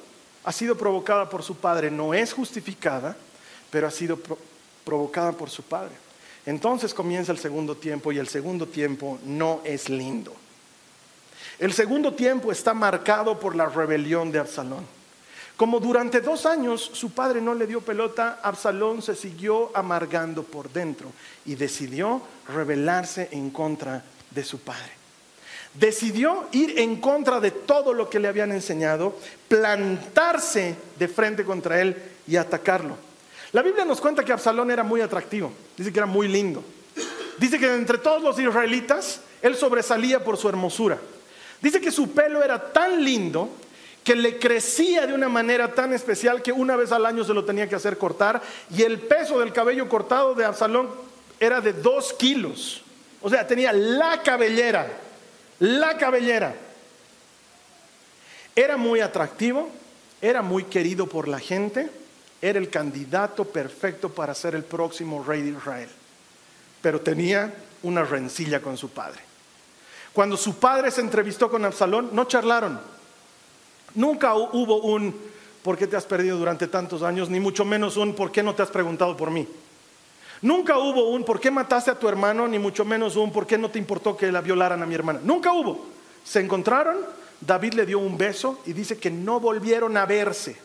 ha 0.44 0.52
sido 0.52 0.78
provocada 0.78 1.30
por 1.30 1.44
su 1.44 1.56
padre, 1.56 1.92
no 1.92 2.14
es 2.14 2.34
justificada, 2.34 3.16
pero 3.70 3.88
ha 3.88 3.92
sido 3.92 4.18
provocada 4.86 5.32
por 5.32 5.50
su 5.50 5.64
padre. 5.64 5.94
Entonces 6.46 6.94
comienza 6.94 7.32
el 7.32 7.38
segundo 7.38 7.76
tiempo 7.76 8.12
y 8.12 8.18
el 8.18 8.28
segundo 8.28 8.68
tiempo 8.68 9.20
no 9.26 9.62
es 9.64 9.90
lindo. 9.90 10.34
El 11.60 11.74
segundo 11.74 12.14
tiempo 12.14 12.52
está 12.52 12.74
marcado 12.74 13.40
por 13.40 13.56
la 13.56 13.68
rebelión 13.68 14.32
de 14.32 14.40
Absalón. 14.40 14.86
Como 15.58 15.80
durante 15.80 16.22
dos 16.22 16.46
años 16.46 16.90
su 16.94 17.12
padre 17.12 17.42
no 17.42 17.54
le 17.54 17.68
dio 17.68 17.82
pelota, 17.82 18.40
Absalón 18.42 19.02
se 19.02 19.16
siguió 19.16 19.72
amargando 19.76 20.44
por 20.44 20.72
dentro 20.72 21.12
y 21.46 21.56
decidió 21.56 22.22
rebelarse 22.48 23.30
en 23.32 23.52
contra 23.52 24.04
de 24.32 24.44
su 24.44 24.60
padre. 24.60 24.92
Decidió 25.74 26.48
ir 26.52 26.80
en 26.80 26.98
contra 26.98 27.40
de 27.40 27.52
todo 27.52 27.94
lo 27.94 28.10
que 28.10 28.20
le 28.20 28.28
habían 28.28 28.52
enseñado, 28.52 29.16
plantarse 29.48 30.76
de 30.98 31.08
frente 31.08 31.46
contra 31.46 31.80
él 31.80 31.96
y 32.28 32.36
atacarlo. 32.36 32.98
La 33.54 33.62
Biblia 33.62 33.86
nos 33.86 34.02
cuenta 34.02 34.24
que 34.24 34.34
Absalón 34.34 34.72
era 34.72 34.84
muy 34.84 35.02
atractivo, 35.02 35.52
dice 35.78 35.92
que 35.92 36.00
era 36.00 36.06
muy 36.06 36.28
lindo. 36.28 36.64
Dice 37.38 37.60
que 37.60 37.74
entre 37.74 37.98
todos 37.98 38.22
los 38.22 38.40
israelitas 38.40 39.22
él 39.42 39.56
sobresalía 39.56 40.24
por 40.24 40.38
su 40.38 40.48
hermosura. 40.48 40.98
Dice 41.62 41.82
que 41.82 41.92
su 41.92 42.12
pelo 42.12 42.44
era 42.44 42.72
tan 42.72 43.04
lindo 43.04 43.50
que 44.04 44.16
le 44.16 44.40
crecía 44.40 45.06
de 45.06 45.14
una 45.14 45.30
manera 45.30 45.74
tan 45.74 45.94
especial 45.94 46.42
que 46.42 46.52
una 46.52 46.76
vez 46.76 46.92
al 46.92 47.06
año 47.06 47.24
se 47.24 47.34
lo 47.34 47.46
tenía 47.46 47.70
que 47.70 47.76
hacer 47.76 47.98
cortar 47.98 48.42
y 48.76 48.82
el 48.82 49.00
peso 49.00 49.40
del 49.40 49.54
cabello 49.54 49.88
cortado 49.88 50.34
de 50.34 50.46
Absalón 50.46 50.90
era 51.40 51.62
de 51.62 51.74
dos 51.74 52.14
kilos. 52.14 52.84
O 53.22 53.30
sea, 53.30 53.46
tenía 53.46 53.72
la 53.72 54.22
cabellera, 54.24 54.88
la 55.60 55.98
cabellera. 55.98 56.56
Era 58.56 58.78
muy 58.78 59.00
atractivo, 59.00 59.70
era 60.22 60.42
muy 60.42 60.64
querido 60.64 61.08
por 61.08 61.28
la 61.28 61.40
gente 61.40 61.90
era 62.42 62.58
el 62.58 62.70
candidato 62.70 63.46
perfecto 63.46 64.10
para 64.10 64.34
ser 64.34 64.56
el 64.56 64.64
próximo 64.64 65.24
rey 65.24 65.44
de 65.44 65.52
Israel, 65.52 65.90
pero 66.82 67.00
tenía 67.00 67.54
una 67.84 68.04
rencilla 68.04 68.62
con 68.62 68.78
su 68.78 68.90
padre. 68.90 69.22
Cuando 70.12 70.36
su 70.36 70.58
padre 70.58 70.92
se 70.92 71.02
entrevistó 71.02 71.50
con 71.50 71.64
Absalón, 71.64 72.10
no 72.14 72.26
charlaron. 72.26 72.82
Nunca 73.96 74.36
hubo 74.36 74.78
un 74.82 75.16
¿por 75.64 75.78
qué 75.78 75.88
te 75.88 75.96
has 75.96 76.06
perdido 76.06 76.38
durante 76.38 76.68
tantos 76.68 77.04
años? 77.04 77.30
Ni 77.30 77.40
mucho 77.40 77.66
menos 77.66 77.98
un 77.98 78.14
¿por 78.14 78.32
qué 78.32 78.44
no 78.44 78.56
te 78.56 78.64
has 78.64 78.70
preguntado 78.70 79.16
por 79.18 79.32
mí? 79.32 79.48
Nunca 80.42 80.78
hubo 80.78 81.10
un 81.10 81.24
¿por 81.24 81.40
qué 81.40 81.52
mataste 81.52 81.92
a 81.92 82.00
tu 82.00 82.08
hermano? 82.08 82.48
Ni 82.48 82.60
mucho 82.60 82.86
menos 82.86 83.16
un 83.16 83.32
¿por 83.32 83.46
qué 83.46 83.58
no 83.58 83.70
te 83.70 83.80
importó 83.80 84.16
que 84.16 84.32
la 84.32 84.42
violaran 84.42 84.82
a 84.82 84.86
mi 84.86 84.96
hermana? 84.96 85.20
Nunca 85.24 85.54
hubo. 85.54 85.86
Se 86.24 86.40
encontraron, 86.40 86.98
David 87.40 87.74
le 87.74 87.86
dio 87.86 88.00
un 88.00 88.18
beso 88.18 88.60
y 88.66 88.74
dice 88.74 88.98
que 88.98 89.12
no 89.12 89.40
volvieron 89.40 89.98
a 89.98 90.06
verse. 90.06 90.56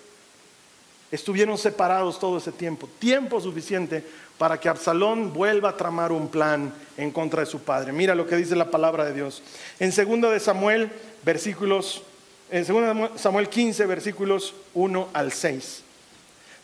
Estuvieron 1.10 1.56
separados 1.56 2.18
todo 2.18 2.38
ese 2.38 2.52
tiempo, 2.52 2.88
tiempo 2.98 3.40
suficiente 3.40 4.04
para 4.38 4.58
que 4.58 4.68
Absalón 4.68 5.32
vuelva 5.32 5.70
a 5.70 5.76
tramar 5.76 6.12
un 6.12 6.28
plan 6.28 6.72
en 6.96 7.10
contra 7.10 7.40
de 7.40 7.46
su 7.46 7.60
padre. 7.60 7.92
Mira 7.92 8.14
lo 8.14 8.26
que 8.26 8.36
dice 8.36 8.56
la 8.56 8.70
palabra 8.70 9.04
de 9.04 9.14
Dios. 9.14 9.42
En 9.78 9.90
2 9.90 10.30
de 10.30 10.40
Samuel, 10.40 10.90
versículos 11.24 12.02
en 12.50 12.64
2 12.64 13.20
Samuel 13.20 13.48
15, 13.48 13.86
versículos 13.86 14.54
1 14.74 15.08
al 15.12 15.32
6. 15.32 15.82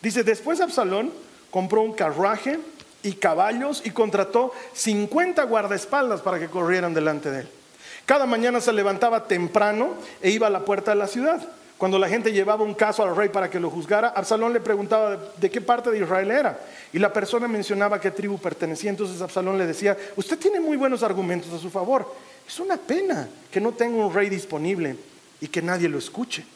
Dice, 0.01 0.25
después 0.25 0.61
Absalón 0.61 1.11
compró 1.51 1.83
un 1.83 1.93
carruaje 1.93 2.59
y 3.03 3.13
caballos 3.15 3.83
y 3.85 3.91
contrató 3.91 4.53
50 4.75 5.43
guardaespaldas 5.45 6.21
para 6.21 6.39
que 6.39 6.49
corrieran 6.49 6.95
delante 6.95 7.31
de 7.31 7.41
él. 7.41 7.49
Cada 8.07 8.27
mañana 8.27 8.61
se 8.61 8.73
levantaba 8.73 9.27
temprano 9.27 9.95
e 10.21 10.31
iba 10.31 10.47
a 10.47 10.51
la 10.51 10.65
puerta 10.65 10.93
de 10.93 10.99
la 10.99 11.07
ciudad. 11.07 11.47
Cuando 11.79 11.99
la 11.99 12.09
gente 12.09 12.33
llevaba 12.33 12.63
un 12.63 12.75
caso 12.75 13.03
al 13.03 13.17
rey 13.17 13.29
para 13.29 13.51
que 13.51 13.59
lo 13.59 13.69
juzgara, 13.69 14.09
Absalón 14.09 14.53
le 14.53 14.61
preguntaba 14.61 15.19
de, 15.37 15.51
qué 15.51 15.61
parte 15.61 15.91
de 15.91 15.99
Israel 15.99 16.31
era. 16.31 16.59
Y 16.93 16.99
la 16.99 17.13
persona 17.13 17.49
mencionaba 17.49 18.01
qué 18.01 18.13
tribu 18.13 18.39
pertenecía. 18.39 18.91
Entonces 18.91 19.21
Absalón 19.21 19.59
le 19.59 19.67
decía, 19.67 19.97
usted 20.15 20.39
tiene 20.39 20.61
muy 20.61 20.77
buenos 20.77 21.03
argumentos 21.03 21.53
a 21.53 21.59
su 21.59 21.71
favor. 21.71 22.07
Es 22.47 22.61
una 22.61 22.77
pena 22.77 23.29
que 23.51 23.61
no 23.61 23.73
tenga 23.73 24.05
un 24.05 24.15
rey 24.15 24.29
disponible 24.29 24.97
y 25.43 25.49
que 25.49 25.61
nadie 25.61 25.89
lo 25.89 25.99
escuche. 25.99 26.47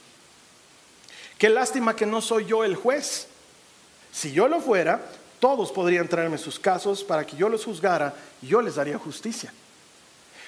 Qué 1.37 1.51
lástima 1.51 1.97
que 1.97 2.07
no 2.07 2.23
soy 2.23 2.47
yo 2.47 2.65
el 2.65 2.77
juez. 2.77 3.27
Si 4.13 4.31
yo 4.31 4.47
lo 4.47 4.61
fuera, 4.61 5.03
todos 5.41 5.73
podrían 5.73 6.09
traerme 6.09 6.39
sus 6.39 6.59
casos 6.59 7.03
para 7.03 7.27
que 7.27 7.37
yo 7.37 7.49
los 7.49 7.65
juzgara 7.65 8.15
y 8.41 8.47
yo 8.47 8.63
les 8.63 8.77
daría 8.77 8.97
justicia. 8.97 9.53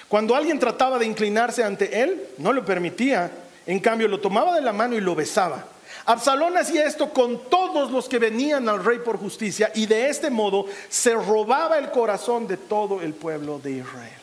Cuando 0.07 0.35
alguien 0.35 0.57
trataba 0.57 0.97
de 0.97 1.05
inclinarse 1.05 1.63
ante 1.63 2.01
él, 2.01 2.29
no 2.37 2.53
lo 2.53 2.65
permitía 2.65 3.29
en 3.67 3.79
cambio, 3.81 4.07
lo 4.07 4.21
tomaba 4.21 4.55
de 4.55 4.61
la 4.61 4.71
mano 4.71 4.95
y 4.95 5.01
lo 5.01 5.13
besaba. 5.13 5.67
Absalón 6.05 6.57
hacía 6.57 6.85
esto 6.85 7.11
con 7.11 7.49
todos 7.49 7.91
los 7.91 8.07
que 8.07 8.19
venían 8.19 8.69
al 8.69 8.83
rey 8.83 8.99
por 8.99 9.17
justicia 9.17 9.69
y 9.75 9.85
de 9.85 10.09
este 10.09 10.29
modo 10.29 10.65
se 10.87 11.13
robaba 11.13 11.77
el 11.77 11.91
corazón 11.91 12.47
de 12.47 12.55
todo 12.55 13.01
el 13.01 13.13
pueblo 13.13 13.59
de 13.59 13.71
Israel. 13.73 14.13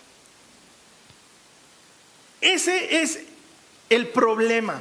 Ese 2.40 3.03
es 3.03 3.20
el 3.89 4.09
problema. 4.09 4.80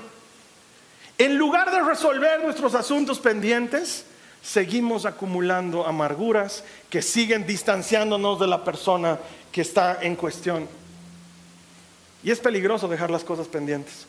En 1.18 1.38
lugar 1.38 1.72
de 1.72 1.82
resolver 1.82 2.43
nuestros 2.43 2.76
asuntos 2.76 3.20
pendientes, 3.20 4.06
seguimos 4.43 5.06
acumulando 5.06 5.86
amarguras 5.86 6.64
que 6.89 7.01
siguen 7.01 7.47
distanciándonos 7.47 8.39
de 8.39 8.47
la 8.47 8.64
persona 8.64 9.20
que 9.51 9.62
está 9.62 9.99
en 10.01 10.16
cuestión. 10.16 10.68
Y 12.24 12.32
es 12.32 12.39
peligroso 12.39 12.88
dejar 12.88 13.12
las 13.12 13.24
cosas 13.24 13.47
pendientes. 13.47 14.08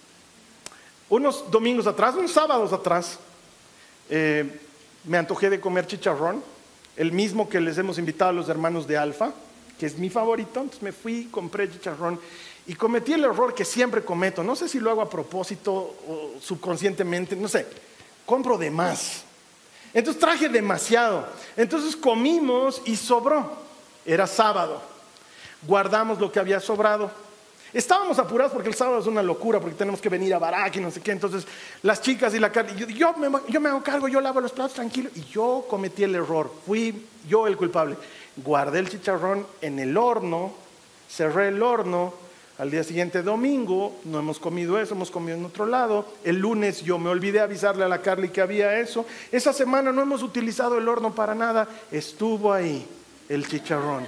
Unos 1.09 1.51
domingos 1.51 1.87
atrás, 1.87 2.17
unos 2.17 2.33
sábados 2.33 2.73
atrás, 2.73 3.19
eh, 4.11 4.61
me 5.05 5.19
antojé 5.19 5.51
de 5.51 5.61
comer 5.61 5.87
chicharrón, 5.87 6.43
el 6.97 7.13
mismo 7.13 7.49
que 7.49 7.61
les 7.61 7.79
hemos 7.79 7.99
invitado 7.99 8.31
a 8.31 8.35
los 8.35 8.49
hermanos 8.49 8.87
de 8.87 8.97
Alfa, 8.97 9.33
que 9.79 9.87
es 9.87 9.99
mi 9.99 10.11
favorito. 10.11 10.61
Entonces 10.61 10.83
me 10.83 10.93
fui, 10.93 11.29
compré 11.31 11.71
chicharrón 11.71 12.19
Y 12.67 12.75
cometí 12.75 13.13
el 13.13 13.25
error 13.25 13.55
que 13.55 13.65
siempre 13.65 14.05
cometo. 14.05 14.43
No 14.43 14.57
sé 14.57 14.69
si 14.69 14.81
lo 14.81 14.91
hago 14.91 15.03
a 15.03 15.11
propósito 15.11 15.73
o 15.73 16.33
subconscientemente, 16.41 17.37
no 17.37 17.49
sé. 17.49 17.67
Compro 18.25 18.59
de 18.59 18.71
más. 18.71 19.23
Entonces 19.95 20.21
traje 20.21 20.49
demasiado. 20.49 21.27
Entonces 21.57 21.95
comimos 21.95 22.83
y 22.85 22.97
sobró. 22.97 23.51
Era 24.05 24.27
sábado. 24.27 24.83
Guardamos 25.67 26.19
lo 26.19 26.31
que 26.31 26.41
había 26.41 26.61
sobrado. 26.61 27.11
Estábamos 27.73 28.19
apurados 28.19 28.53
porque 28.53 28.69
el 28.69 28.75
sábado 28.75 29.01
es 29.01 29.07
una 29.07 29.23
locura, 29.23 29.61
porque 29.61 29.77
tenemos 29.77 30.01
que 30.01 30.09
venir 30.09 30.35
a 30.35 30.39
Barak 30.39 30.77
y 30.77 30.81
no 30.81 30.91
sé 30.91 31.01
qué. 31.01 31.13
Entonces, 31.13 31.47
las 31.83 32.01
chicas 32.01 32.35
y 32.35 32.39
la 32.39 32.51
carne, 32.51 32.75
yo, 32.95 33.13
me, 33.15 33.29
yo 33.49 33.61
me 33.61 33.69
hago 33.69 33.83
cargo, 33.83 34.09
yo 34.09 34.21
lavo 34.21 34.41
los 34.41 34.53
platos 34.53 34.75
tranquilo. 34.75 35.11
Y 35.15 35.25
yo 35.25 35.67
cometí 35.69 36.03
el 36.03 36.15
error, 36.15 36.51
fui 36.67 37.07
yo 37.29 37.47
el 37.47 37.57
culpable. 37.57 37.97
Guardé 38.37 38.79
el 38.79 38.89
chicharrón 38.89 39.47
en 39.61 39.79
el 39.79 39.97
horno, 39.97 40.53
cerré 41.09 41.49
el 41.49 41.63
horno. 41.63 42.26
Al 42.59 42.71
día 42.71 42.83
siguiente, 42.85 43.23
domingo, 43.23 44.01
no 44.05 44.19
hemos 44.19 44.39
comido 44.39 44.81
eso, 44.81 44.95
hemos 44.95 45.11
comido 45.11 45.37
en 45.37 45.45
otro 45.45 45.67
lado. 45.67 46.07
El 46.25 46.39
lunes 46.39 46.83
yo 46.83 46.99
me 46.99 47.11
olvidé 47.11 47.41
avisarle 47.41 47.85
a 47.85 47.89
la 47.89 48.01
Carly 48.01 48.31
que 48.31 48.41
había 48.41 48.79
eso. 48.79 49.05
Esa 49.31 49.53
semana 49.53 49.93
no 49.93 50.01
hemos 50.01 50.23
utilizado 50.23 50.79
el 50.79 50.89
horno 50.89 51.15
para 51.15 51.35
nada. 51.35 51.69
Estuvo 51.93 52.53
ahí 52.53 52.87
el 53.29 53.47
chicharrón, 53.47 54.07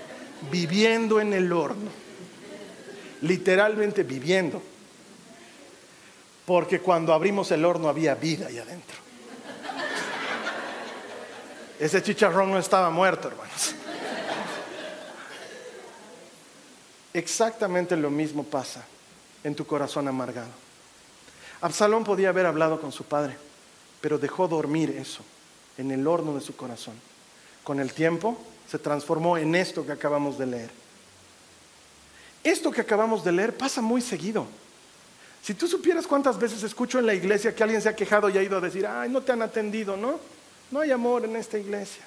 viviendo 0.51 1.21
en 1.21 1.35
el 1.35 1.53
horno 1.53 2.09
literalmente 3.23 4.03
viviendo. 4.03 4.63
Porque 6.47 6.81
cuando 6.81 7.13
abrimos 7.13 7.51
el 7.51 7.65
horno 7.65 7.89
había 7.89 8.15
vida 8.15 8.47
ahí 8.47 8.59
adentro. 8.59 8.97
Ese 11.79 12.03
chicharrón 12.03 12.51
no 12.51 12.59
estaba 12.59 12.91
muerto, 12.91 13.29
hermanos. 13.29 13.75
Exactamente 17.15 17.97
lo 17.97 18.11
mismo 18.11 18.45
pasa 18.45 18.85
en 19.45 19.55
tu 19.55 19.67
corazón 19.67 20.09
amargado. 20.09 20.51
Absalón 21.61 22.05
podía 22.05 22.29
haber 22.29 22.47
hablado 22.47 22.81
con 22.81 22.93
su 22.93 23.05
padre, 23.05 23.37
pero 24.01 24.19
dejó 24.19 24.47
dormir 24.47 24.91
eso 24.91 25.23
en 25.77 25.91
el 25.91 26.07
horno 26.07 26.35
de 26.35 26.41
su 26.41 26.55
corazón. 26.55 26.95
Con 27.65 27.81
el 27.81 27.93
tiempo 27.93 28.39
se 28.69 28.79
transformó 28.79 29.37
en 29.39 29.55
esto 29.55 29.85
que 29.85 29.93
acabamos 29.93 30.39
de 30.39 30.47
leer. 30.47 30.71
Esto 32.45 32.71
que 32.71 32.81
acabamos 32.81 33.25
de 33.25 33.33
leer 33.33 33.57
pasa 33.57 33.81
muy 33.81 34.01
seguido. 34.01 34.47
Si 35.43 35.55
tú 35.55 35.67
supieras 35.67 36.07
cuántas 36.07 36.39
veces 36.39 36.63
escucho 36.63 36.99
en 36.99 37.07
la 37.07 37.15
iglesia 37.15 37.55
que 37.55 37.63
alguien 37.63 37.81
se 37.81 37.89
ha 37.89 37.97
quejado 37.97 38.29
y 38.29 38.39
ha 38.39 38.43
ido 38.43 38.59
a 38.59 38.61
decir, 38.61 38.87
ay, 38.87 39.09
no 39.09 39.23
te 39.23 39.33
han 39.33 39.43
atendido, 39.43 39.97
¿no? 39.97 40.21
No 40.71 40.81
hay 40.81 40.91
amor 40.91 41.25
en 41.25 41.37
esta 41.37 41.59
iglesia. 41.59 42.05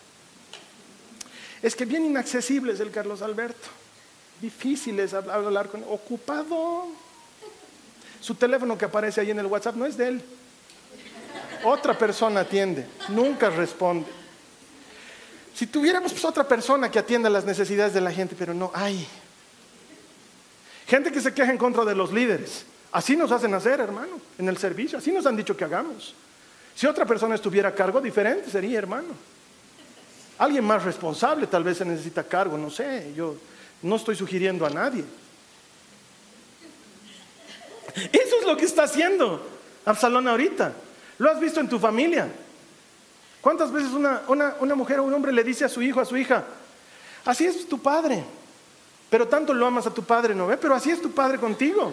Es 1.62 1.76
que 1.76 1.86
bien 1.86 2.06
inaccesible 2.06 2.74
es 2.74 2.80
el 2.80 2.91
Carlos 2.91 3.22
Alberto. 3.22 3.81
Difícil 4.42 5.00
es 5.00 5.14
hablar 5.14 5.70
con 5.70 5.82
él. 5.82 5.88
Ocupado. 5.89 6.88
Su 8.20 8.36
teléfono 8.36 8.78
que 8.78 8.86
aparece 8.86 9.22
ahí 9.22 9.32
en 9.32 9.39
el 9.39 9.46
WhatsApp 9.46 9.76
no 9.76 9.86
es 9.86 9.98
de 9.98 10.08
él. 10.08 10.22
Otra 11.64 11.98
persona 11.98 12.42
atiende. 12.42 12.88
Nunca 13.10 13.50
responde. 13.50 14.08
Si 15.54 15.68
tuviéramos 15.68 16.12
pues, 16.12 16.26
otra 16.26 16.48
persona 16.48 16.89
que 16.89 16.98
atienda 16.98 17.30
las 17.30 17.46
necesidades 17.46 17.94
de 17.94 18.02
la 18.02 18.12
gente, 18.12 18.36
pero 18.38 18.54
no 18.54 18.72
hay. 18.74 19.08
Gente 20.88 21.12
que 21.12 21.22
se 21.22 21.34
queja 21.34 21.52
en 21.52 21.58
contra 21.58 21.86
de 21.86 21.94
los 21.94 22.12
líderes. 22.12 22.66
Así 22.92 23.16
nos 23.16 23.32
hacen 23.32 23.54
hacer, 23.54 23.80
hermano, 23.80 24.20
en 24.38 24.50
el 24.50 24.58
servicio. 24.58 24.98
Así 24.98 25.12
nos 25.12 25.26
han 25.26 25.38
dicho 25.38 25.56
que 25.56 25.64
hagamos. 25.64 26.16
Si 26.76 26.88
otra 26.88 27.06
persona 27.06 27.36
estuviera 27.36 27.70
a 27.70 27.76
cargo, 27.76 28.02
diferente 28.02 28.50
sería, 28.50 28.80
hermano. 28.80 29.10
Alguien 30.39 30.64
más 30.64 30.84
responsable 30.84 31.46
tal 31.48 31.64
vez 31.64 31.78
se 31.78 31.86
necesita 31.86 32.24
cargo, 32.24 32.58
no 32.58 32.70
sé. 32.70 33.14
Yo 33.16 33.36
no 33.82 33.96
estoy 33.96 34.16
sugiriendo 34.16 34.66
a 34.66 34.70
nadie. 34.70 35.04
Eso 37.96 38.36
es 38.40 38.46
lo 38.46 38.56
que 38.56 38.66
está 38.66 38.84
haciendo 38.84 39.46
Absalón 39.86 40.28
ahorita. 40.28 40.74
Lo 41.18 41.30
has 41.30 41.40
visto 41.40 41.60
en 41.60 41.70
tu 41.70 41.80
familia. 41.80 42.28
¿Cuántas 43.42 43.72
veces 43.72 43.92
una, 43.92 44.22
una 44.28 44.76
mujer 44.76 45.00
o 45.00 45.04
un 45.04 45.14
hombre 45.14 45.32
le 45.32 45.44
dice 45.44 45.66
a 45.66 45.70
su 45.70 45.82
hijo, 45.82 46.00
a 46.00 46.06
su 46.06 46.16
hija, 46.16 46.46
así 47.26 47.46
es 47.46 47.68
tu 47.68 47.80
padre? 47.80 48.24
Pero 49.10 49.28
tanto 49.28 49.54
lo 49.54 49.66
amas 49.66 49.88
a 49.88 49.94
tu 49.94 50.04
padre, 50.04 50.34
¿no 50.34 50.48
ve? 50.48 50.58
Pero 50.58 50.74
así 50.74 50.92
es 50.92 51.02
tu 51.02 51.12
padre 51.12 51.38
contigo. 51.38 51.92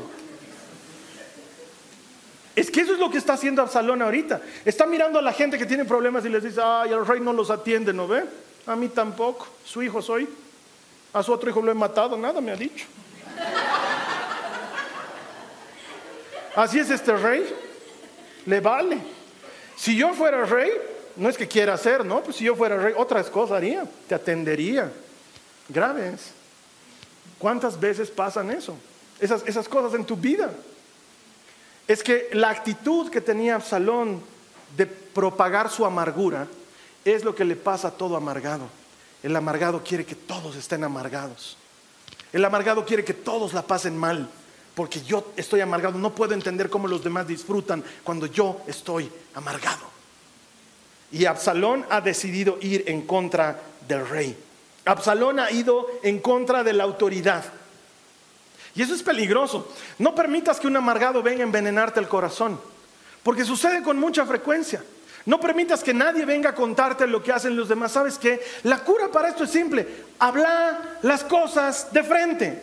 Es 2.55 2.71
que 2.71 2.81
eso 2.81 2.93
es 2.93 2.99
lo 2.99 3.11
que 3.11 3.19
está 3.19 3.35
haciendo 3.35 3.63
Absalón 3.63 4.03
ahorita. 4.03 4.41
Está 4.65 4.85
mirando 4.85 5.19
a 5.19 5.23
la 5.23 5.33
gente 5.33 5.59
que 5.59 5.67
tiene 5.67 5.85
problemas 5.85 6.25
y 6.25 6.29
les 6.29 6.43
dice, 6.43 6.61
ay, 6.63 6.91
el 6.93 7.07
rey 7.07 7.21
no 7.21 7.33
los 7.33 7.51
atiende, 7.51 7.93
¿no 7.93 8.07
ve? 8.07 8.25
A 8.67 8.77
mí 8.77 8.89
tampoco. 8.89 9.47
Su 9.65 9.83
hijo 9.83 10.03
soy. 10.03 10.29
A 11.13 11.23
su 11.23 11.33
otro 11.33 11.51
hijo 11.51 11.63
lo 11.63 11.71
he 11.71 11.75
matado, 11.75 12.17
nada 12.17 12.41
me 12.41 12.53
ha 12.53 12.57
dicho. 12.57 12.87
Así 16.55 16.79
es 16.79 16.91
este 16.91 17.17
rey. 17.17 17.49
Le 18.47 18.61
vale. 18.61 18.99
Si 19.77 19.97
yo 19.97 20.13
fuera 20.13 20.45
rey, 20.45 20.73
no 21.17 21.29
es 21.29 21.37
que 21.37 21.47
quiera 21.47 21.75
hacer, 21.75 22.05
¿no? 22.05 22.23
Pues 22.23 22.37
si 22.37 22.45
yo 22.45 22.57
fuera 22.57 22.77
rey, 22.77 22.95
otras 22.97 23.31
cosas 23.31 23.59
haría. 23.59 23.85
Te 24.09 24.15
atendería. 24.15 24.91
Graves. 25.69 26.33
¿Cuántas 27.39 27.79
veces 27.79 28.11
pasan 28.11 28.51
eso? 28.51 28.77
Esas, 29.21 29.43
esas 29.47 29.69
cosas 29.69 29.95
en 29.95 30.05
tu 30.05 30.17
vida. 30.17 30.51
Es 31.87 32.03
que 32.03 32.29
la 32.33 32.51
actitud 32.51 33.11
que 33.11 33.21
tenía 33.21 33.55
Absalón 33.55 34.23
de 34.77 34.87
propagar 34.87 35.71
su 35.71 35.87
amargura 35.87 36.47
es 37.05 37.25
lo 37.25 37.35
que 37.35 37.45
le 37.45 37.57
pasa 37.57 37.89
a 37.89 37.93
todo 37.93 38.17
amargado. 38.17 38.69
El 39.23 39.35
amargado 39.35 39.83
quiere 39.83 40.05
que 40.05 40.15
todos 40.15 40.57
estén 40.57 40.85
amargados. 40.85 41.57
El 42.33 42.45
amargado 42.45 42.85
quiere 42.85 43.05
que 43.05 43.15
todos 43.15 43.53
la 43.53 43.63
pasen 43.63 43.97
mal, 43.97 44.29
porque 44.75 45.01
yo 45.03 45.33
estoy 45.37 45.61
amargado. 45.61 45.99
No 45.99 46.15
puedo 46.15 46.35
entender 46.35 46.71
cómo 46.71 46.87
los 46.87 47.03
demás 47.03 47.27
disfrutan 47.27 47.83
cuando 48.05 48.27
yo 48.27 48.61
estoy 48.67 49.11
amargado. 49.35 49.87
Y 51.11 51.25
Absalón 51.25 51.87
ha 51.91 52.01
decidido 52.01 52.59
ir 52.61 52.85
en 52.87 53.03
contra 53.03 53.61
del 53.89 54.07
rey. 54.09 54.37
Absalón 54.85 55.41
ha 55.41 55.51
ido 55.51 55.87
en 56.03 56.21
contra 56.21 56.63
de 56.63 56.75
la 56.75 56.85
autoridad. 56.85 57.45
Y 58.75 58.83
eso 58.83 58.95
es 58.95 59.03
peligroso. 59.03 59.73
No 59.99 60.15
permitas 60.15 60.61
que 60.61 60.67
un 60.67 60.77
amargado 60.77 61.23
venga 61.23 61.41
a 61.41 61.47
envenenarte 61.47 61.99
el 61.99 62.09
corazón, 62.09 62.61
porque 63.23 63.45
sucede 63.45 63.83
con 63.83 63.99
mucha 63.99 64.25
frecuencia. 64.27 64.85
No 65.27 65.41
permitas 65.41 65.83
que 65.83 65.93
nadie 65.93 66.25
venga 66.25 66.51
a 66.51 66.55
contarte 66.55 67.07
lo 67.07 67.23
que 67.23 67.33
hacen 67.33 67.57
los 67.57 67.69
demás. 67.69 67.93
¿Sabes 67.93 68.19
qué? 68.19 68.41
La 68.63 68.79
cura 68.79 69.09
para 69.09 69.29
esto 69.29 69.45
es 69.45 69.51
simple. 69.51 69.87
Habla 70.19 70.99
las 71.03 71.25
cosas 71.25 71.93
de 71.93 72.03
frente. 72.03 72.63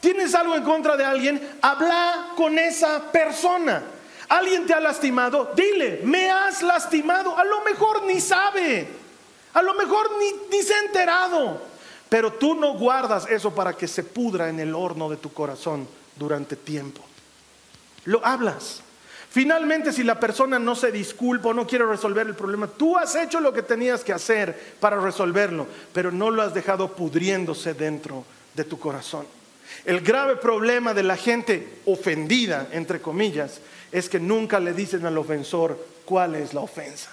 ¿Tienes 0.00 0.34
algo 0.34 0.54
en 0.54 0.62
contra 0.62 0.96
de 0.96 1.04
alguien? 1.04 1.58
Habla 1.62 2.32
con 2.36 2.58
esa 2.58 3.10
persona. 3.10 3.82
¿Alguien 4.28 4.66
te 4.66 4.74
ha 4.74 4.80
lastimado? 4.80 5.52
Dile, 5.56 6.00
me 6.04 6.30
has 6.30 6.62
lastimado. 6.62 7.36
A 7.36 7.44
lo 7.44 7.62
mejor 7.62 8.04
ni 8.04 8.20
sabe. 8.20 9.04
A 9.54 9.62
lo 9.62 9.74
mejor 9.74 10.10
ni, 10.18 10.62
se 10.62 10.74
ha 10.74 10.80
enterado, 10.80 11.60
pero 12.08 12.32
tú 12.32 12.56
no 12.56 12.74
guardas 12.74 13.26
eso 13.30 13.54
para 13.54 13.72
que 13.72 13.86
se 13.86 14.02
pudra 14.02 14.48
en 14.48 14.58
el 14.58 14.74
horno 14.74 15.08
de 15.08 15.16
tu 15.16 15.32
corazón 15.32 15.86
durante 16.16 16.56
tiempo. 16.56 17.00
Lo 18.04 18.24
hablas. 18.26 18.82
Finalmente, 19.34 19.92
si 19.92 20.04
la 20.04 20.20
persona 20.20 20.60
no 20.60 20.76
se 20.76 20.92
disculpa 20.92 21.48
o 21.48 21.52
no 21.52 21.66
quiere 21.66 21.84
resolver 21.84 22.24
el 22.24 22.36
problema, 22.36 22.68
tú 22.68 22.96
has 22.96 23.16
hecho 23.16 23.40
lo 23.40 23.52
que 23.52 23.62
tenías 23.64 24.04
que 24.04 24.12
hacer 24.12 24.76
para 24.78 25.00
resolverlo, 25.00 25.66
pero 25.92 26.12
no 26.12 26.30
lo 26.30 26.40
has 26.40 26.54
dejado 26.54 26.94
pudriéndose 26.94 27.74
dentro 27.74 28.24
de 28.54 28.62
tu 28.62 28.78
corazón. 28.78 29.26
El 29.84 30.02
grave 30.02 30.36
problema 30.36 30.94
de 30.94 31.02
la 31.02 31.16
gente 31.16 31.80
ofendida, 31.84 32.68
entre 32.70 33.00
comillas, 33.00 33.58
es 33.90 34.08
que 34.08 34.20
nunca 34.20 34.60
le 34.60 34.72
dicen 34.72 35.04
al 35.04 35.18
ofensor 35.18 35.84
cuál 36.04 36.36
es 36.36 36.54
la 36.54 36.60
ofensa. 36.60 37.10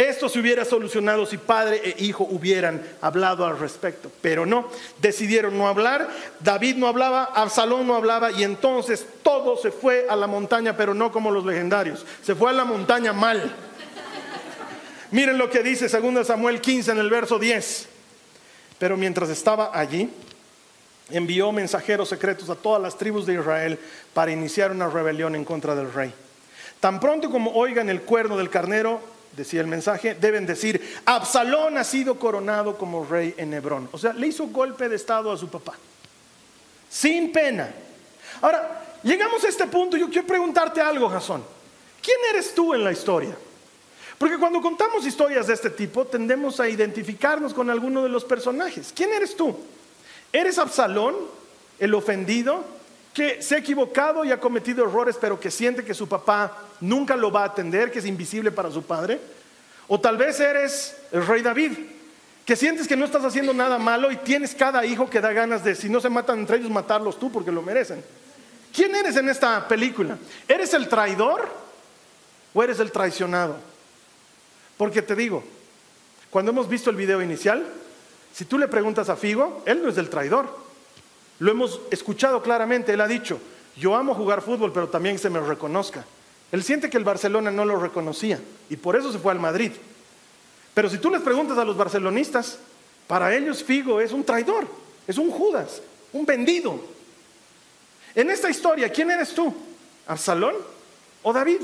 Esto 0.00 0.30
se 0.30 0.40
hubiera 0.40 0.64
solucionado 0.64 1.26
si 1.26 1.36
padre 1.36 1.82
e 1.84 1.94
hijo 2.02 2.24
hubieran 2.24 2.82
hablado 3.02 3.44
al 3.44 3.58
respecto, 3.58 4.10
pero 4.22 4.46
no, 4.46 4.66
decidieron 4.98 5.58
no 5.58 5.68
hablar, 5.68 6.08
David 6.40 6.76
no 6.76 6.86
hablaba, 6.86 7.24
Absalón 7.34 7.86
no 7.86 7.94
hablaba 7.94 8.32
y 8.32 8.42
entonces 8.42 9.04
todo 9.22 9.58
se 9.58 9.70
fue 9.70 10.06
a 10.08 10.16
la 10.16 10.26
montaña, 10.26 10.74
pero 10.74 10.94
no 10.94 11.12
como 11.12 11.30
los 11.30 11.44
legendarios, 11.44 12.06
se 12.22 12.34
fue 12.34 12.48
a 12.48 12.54
la 12.54 12.64
montaña 12.64 13.12
mal. 13.12 13.54
Miren 15.10 15.36
lo 15.36 15.50
que 15.50 15.62
dice 15.62 15.86
2 15.86 16.26
Samuel 16.26 16.62
15 16.62 16.92
en 16.92 16.98
el 16.98 17.10
verso 17.10 17.38
10. 17.38 17.86
Pero 18.78 18.96
mientras 18.96 19.28
estaba 19.28 19.78
allí, 19.78 20.08
envió 21.10 21.52
mensajeros 21.52 22.08
secretos 22.08 22.48
a 22.48 22.54
todas 22.54 22.80
las 22.80 22.96
tribus 22.96 23.26
de 23.26 23.34
Israel 23.34 23.78
para 24.14 24.32
iniciar 24.32 24.70
una 24.70 24.88
rebelión 24.88 25.34
en 25.34 25.44
contra 25.44 25.74
del 25.74 25.92
rey. 25.92 26.10
Tan 26.80 27.00
pronto 27.00 27.28
como 27.28 27.50
oigan 27.52 27.90
el 27.90 28.00
cuerno 28.00 28.38
del 28.38 28.48
carnero, 28.48 29.19
decía 29.36 29.60
el 29.60 29.66
mensaje, 29.66 30.14
deben 30.14 30.46
decir, 30.46 31.00
Absalón 31.04 31.78
ha 31.78 31.84
sido 31.84 32.18
coronado 32.18 32.76
como 32.76 33.04
rey 33.04 33.34
en 33.36 33.54
Hebrón. 33.54 33.88
O 33.92 33.98
sea, 33.98 34.12
le 34.12 34.26
hizo 34.26 34.46
golpe 34.48 34.88
de 34.88 34.96
estado 34.96 35.30
a 35.32 35.36
su 35.36 35.48
papá. 35.48 35.74
Sin 36.88 37.32
pena. 37.32 37.72
Ahora, 38.40 38.98
llegamos 39.02 39.44
a 39.44 39.48
este 39.48 39.66
punto, 39.66 39.96
yo 39.96 40.08
quiero 40.08 40.26
preguntarte 40.26 40.80
algo, 40.80 41.08
Jasón. 41.08 41.44
¿Quién 42.02 42.16
eres 42.30 42.54
tú 42.54 42.74
en 42.74 42.82
la 42.82 42.92
historia? 42.92 43.36
Porque 44.18 44.38
cuando 44.38 44.60
contamos 44.60 45.06
historias 45.06 45.46
de 45.46 45.54
este 45.54 45.70
tipo, 45.70 46.06
tendemos 46.06 46.60
a 46.60 46.68
identificarnos 46.68 47.54
con 47.54 47.70
alguno 47.70 48.02
de 48.02 48.08
los 48.08 48.24
personajes. 48.24 48.92
¿Quién 48.94 49.12
eres 49.12 49.36
tú? 49.36 49.56
¿Eres 50.32 50.58
Absalón, 50.58 51.16
el 51.78 51.94
ofendido, 51.94 52.64
que 53.12 53.42
se 53.42 53.56
ha 53.56 53.58
equivocado 53.58 54.24
y 54.24 54.32
ha 54.32 54.40
cometido 54.40 54.84
errores, 54.84 55.16
pero 55.20 55.38
que 55.38 55.50
siente 55.50 55.84
que 55.84 55.94
su 55.94 56.08
papá 56.08 56.56
nunca 56.80 57.16
lo 57.16 57.30
va 57.30 57.42
a 57.42 57.46
atender, 57.46 57.90
que 57.90 57.98
es 57.98 58.06
invisible 58.06 58.52
para 58.52 58.70
su 58.70 58.82
padre. 58.82 59.20
O 59.88 60.00
tal 60.00 60.16
vez 60.16 60.38
eres 60.38 60.96
el 61.10 61.26
rey 61.26 61.42
David, 61.42 61.72
que 62.44 62.54
sientes 62.54 62.86
que 62.86 62.96
no 62.96 63.04
estás 63.04 63.24
haciendo 63.24 63.52
nada 63.52 63.78
malo 63.78 64.12
y 64.12 64.16
tienes 64.16 64.54
cada 64.54 64.84
hijo 64.86 65.10
que 65.10 65.20
da 65.20 65.32
ganas 65.32 65.64
de, 65.64 65.74
si 65.74 65.88
no 65.88 66.00
se 66.00 66.08
matan 66.08 66.40
entre 66.40 66.58
ellos, 66.58 66.70
matarlos 66.70 67.18
tú 67.18 67.32
porque 67.32 67.50
lo 67.50 67.62
merecen. 67.62 68.02
¿Quién 68.72 68.94
eres 68.94 69.16
en 69.16 69.28
esta 69.28 69.66
película? 69.66 70.16
¿Eres 70.46 70.72
el 70.74 70.88
traidor 70.88 71.48
o 72.54 72.62
eres 72.62 72.78
el 72.78 72.92
traicionado? 72.92 73.56
Porque 74.76 75.02
te 75.02 75.16
digo, 75.16 75.42
cuando 76.30 76.52
hemos 76.52 76.68
visto 76.68 76.90
el 76.90 76.96
video 76.96 77.20
inicial, 77.20 77.66
si 78.32 78.44
tú 78.44 78.58
le 78.58 78.68
preguntas 78.68 79.08
a 79.08 79.16
Figo, 79.16 79.62
él 79.66 79.82
no 79.82 79.88
es 79.88 79.98
el 79.98 80.08
traidor. 80.08 80.69
Lo 81.40 81.50
hemos 81.50 81.80
escuchado 81.90 82.42
claramente, 82.42 82.92
él 82.92 83.00
ha 83.00 83.08
dicho, 83.08 83.40
yo 83.76 83.96
amo 83.96 84.14
jugar 84.14 84.42
fútbol, 84.42 84.72
pero 84.72 84.88
también 84.88 85.18
se 85.18 85.30
me 85.30 85.40
reconozca. 85.40 86.04
Él 86.52 86.62
siente 86.62 86.90
que 86.90 86.98
el 86.98 87.04
Barcelona 87.04 87.50
no 87.50 87.64
lo 87.64 87.80
reconocía 87.80 88.38
y 88.68 88.76
por 88.76 88.94
eso 88.94 89.10
se 89.10 89.18
fue 89.18 89.32
al 89.32 89.40
Madrid. 89.40 89.72
Pero 90.74 90.90
si 90.90 90.98
tú 90.98 91.10
les 91.10 91.22
preguntas 91.22 91.56
a 91.58 91.64
los 91.64 91.76
barcelonistas, 91.76 92.58
para 93.06 93.34
ellos 93.34 93.64
Figo 93.64 94.00
es 94.00 94.12
un 94.12 94.22
traidor, 94.22 94.68
es 95.06 95.16
un 95.16 95.30
Judas, 95.30 95.80
un 96.12 96.26
vendido. 96.26 96.78
En 98.14 98.30
esta 98.30 98.50
historia, 98.50 98.90
¿quién 98.90 99.10
eres 99.10 99.34
tú? 99.34 99.54
¿Absalón 100.06 100.54
o 101.22 101.32
David? 101.32 101.62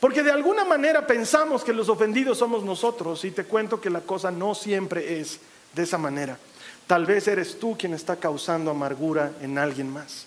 Porque 0.00 0.22
de 0.22 0.30
alguna 0.30 0.64
manera 0.64 1.06
pensamos 1.06 1.62
que 1.64 1.72
los 1.72 1.88
ofendidos 1.88 2.38
somos 2.38 2.62
nosotros 2.62 3.24
y 3.24 3.30
te 3.30 3.44
cuento 3.44 3.80
que 3.80 3.90
la 3.90 4.00
cosa 4.00 4.30
no 4.30 4.54
siempre 4.54 5.20
es 5.20 5.38
de 5.74 5.82
esa 5.82 5.98
manera. 5.98 6.38
Tal 6.86 7.06
vez 7.06 7.26
eres 7.28 7.58
tú 7.58 7.76
quien 7.78 7.94
está 7.94 8.16
causando 8.16 8.70
amargura 8.70 9.32
en 9.40 9.58
alguien 9.58 9.90
más, 9.90 10.26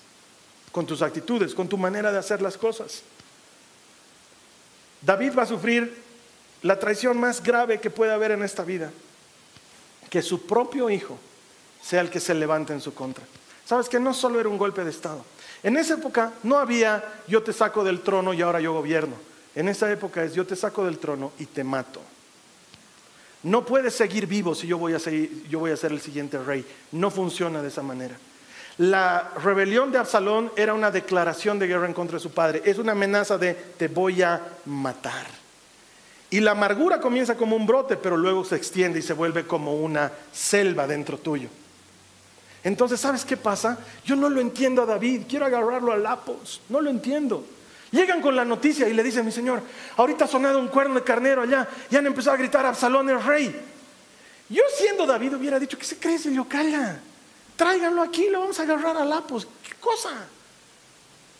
con 0.71 0.85
tus 0.85 1.01
actitudes, 1.01 1.53
con 1.53 1.67
tu 1.67 1.77
manera 1.77 2.11
de 2.11 2.17
hacer 2.17 2.41
las 2.41 2.57
cosas. 2.57 3.03
David 5.01 5.33
va 5.37 5.43
a 5.43 5.47
sufrir 5.47 6.03
la 6.63 6.79
traición 6.79 7.19
más 7.19 7.43
grave 7.43 7.79
que 7.79 7.91
puede 7.91 8.11
haber 8.11 8.31
en 8.31 8.43
esta 8.43 8.63
vida, 8.63 8.91
que 10.09 10.21
su 10.21 10.47
propio 10.47 10.89
hijo 10.89 11.17
sea 11.81 12.01
el 12.01 12.09
que 12.09 12.19
se 12.19 12.33
levante 12.33 12.73
en 12.73 12.81
su 12.81 12.93
contra. 12.93 13.23
Sabes 13.65 13.89
que 13.89 13.99
no 13.99 14.13
solo 14.13 14.39
era 14.39 14.49
un 14.49 14.57
golpe 14.57 14.83
de 14.83 14.89
Estado. 14.89 15.23
En 15.61 15.77
esa 15.77 15.95
época 15.95 16.33
no 16.43 16.57
había 16.57 17.03
yo 17.27 17.43
te 17.43 17.53
saco 17.53 17.83
del 17.83 18.01
trono 18.01 18.33
y 18.33 18.41
ahora 18.41 18.59
yo 18.59 18.73
gobierno. 18.73 19.15
En 19.55 19.67
esa 19.67 19.91
época 19.91 20.23
es 20.23 20.33
yo 20.33 20.45
te 20.45 20.55
saco 20.55 20.85
del 20.85 20.99
trono 20.99 21.31
y 21.37 21.45
te 21.45 21.63
mato. 21.63 22.01
No 23.43 23.65
puedes 23.65 23.93
seguir 23.93 24.27
vivo 24.27 24.55
si 24.55 24.67
yo 24.67 24.77
voy 24.77 24.93
a, 24.93 24.97
yo 24.97 25.59
voy 25.59 25.71
a 25.71 25.77
ser 25.77 25.91
el 25.91 26.01
siguiente 26.01 26.37
rey. 26.39 26.65
No 26.91 27.11
funciona 27.11 27.61
de 27.61 27.67
esa 27.67 27.83
manera. 27.83 28.17
La 28.77 29.31
rebelión 29.43 29.91
de 29.91 29.97
Absalón 29.97 30.51
era 30.55 30.73
una 30.73 30.91
declaración 30.91 31.57
de 31.57 31.67
guerra 31.67 31.87
en 31.87 31.93
contra 31.93 32.17
de 32.17 32.23
su 32.23 32.31
padre. 32.31 32.61
Es 32.65 32.77
una 32.77 32.91
amenaza 32.91 33.37
de 33.37 33.53
te 33.53 33.87
voy 33.87 34.21
a 34.21 34.41
matar. 34.65 35.25
Y 36.29 36.41
la 36.41 36.51
amargura 36.51 36.99
comienza 36.99 37.35
como 37.35 37.55
un 37.55 37.65
brote, 37.65 37.97
pero 37.97 38.17
luego 38.17 38.43
se 38.43 38.55
extiende 38.55 38.99
y 38.99 39.01
se 39.01 39.13
vuelve 39.13 39.47
como 39.47 39.75
una 39.75 40.11
selva 40.31 40.85
dentro 40.85 41.17
tuyo. 41.17 41.49
Entonces, 42.63 42.99
¿sabes 42.99 43.23
qué 43.23 43.37
pasa? 43.37 43.79
Yo 44.03 44.15
no 44.15 44.29
lo 44.29 44.41
entiendo 44.41 44.81
a 44.81 44.85
David, 44.85 45.21
quiero 45.29 45.45
agarrarlo 45.45 45.93
a 45.93 45.97
lapos, 45.97 46.61
no 46.69 46.81
lo 46.81 46.89
entiendo. 46.89 47.45
Llegan 47.91 48.21
con 48.21 48.35
la 48.35 48.43
noticia 48.43 48.87
y 48.87 48.93
le 48.93 49.03
dicen, 49.03 49.25
mi 49.25 49.31
señor, 49.31 49.61
ahorita 49.95 50.25
ha 50.25 50.27
sonado 50.27 50.59
un 50.59 50.67
cuerno 50.67 50.95
de 50.95 51.03
carnero 51.03 51.41
allá 51.41 51.67
y 51.89 51.95
han 51.95 52.05
empezado 52.05 52.35
a 52.35 52.39
gritar, 52.39 52.65
Absalón 52.65 53.09
es 53.09 53.23
rey. 53.23 53.55
Yo 54.49 54.63
siendo 54.77 55.05
David 55.05 55.35
hubiera 55.35 55.59
dicho, 55.59 55.77
¿qué 55.77 55.85
se 55.85 55.97
cree, 55.97 56.17
señor? 56.17 56.47
Calla 56.47 56.99
tráiganlo 57.57 58.03
aquí, 58.03 58.29
lo 58.29 58.39
vamos 58.39 58.57
a 58.59 58.63
agarrar 58.63 58.95
a 58.95 59.03
lapos. 59.03 59.45
¿Qué 59.67 59.73
cosa? 59.81 60.11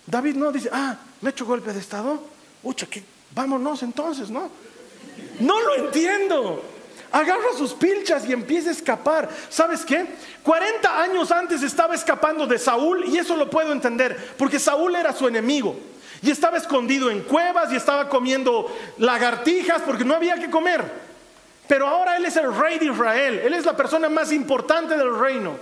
David 0.05 0.35
no 0.35 0.51
dice, 0.51 0.69
ah, 0.73 0.97
me 1.21 1.29
he 1.29 1.31
hecho 1.31 1.45
golpe 1.45 1.71
de 1.71 1.79
estado. 1.79 2.21
Ucha, 2.63 2.87
que 2.87 3.03
vámonos 3.33 3.83
entonces, 3.83 4.29
¿no? 4.29 4.49
No 5.39 5.61
lo 5.61 5.75
entiendo. 5.75 6.63
Agarra 7.11 7.53
sus 7.57 7.73
pilchas 7.73 8.27
y 8.27 8.33
empieza 8.33 8.69
a 8.69 8.73
escapar. 8.73 9.29
¿Sabes 9.49 9.85
qué? 9.85 10.05
40 10.43 11.01
años 11.01 11.31
antes 11.31 11.61
estaba 11.61 11.95
escapando 11.95 12.45
de 12.45 12.57
Saúl 12.57 13.05
y 13.07 13.17
eso 13.17 13.37
lo 13.37 13.49
puedo 13.49 13.71
entender, 13.71 14.33
porque 14.37 14.59
Saúl 14.59 14.95
era 14.95 15.13
su 15.13 15.27
enemigo. 15.27 15.77
Y 16.21 16.31
estaba 16.31 16.57
escondido 16.57 17.09
en 17.09 17.21
cuevas 17.21 17.71
y 17.71 17.75
estaba 17.75 18.09
comiendo 18.09 18.75
lagartijas 18.97 19.81
porque 19.83 20.03
no 20.03 20.15
había 20.15 20.39
que 20.39 20.49
comer. 20.49 20.83
Pero 21.67 21.87
ahora 21.87 22.17
él 22.17 22.25
es 22.25 22.35
el 22.37 22.53
rey 22.55 22.79
de 22.79 22.85
Israel, 22.85 23.41
él 23.43 23.53
es 23.53 23.65
la 23.65 23.75
persona 23.75 24.09
más 24.09 24.31
importante 24.31 24.97
del 24.97 25.17
reino. 25.17 25.57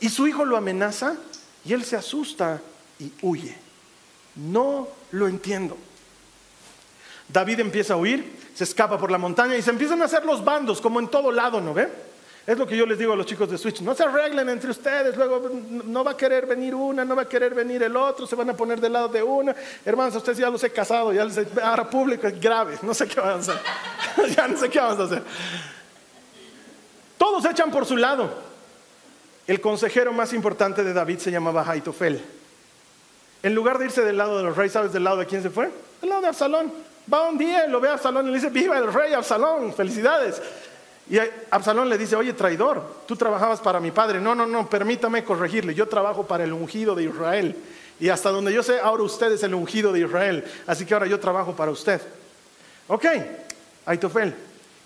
Y 0.00 0.08
su 0.08 0.26
hijo 0.28 0.44
lo 0.44 0.56
amenaza 0.56 1.16
y 1.64 1.72
él 1.72 1.84
se 1.84 1.96
asusta 1.96 2.60
y 2.98 3.12
huye. 3.22 3.56
No 4.36 4.88
lo 5.10 5.26
entiendo. 5.26 5.76
David 7.28 7.60
empieza 7.60 7.94
a 7.94 7.96
huir, 7.96 8.38
se 8.54 8.64
escapa 8.64 8.98
por 8.98 9.10
la 9.10 9.18
montaña 9.18 9.56
y 9.56 9.62
se 9.62 9.70
empiezan 9.70 10.00
a 10.00 10.06
hacer 10.06 10.24
los 10.24 10.44
bandos, 10.44 10.80
como 10.80 11.00
en 11.00 11.08
todo 11.08 11.30
lado, 11.30 11.60
¿no 11.60 11.74
ve? 11.74 12.07
Es 12.48 12.56
lo 12.56 12.66
que 12.66 12.78
yo 12.78 12.86
les 12.86 12.98
digo 12.98 13.12
a 13.12 13.16
los 13.16 13.26
chicos 13.26 13.50
de 13.50 13.58
Switch, 13.58 13.82
no 13.82 13.94
se 13.94 14.04
arreglen 14.04 14.48
entre 14.48 14.70
ustedes, 14.70 15.14
luego 15.18 15.50
no 15.84 16.02
va 16.02 16.12
a 16.12 16.16
querer 16.16 16.46
venir 16.46 16.74
una, 16.74 17.04
no 17.04 17.14
va 17.14 17.20
a 17.20 17.28
querer 17.28 17.54
venir 17.54 17.82
el 17.82 17.94
otro, 17.94 18.26
se 18.26 18.34
van 18.34 18.48
a 18.48 18.56
poner 18.56 18.80
del 18.80 18.94
lado 18.94 19.08
de 19.08 19.22
una. 19.22 19.54
Hermanos, 19.84 20.16
ustedes 20.16 20.38
ya 20.38 20.48
los 20.48 20.64
he 20.64 20.70
casado, 20.70 21.12
ya 21.12 21.26
les 21.26 21.36
he, 21.36 21.46
ahora 21.62 21.90
público 21.90 22.26
es 22.26 22.40
grave, 22.40 22.78
no 22.80 22.94
sé 22.94 23.06
qué 23.06 23.20
van 23.20 23.32
a 23.32 23.34
hacer. 23.34 23.60
ya 24.34 24.48
no 24.48 24.56
sé 24.56 24.70
qué 24.70 24.80
vamos 24.80 24.98
a 24.98 25.04
hacer. 25.04 25.22
Todos 27.18 27.44
echan 27.44 27.70
por 27.70 27.84
su 27.84 27.98
lado. 27.98 28.30
El 29.46 29.60
consejero 29.60 30.14
más 30.14 30.32
importante 30.32 30.82
de 30.82 30.94
David 30.94 31.18
se 31.18 31.30
llamaba 31.30 31.70
Haitofel. 31.70 32.24
En 33.42 33.54
lugar 33.54 33.76
de 33.76 33.84
irse 33.84 34.00
del 34.00 34.16
lado 34.16 34.42
del 34.42 34.56
rey, 34.56 34.70
¿sabes 34.70 34.94
del 34.94 35.04
lado 35.04 35.18
de 35.18 35.26
quién 35.26 35.42
se 35.42 35.50
fue? 35.50 35.70
Del 36.00 36.08
lado 36.08 36.22
de 36.22 36.28
Absalón. 36.28 36.72
Va 37.12 37.28
un 37.28 37.36
día, 37.36 37.66
lo 37.66 37.78
ve 37.78 37.90
a 37.90 37.92
Absalón 37.92 38.26
y 38.26 38.30
le 38.30 38.36
dice, 38.36 38.48
viva 38.48 38.78
el 38.78 38.90
rey 38.90 39.12
Absalón, 39.12 39.74
felicidades. 39.74 40.40
Y 41.10 41.18
Absalón 41.50 41.88
le 41.88 41.96
dice, 41.96 42.16
oye, 42.16 42.34
traidor, 42.34 42.82
tú 43.06 43.16
trabajabas 43.16 43.60
para 43.60 43.80
mi 43.80 43.90
padre. 43.90 44.20
No, 44.20 44.34
no, 44.34 44.46
no, 44.46 44.68
permítame 44.68 45.24
corregirle, 45.24 45.74
yo 45.74 45.88
trabajo 45.88 46.26
para 46.26 46.44
el 46.44 46.52
ungido 46.52 46.94
de 46.94 47.04
Israel. 47.04 47.56
Y 47.98 48.10
hasta 48.10 48.30
donde 48.30 48.52
yo 48.52 48.62
sé, 48.62 48.78
ahora 48.78 49.02
usted 49.02 49.32
es 49.32 49.42
el 49.42 49.54
ungido 49.54 49.92
de 49.92 50.00
Israel. 50.00 50.44
Así 50.66 50.84
que 50.84 50.94
ahora 50.94 51.06
yo 51.06 51.18
trabajo 51.18 51.56
para 51.56 51.70
usted. 51.70 52.00
Ok, 52.86 53.06
Aitofel, 53.86 54.34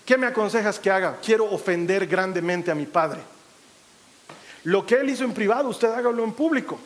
¿qué 0.05 0.17
me 0.17 0.27
aconsejas 0.27 0.79
que 0.79 0.89
haga? 0.89 1.17
Quiero 1.23 1.45
ofender 1.51 2.07
grandemente 2.07 2.71
a 2.71 2.75
mi 2.75 2.85
padre. 2.85 3.19
Lo 4.63 4.85
que 4.85 4.95
él 4.95 5.09
hizo 5.09 5.25
en 5.25 5.33
privado, 5.33 5.69
usted 5.69 5.89
hágalo 5.89 6.23
en 6.23 6.31
público. 6.31 6.79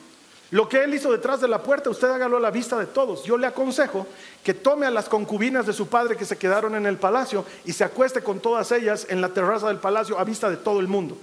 Lo 0.52 0.70
que 0.70 0.84
él 0.84 0.94
hizo 0.94 1.12
detrás 1.12 1.42
de 1.42 1.48
la 1.48 1.62
puerta, 1.62 1.90
usted 1.90 2.08
hágalo 2.08 2.38
a 2.38 2.40
la 2.40 2.52
vista 2.52 2.80
de 2.80 2.86
todos. 2.86 3.24
Yo 3.24 3.38
le 3.38 3.48
aconsejo 3.48 4.08
que 4.44 4.54
tome 4.54 4.86
a 4.86 4.92
las 4.92 5.10
concubinas 5.10 5.66
de 5.68 5.74
su 5.74 5.88
padre 5.88 6.16
que 6.16 6.24
se 6.24 6.38
quedaron 6.38 6.76
en 6.76 6.86
el 6.86 6.98
palacio 6.98 7.44
y 7.66 7.74
se 7.74 7.84
acueste 7.84 8.22
con 8.22 8.40
todas 8.40 8.72
ellas 8.72 9.08
en 9.10 9.20
la 9.20 9.30
terraza 9.30 9.68
del 9.68 9.78
palacio 9.78 10.18
a 10.18 10.24
vista 10.24 10.50
de 10.50 10.58
todo 10.58 10.80
el 10.80 10.88
mundo. 10.88 11.18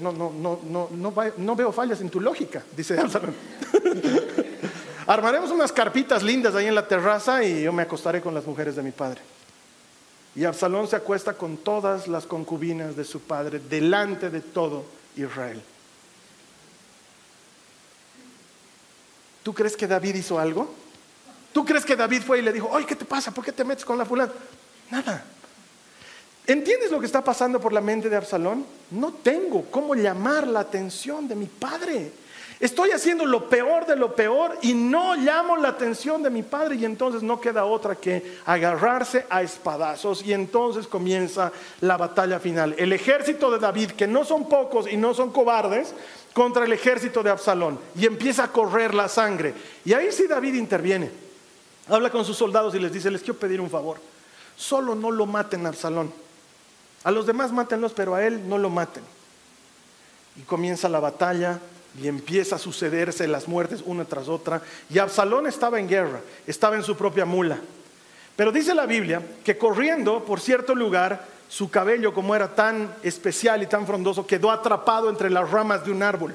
no, 0.00 0.12
no, 0.12 0.32
no, 0.32 0.60
no, 0.64 0.88
no, 0.90 1.14
no 1.36 1.56
veo 1.56 1.70
fallas 1.70 2.00
en 2.00 2.08
tu 2.08 2.18
lógica, 2.18 2.62
dice 2.74 2.98
Absalón. 2.98 3.34
Armaremos 5.06 5.50
unas 5.50 5.70
carpitas 5.70 6.22
lindas 6.22 6.54
ahí 6.54 6.64
en 6.66 6.74
la 6.74 6.88
terraza 6.88 7.44
y 7.44 7.64
yo 7.64 7.74
me 7.74 7.82
acostaré 7.82 8.22
con 8.22 8.32
las 8.32 8.46
mujeres 8.46 8.74
de 8.74 8.82
mi 8.82 8.90
padre. 8.90 9.20
Y 10.34 10.44
Absalón 10.44 10.88
se 10.88 10.96
acuesta 10.96 11.34
con 11.34 11.58
todas 11.58 12.08
las 12.08 12.24
concubinas 12.24 12.96
de 12.96 13.04
su 13.04 13.20
padre 13.20 13.60
delante 13.60 14.30
de 14.30 14.40
todo 14.40 14.84
Israel. 15.14 15.62
¿Tú 19.44 19.54
crees 19.54 19.76
que 19.76 19.86
David 19.86 20.16
hizo 20.16 20.38
algo? 20.40 20.74
¿Tú 21.52 21.64
crees 21.64 21.84
que 21.84 21.94
David 21.94 22.22
fue 22.22 22.40
y 22.40 22.42
le 22.42 22.52
dijo, 22.52 22.70
ay, 22.74 22.84
¿qué 22.84 22.96
te 22.96 23.04
pasa? 23.04 23.30
¿Por 23.30 23.44
qué 23.44 23.52
te 23.52 23.62
metes 23.62 23.84
con 23.84 23.96
la 23.96 24.06
fulana? 24.06 24.32
Nada. 24.90 25.22
¿Entiendes 26.46 26.90
lo 26.90 26.98
que 26.98 27.06
está 27.06 27.22
pasando 27.22 27.60
por 27.60 27.72
la 27.72 27.82
mente 27.82 28.08
de 28.08 28.16
Absalón? 28.16 28.66
No 28.90 29.12
tengo 29.12 29.66
cómo 29.70 29.94
llamar 29.94 30.48
la 30.48 30.60
atención 30.60 31.28
de 31.28 31.36
mi 31.36 31.46
padre. 31.46 32.10
Estoy 32.64 32.92
haciendo 32.92 33.26
lo 33.26 33.50
peor 33.50 33.84
de 33.84 33.94
lo 33.94 34.14
peor 34.14 34.56
y 34.62 34.72
no 34.72 35.16
llamo 35.16 35.58
la 35.58 35.68
atención 35.68 36.22
de 36.22 36.30
mi 36.30 36.42
padre 36.42 36.76
y 36.76 36.86
entonces 36.86 37.22
no 37.22 37.38
queda 37.38 37.66
otra 37.66 37.94
que 37.94 38.38
agarrarse 38.46 39.26
a 39.28 39.42
espadazos 39.42 40.24
y 40.24 40.32
entonces 40.32 40.86
comienza 40.86 41.52
la 41.82 41.98
batalla 41.98 42.40
final. 42.40 42.74
El 42.78 42.94
ejército 42.94 43.50
de 43.50 43.58
David, 43.58 43.90
que 43.90 44.06
no 44.06 44.24
son 44.24 44.48
pocos 44.48 44.90
y 44.90 44.96
no 44.96 45.12
son 45.12 45.30
cobardes, 45.30 45.94
contra 46.32 46.64
el 46.64 46.72
ejército 46.72 47.22
de 47.22 47.28
Absalón 47.28 47.78
y 47.94 48.06
empieza 48.06 48.44
a 48.44 48.50
correr 48.50 48.94
la 48.94 49.10
sangre. 49.10 49.52
Y 49.84 49.92
ahí 49.92 50.10
sí 50.10 50.26
David 50.26 50.54
interviene. 50.54 51.10
Habla 51.86 52.08
con 52.08 52.24
sus 52.24 52.38
soldados 52.38 52.74
y 52.74 52.78
les 52.78 52.90
dice, 52.90 53.10
les 53.10 53.20
quiero 53.20 53.38
pedir 53.38 53.60
un 53.60 53.68
favor. 53.68 53.98
Solo 54.56 54.94
no 54.94 55.10
lo 55.10 55.26
maten 55.26 55.66
a 55.66 55.68
Absalón. 55.68 56.10
A 57.02 57.10
los 57.10 57.26
demás 57.26 57.52
mátenlos, 57.52 57.92
pero 57.92 58.14
a 58.14 58.24
él 58.24 58.48
no 58.48 58.56
lo 58.56 58.70
maten. 58.70 59.02
Y 60.36 60.44
comienza 60.44 60.88
la 60.88 60.98
batalla, 60.98 61.60
y 62.00 62.08
empieza 62.08 62.56
a 62.56 62.58
sucederse 62.58 63.28
las 63.28 63.46
muertes 63.46 63.82
una 63.84 64.04
tras 64.04 64.28
otra. 64.28 64.60
Y 64.90 64.98
Absalón 64.98 65.46
estaba 65.46 65.78
en 65.78 65.88
guerra, 65.88 66.20
estaba 66.46 66.76
en 66.76 66.82
su 66.82 66.96
propia 66.96 67.24
mula. 67.24 67.58
Pero 68.36 68.50
dice 68.50 68.74
la 68.74 68.86
Biblia 68.86 69.22
que 69.44 69.56
corriendo 69.56 70.24
por 70.24 70.40
cierto 70.40 70.74
lugar, 70.74 71.24
su 71.48 71.70
cabello, 71.70 72.12
como 72.12 72.34
era 72.34 72.54
tan 72.54 72.92
especial 73.02 73.62
y 73.62 73.66
tan 73.66 73.86
frondoso, 73.86 74.26
quedó 74.26 74.50
atrapado 74.50 75.08
entre 75.08 75.30
las 75.30 75.50
ramas 75.50 75.84
de 75.84 75.92
un 75.92 76.02
árbol. 76.02 76.34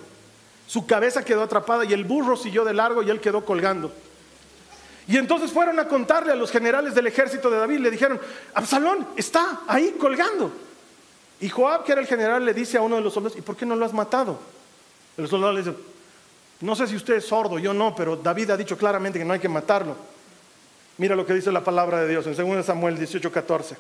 Su 0.66 0.86
cabeza 0.86 1.26
quedó 1.26 1.44
atrapada 1.44 1.84
y 1.84 1.94
el 1.94 2.06
burro 2.06 2.38
siguió 2.38 2.64
de 2.64 2.74
largo 2.74 3.04
y 3.04 3.10
él 3.10 3.20
quedó 3.20 3.44
colgando. 3.44 3.92
Y 5.08 5.18
entonces 5.18 5.52
fueron 5.52 5.80
a 5.80 5.88
contarle 5.88 6.32
a 6.32 6.36
los 6.36 6.52
generales 6.52 6.94
del 6.94 7.08
ejército 7.08 7.50
de 7.50 7.58
David, 7.58 7.80
le 7.80 7.90
dijeron, 7.90 8.22
Absalón 8.54 9.08
está 9.18 9.62
ahí 9.68 9.96
colgando. 10.00 10.52
Y 11.42 11.50
Joab, 11.50 11.84
que 11.84 11.94
era 11.94 12.02
el 12.02 12.08
general, 12.08 12.46
le 12.46 12.54
dice 12.54 12.78
a 12.78 12.82
uno 12.82 12.98
de 12.98 13.02
los 13.02 13.14
soldados, 13.14 13.38
¿y 13.38 13.42
por 13.42 13.56
qué 13.56 13.66
no 13.66 13.76
lo 13.76 13.86
has 13.86 13.94
matado? 13.94 14.40
El 15.20 15.28
soldado 15.28 15.54
le 15.54 15.64
dice, 15.64 15.76
no 16.62 16.76
sé 16.76 16.88
si 16.88 16.96
usted 16.96 17.16
es 17.16 17.26
sordo, 17.26 17.60
yo 17.60 17.74
no, 17.74 17.94
pero 17.94 18.16
David 18.16 18.52
ha 18.52 18.58
dicho 18.58 18.78
claramente 18.78 19.20
que 19.20 19.26
no 19.26 19.34
hay 19.34 19.40
que 19.40 19.50
matarlo. 19.50 19.96
Mira 20.98 21.16
lo 21.16 21.26
que 21.26 21.34
dice 21.34 21.52
la 21.52 21.64
palabra 21.64 22.02
de 22.02 22.08
Dios 22.10 22.26
en 22.28 22.36
2 22.36 22.66
Samuel 22.66 22.98
18, 22.98 23.32
14. 23.32 23.78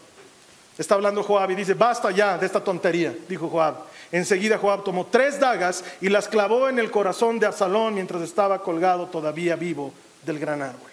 Está 0.78 0.96
hablando 0.96 1.24
Joab 1.24 1.52
y 1.52 1.56
dice, 1.56 1.74
basta 1.74 2.12
ya 2.12 2.38
de 2.38 2.46
esta 2.46 2.64
tontería, 2.64 3.14
dijo 3.28 3.50
Joab. 3.50 3.76
Enseguida 4.12 4.58
Joab 4.58 4.84
tomó 4.84 5.06
tres 5.06 5.40
dagas 5.40 5.84
y 6.00 6.10
las 6.10 6.28
clavó 6.28 6.70
en 6.70 6.80
el 6.80 6.90
corazón 6.90 7.40
de 7.40 7.46
Absalón 7.46 7.96
mientras 7.96 8.22
estaba 8.22 8.62
colgado 8.62 9.08
todavía 9.08 9.56
vivo 9.56 9.94
del 10.26 10.40
gran 10.40 10.62
árbol. 10.62 10.90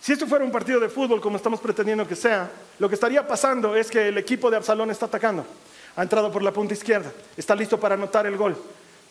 Si 0.00 0.12
esto 0.12 0.26
fuera 0.26 0.44
un 0.44 0.50
partido 0.50 0.80
de 0.80 0.88
fútbol 0.88 1.20
como 1.20 1.36
estamos 1.36 1.60
pretendiendo 1.60 2.06
que 2.06 2.16
sea, 2.16 2.50
lo 2.78 2.88
que 2.88 2.94
estaría 2.94 3.26
pasando 3.26 3.76
es 3.76 3.90
que 3.90 4.08
el 4.08 4.18
equipo 4.18 4.50
de 4.50 4.56
Absalón 4.56 4.90
está 4.90 5.06
atacando. 5.06 5.46
Ha 5.96 6.02
entrado 6.02 6.30
por 6.30 6.42
la 6.42 6.52
punta 6.52 6.74
izquierda, 6.74 7.12
está 7.36 7.54
listo 7.54 7.78
para 7.78 7.94
anotar 7.94 8.26
el 8.26 8.36
gol. 8.36 8.56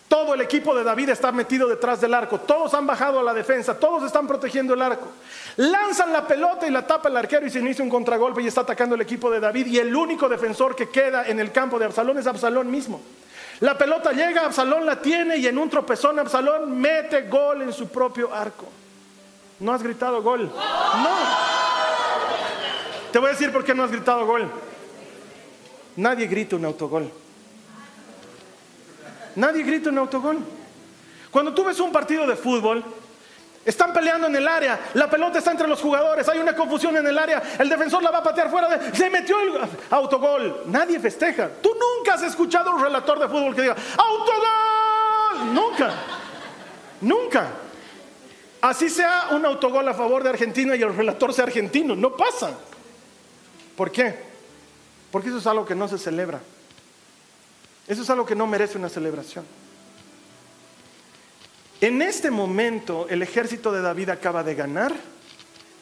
Todo 0.08 0.36
el 0.36 0.42
equipo 0.42 0.76
de 0.76 0.84
David 0.84 1.10
está 1.10 1.32
metido 1.32 1.68
detrás 1.68 2.00
del 2.00 2.14
arco. 2.14 2.40
Todos 2.40 2.74
han 2.76 2.86
bajado 2.86 3.20
a 3.20 3.24
la 3.24 3.34
defensa. 3.34 3.80
Todos 3.80 4.04
están 4.04 4.28
protegiendo 4.28 4.76
el 4.76 4.82
arco. 4.84 5.08
Lanzan 5.56 6.14
la 6.14 6.28
pelota 6.28 6.68
y 6.68 6.72
la 6.72 6.86
tapa 6.86 7.10
el 7.10 7.18
arquero 7.18 7.48
y 7.48 7.50
se 7.50 7.58
inicia 7.58 7.84
un 7.84 7.90
contragolpe 7.90 8.44
y 8.44 8.48
está 8.48 8.62
atacando 8.62 8.94
el 8.94 9.02
equipo 9.02 9.32
de 9.32 9.40
David. 9.40 9.66
Y 9.66 9.80
el 9.80 9.96
único 9.96 10.30
defensor 10.30 10.76
que 10.76 10.90
queda 10.90 11.28
en 11.28 11.40
el 11.40 11.52
campo 11.52 11.80
de 11.80 11.86
Absalón 11.86 12.20
es 12.20 12.28
Absalón 12.28 12.70
mismo. 12.70 13.02
La 13.62 13.76
pelota 13.76 14.12
llega, 14.12 14.46
Absalón 14.46 14.86
la 14.86 15.02
tiene 15.02 15.38
y 15.38 15.48
en 15.48 15.58
un 15.58 15.70
tropezón 15.70 16.20
Absalón 16.20 16.80
mete 16.80 17.24
gol 17.24 17.64
en 17.64 17.74
su 17.74 17.88
propio 17.88 18.32
arco. 18.32 18.68
¿No 19.62 19.74
has 19.74 19.82
gritado 19.82 20.22
gol? 20.22 20.44
No. 20.44 21.18
Te 23.12 23.18
voy 23.18 23.30
a 23.30 23.32
decir 23.32 23.52
por 23.52 23.64
qué 23.64 23.74
no 23.74 23.84
has 23.84 23.92
gritado 23.92 24.28
gol. 24.28 24.48
Nadie 25.96 26.28
grita 26.28 26.56
un 26.56 26.66
autogol. 26.66 27.12
Nadie 29.36 29.64
grita 29.64 29.90
un 29.90 29.98
autogol. 29.98 30.40
Cuando 31.32 31.54
tú 31.54 31.64
ves 31.64 31.80
un 31.80 31.92
partido 31.92 32.28
de 32.28 32.36
fútbol, 32.36 32.84
están 33.66 33.94
peleando 33.94 34.28
en 34.28 34.36
el 34.36 34.48
área, 34.48 34.80
la 34.94 35.10
pelota 35.10 35.40
está 35.40 35.52
entre 35.52 35.68
los 35.68 35.82
jugadores, 35.82 36.28
hay 36.28 36.40
una 36.40 36.56
confusión 36.56 36.98
en 36.98 37.08
el 37.08 37.18
área, 37.18 37.42
el 37.58 37.70
defensor 37.70 38.04
la 38.04 38.12
va 38.12 38.18
a 38.18 38.24
patear 38.24 38.50
fuera 38.50 38.68
de... 38.68 38.96
Se 38.96 39.10
metió 39.10 39.40
el 39.40 39.54
autogol. 39.90 40.64
Nadie 40.68 41.00
festeja. 41.00 41.50
Tú 41.62 41.70
nunca 41.74 42.16
has 42.16 42.24
escuchado 42.24 42.72
a 42.72 42.76
un 42.76 42.82
relator 42.84 43.20
de 43.20 43.28
fútbol 43.28 43.56
que 43.56 43.62
diga, 43.62 43.76
¡autogol! 43.98 45.54
Nunca. 45.54 45.94
Nunca. 47.02 47.48
Así 48.62 48.90
sea 48.90 49.30
un 49.32 49.46
autogol 49.46 49.88
a 49.88 49.94
favor 49.94 50.24
de 50.24 50.30
Argentina 50.30 50.76
y 50.76 50.82
el 50.82 50.96
relator 50.96 51.34
sea 51.34 51.46
argentino. 51.46 51.96
No 51.96 52.16
pasa. 52.16 52.52
¿Por 53.76 53.92
qué? 53.92 54.33
Porque 55.14 55.30
eso 55.30 55.38
es 55.38 55.46
algo 55.46 55.64
que 55.64 55.76
no 55.76 55.88
se 55.88 56.00
celebra. 56.00 56.42
Eso 57.88 58.02
es 58.02 58.10
algo 58.10 58.26
que 58.26 58.34
no 58.34 58.48
merece 58.48 58.80
una 58.80 58.90
celebración. 58.90 59.46
En 61.80 62.02
este 62.02 62.32
momento 62.32 63.06
el 63.08 63.22
ejército 63.22 63.72
de 63.72 63.84
David 63.84 64.10
acaba 64.10 64.42
de 64.42 64.56
ganar 64.56 64.92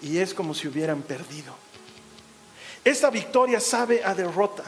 y 0.02 0.18
es 0.18 0.34
como 0.34 0.54
si 0.54 0.68
hubieran 0.68 1.02
perdido. 1.02 1.56
Esta 2.84 3.10
victoria 3.10 3.62
sabe 3.62 4.04
a 4.04 4.14
derrota. 4.14 4.64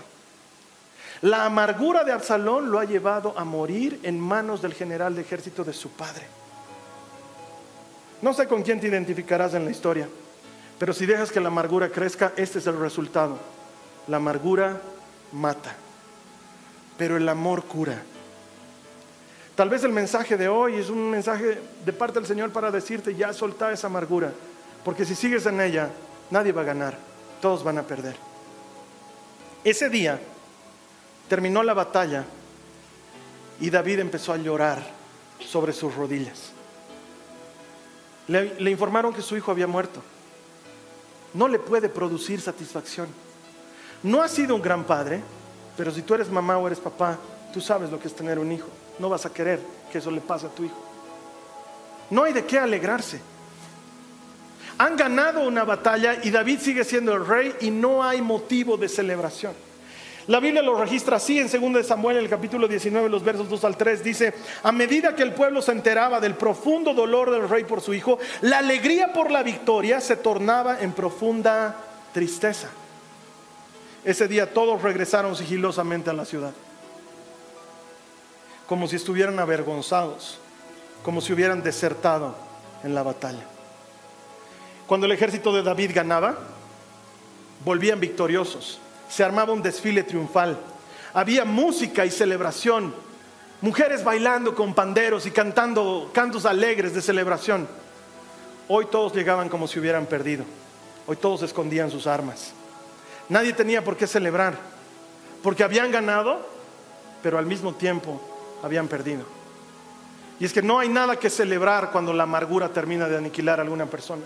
La 1.23 1.43
amargura 1.43 2.05
de 2.05 2.13
Absalón 2.13 2.71
lo 2.71 2.79
ha 2.79 2.85
llevado 2.85 3.37
a 3.37 3.43
morir 3.43 3.99
en 4.03 4.17
manos 4.17 4.61
del 4.61 4.73
general 4.73 5.13
de 5.13 5.23
ejército 5.23 5.65
de 5.65 5.73
su 5.73 5.89
padre. 5.89 6.25
No 8.21 8.33
sé 8.33 8.47
con 8.47 8.63
quién 8.63 8.79
te 8.79 8.87
identificarás 8.87 9.55
en 9.55 9.65
la 9.65 9.71
historia, 9.71 10.07
pero 10.79 10.93
si 10.93 11.05
dejas 11.05 11.33
que 11.33 11.41
la 11.41 11.49
amargura 11.49 11.89
crezca, 11.89 12.31
este 12.37 12.59
es 12.59 12.67
el 12.67 12.79
resultado. 12.79 13.52
La 14.07 14.17
amargura 14.17 14.81
mata 15.31 15.75
pero 16.97 17.17
el 17.17 17.27
amor 17.27 17.63
cura. 17.63 18.01
Tal 19.55 19.69
vez 19.69 19.83
el 19.83 19.91
mensaje 19.91 20.37
de 20.37 20.47
hoy 20.47 20.75
es 20.75 20.89
un 20.89 21.09
mensaje 21.09 21.61
de 21.85 21.93
parte 21.93 22.19
del 22.19 22.27
Señor 22.27 22.51
para 22.51 22.71
decirte, 22.71 23.15
ya 23.15 23.33
solta 23.33 23.71
esa 23.71 23.87
amargura, 23.87 24.31
porque 24.83 25.05
si 25.05 25.15
sigues 25.15 25.45
en 25.45 25.61
ella, 25.61 25.89
nadie 26.31 26.51
va 26.51 26.61
a 26.61 26.65
ganar, 26.65 26.97
todos 27.41 27.63
van 27.63 27.77
a 27.77 27.83
perder. 27.83 28.15
Ese 29.63 29.89
día 29.89 30.19
terminó 31.29 31.63
la 31.63 31.73
batalla 31.73 32.25
y 33.59 33.69
David 33.69 33.99
empezó 33.99 34.33
a 34.33 34.37
llorar 34.37 34.81
sobre 35.45 35.73
sus 35.73 35.93
rodillas. 35.93 36.51
Le, 38.27 38.59
le, 38.59 38.71
informaron 38.71 39.13
que 39.13 39.21
su 39.21 39.35
hijo 39.35 39.51
había 39.51 39.67
muerto. 39.67 40.01
No 41.33 41.47
le 41.47 41.59
puede 41.59 41.89
producir 41.89 42.39
satisfacción. 42.39 43.07
No 44.03 44.21
ha 44.21 44.27
sido 44.27 44.55
un 44.55 44.61
gran 44.61 44.83
padre, 44.83 45.21
pero 45.77 45.91
si 45.91 46.01
tú 46.01 46.13
eres 46.13 46.29
mamá 46.29 46.57
o 46.57 46.67
eres 46.67 46.79
papá, 46.79 47.17
tú 47.53 47.61
sabes 47.61 47.89
lo 47.89 47.99
que 47.99 48.07
es 48.07 48.15
tener 48.15 48.37
un 48.37 48.51
hijo. 48.51 48.67
No 48.99 49.09
vas 49.09 49.25
a 49.25 49.33
querer 49.33 49.59
que 49.91 49.97
eso 49.97 50.11
le 50.11 50.21
pase 50.21 50.45
a 50.47 50.49
tu 50.49 50.65
hijo. 50.65 50.77
No 52.09 52.23
hay 52.23 52.33
de 52.33 52.45
qué 52.45 52.59
alegrarse. 52.59 53.21
Han 54.77 54.97
ganado 54.97 55.47
una 55.47 55.63
batalla 55.63 56.17
y 56.21 56.31
David 56.31 56.59
sigue 56.59 56.83
siendo 56.83 57.13
el 57.13 57.25
rey 57.25 57.55
y 57.61 57.71
no 57.71 58.03
hay 58.03 58.21
motivo 58.21 58.75
de 58.75 58.89
celebración. 58.89 59.53
La 60.27 60.39
Biblia 60.39 60.61
lo 60.61 60.79
registra 60.79 61.17
así 61.17 61.37
en 61.37 61.49
2 61.49 61.85
Samuel, 61.85 62.17
el 62.17 62.29
capítulo 62.29 62.67
19, 62.67 63.09
los 63.09 63.23
versos 63.23 63.49
2 63.49 63.63
al 63.65 63.75
3, 63.75 64.03
dice, 64.03 64.33
a 64.63 64.71
medida 64.71 65.15
que 65.15 65.23
el 65.23 65.33
pueblo 65.33 65.61
se 65.61 65.73
enteraba 65.73 66.21
del 66.21 66.35
profundo 66.35 66.93
dolor 66.93 67.29
del 67.29 67.49
rey 67.49 67.65
por 67.65 67.81
su 67.81 67.93
hijo, 67.93 68.19
la 68.41 68.59
alegría 68.59 69.11
por 69.11 69.31
la 69.31 69.43
victoria 69.43 69.99
se 69.99 70.15
tornaba 70.15 70.79
en 70.79 70.93
profunda 70.93 71.75
tristeza. 72.13 72.69
Ese 74.05 74.27
día 74.27 74.53
todos 74.53 74.81
regresaron 74.81 75.35
sigilosamente 75.35 76.09
a 76.09 76.13
la 76.13 76.25
ciudad, 76.25 76.51
como 78.67 78.87
si 78.87 78.97
estuvieran 78.97 79.39
avergonzados, 79.39 80.39
como 81.03 81.21
si 81.21 81.31
hubieran 81.31 81.63
desertado 81.63 82.35
en 82.83 82.95
la 82.95 83.03
batalla. 83.03 83.43
Cuando 84.87 85.05
el 85.05 85.13
ejército 85.13 85.53
de 85.53 85.63
David 85.63 85.91
ganaba, 85.93 86.37
volvían 87.63 88.01
victoriosos, 88.01 88.79
se 89.07 89.23
armaba 89.23 89.53
un 89.53 89.61
desfile 89.61 90.03
triunfal, 90.03 90.59
había 91.13 91.45
música 91.45 92.05
y 92.05 92.11
celebración, 92.11 92.93
mujeres 93.61 94.03
bailando 94.03 94.53
con 94.53 94.73
panderos 94.73 95.25
y 95.25 95.31
cantando 95.31 96.11
cantos 96.13 96.45
alegres 96.45 96.93
de 96.93 97.01
celebración. 97.01 97.69
Hoy 98.67 98.87
todos 98.91 99.13
llegaban 99.13 99.47
como 99.47 99.65
si 99.65 99.79
hubieran 99.79 100.07
perdido, 100.07 100.43
hoy 101.07 101.15
todos 101.15 101.41
escondían 101.43 101.89
sus 101.89 102.05
armas. 102.05 102.53
Nadie 103.33 103.53
tenía 103.53 103.83
por 103.83 103.97
qué 103.97 104.05
celebrar, 104.05 104.53
porque 105.41 105.63
habían 105.63 105.91
ganado, 105.91 106.39
pero 107.23 107.39
al 107.39 107.47
mismo 107.47 107.73
tiempo 107.73 108.21
habían 108.61 108.87
perdido. 108.87 109.23
Y 110.39 110.45
es 110.45 110.53
que 110.53 110.61
no 110.61 110.77
hay 110.77 110.87
nada 110.87 111.15
que 111.15 111.31
celebrar 111.31 111.91
cuando 111.91 112.13
la 112.13 112.23
amargura 112.23 112.69
termina 112.69 113.07
de 113.07 113.17
aniquilar 113.17 113.57
a 113.57 113.63
alguna 113.63 113.87
persona. 113.87 114.21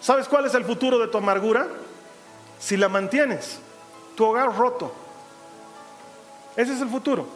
¿Sabes 0.00 0.26
cuál 0.26 0.44
es 0.44 0.54
el 0.54 0.64
futuro 0.64 0.98
de 0.98 1.06
tu 1.06 1.18
amargura? 1.18 1.68
Si 2.58 2.76
la 2.76 2.88
mantienes, 2.88 3.60
tu 4.16 4.24
hogar 4.24 4.56
roto. 4.56 4.92
Ese 6.56 6.72
es 6.72 6.80
el 6.80 6.88
futuro. 6.88 7.28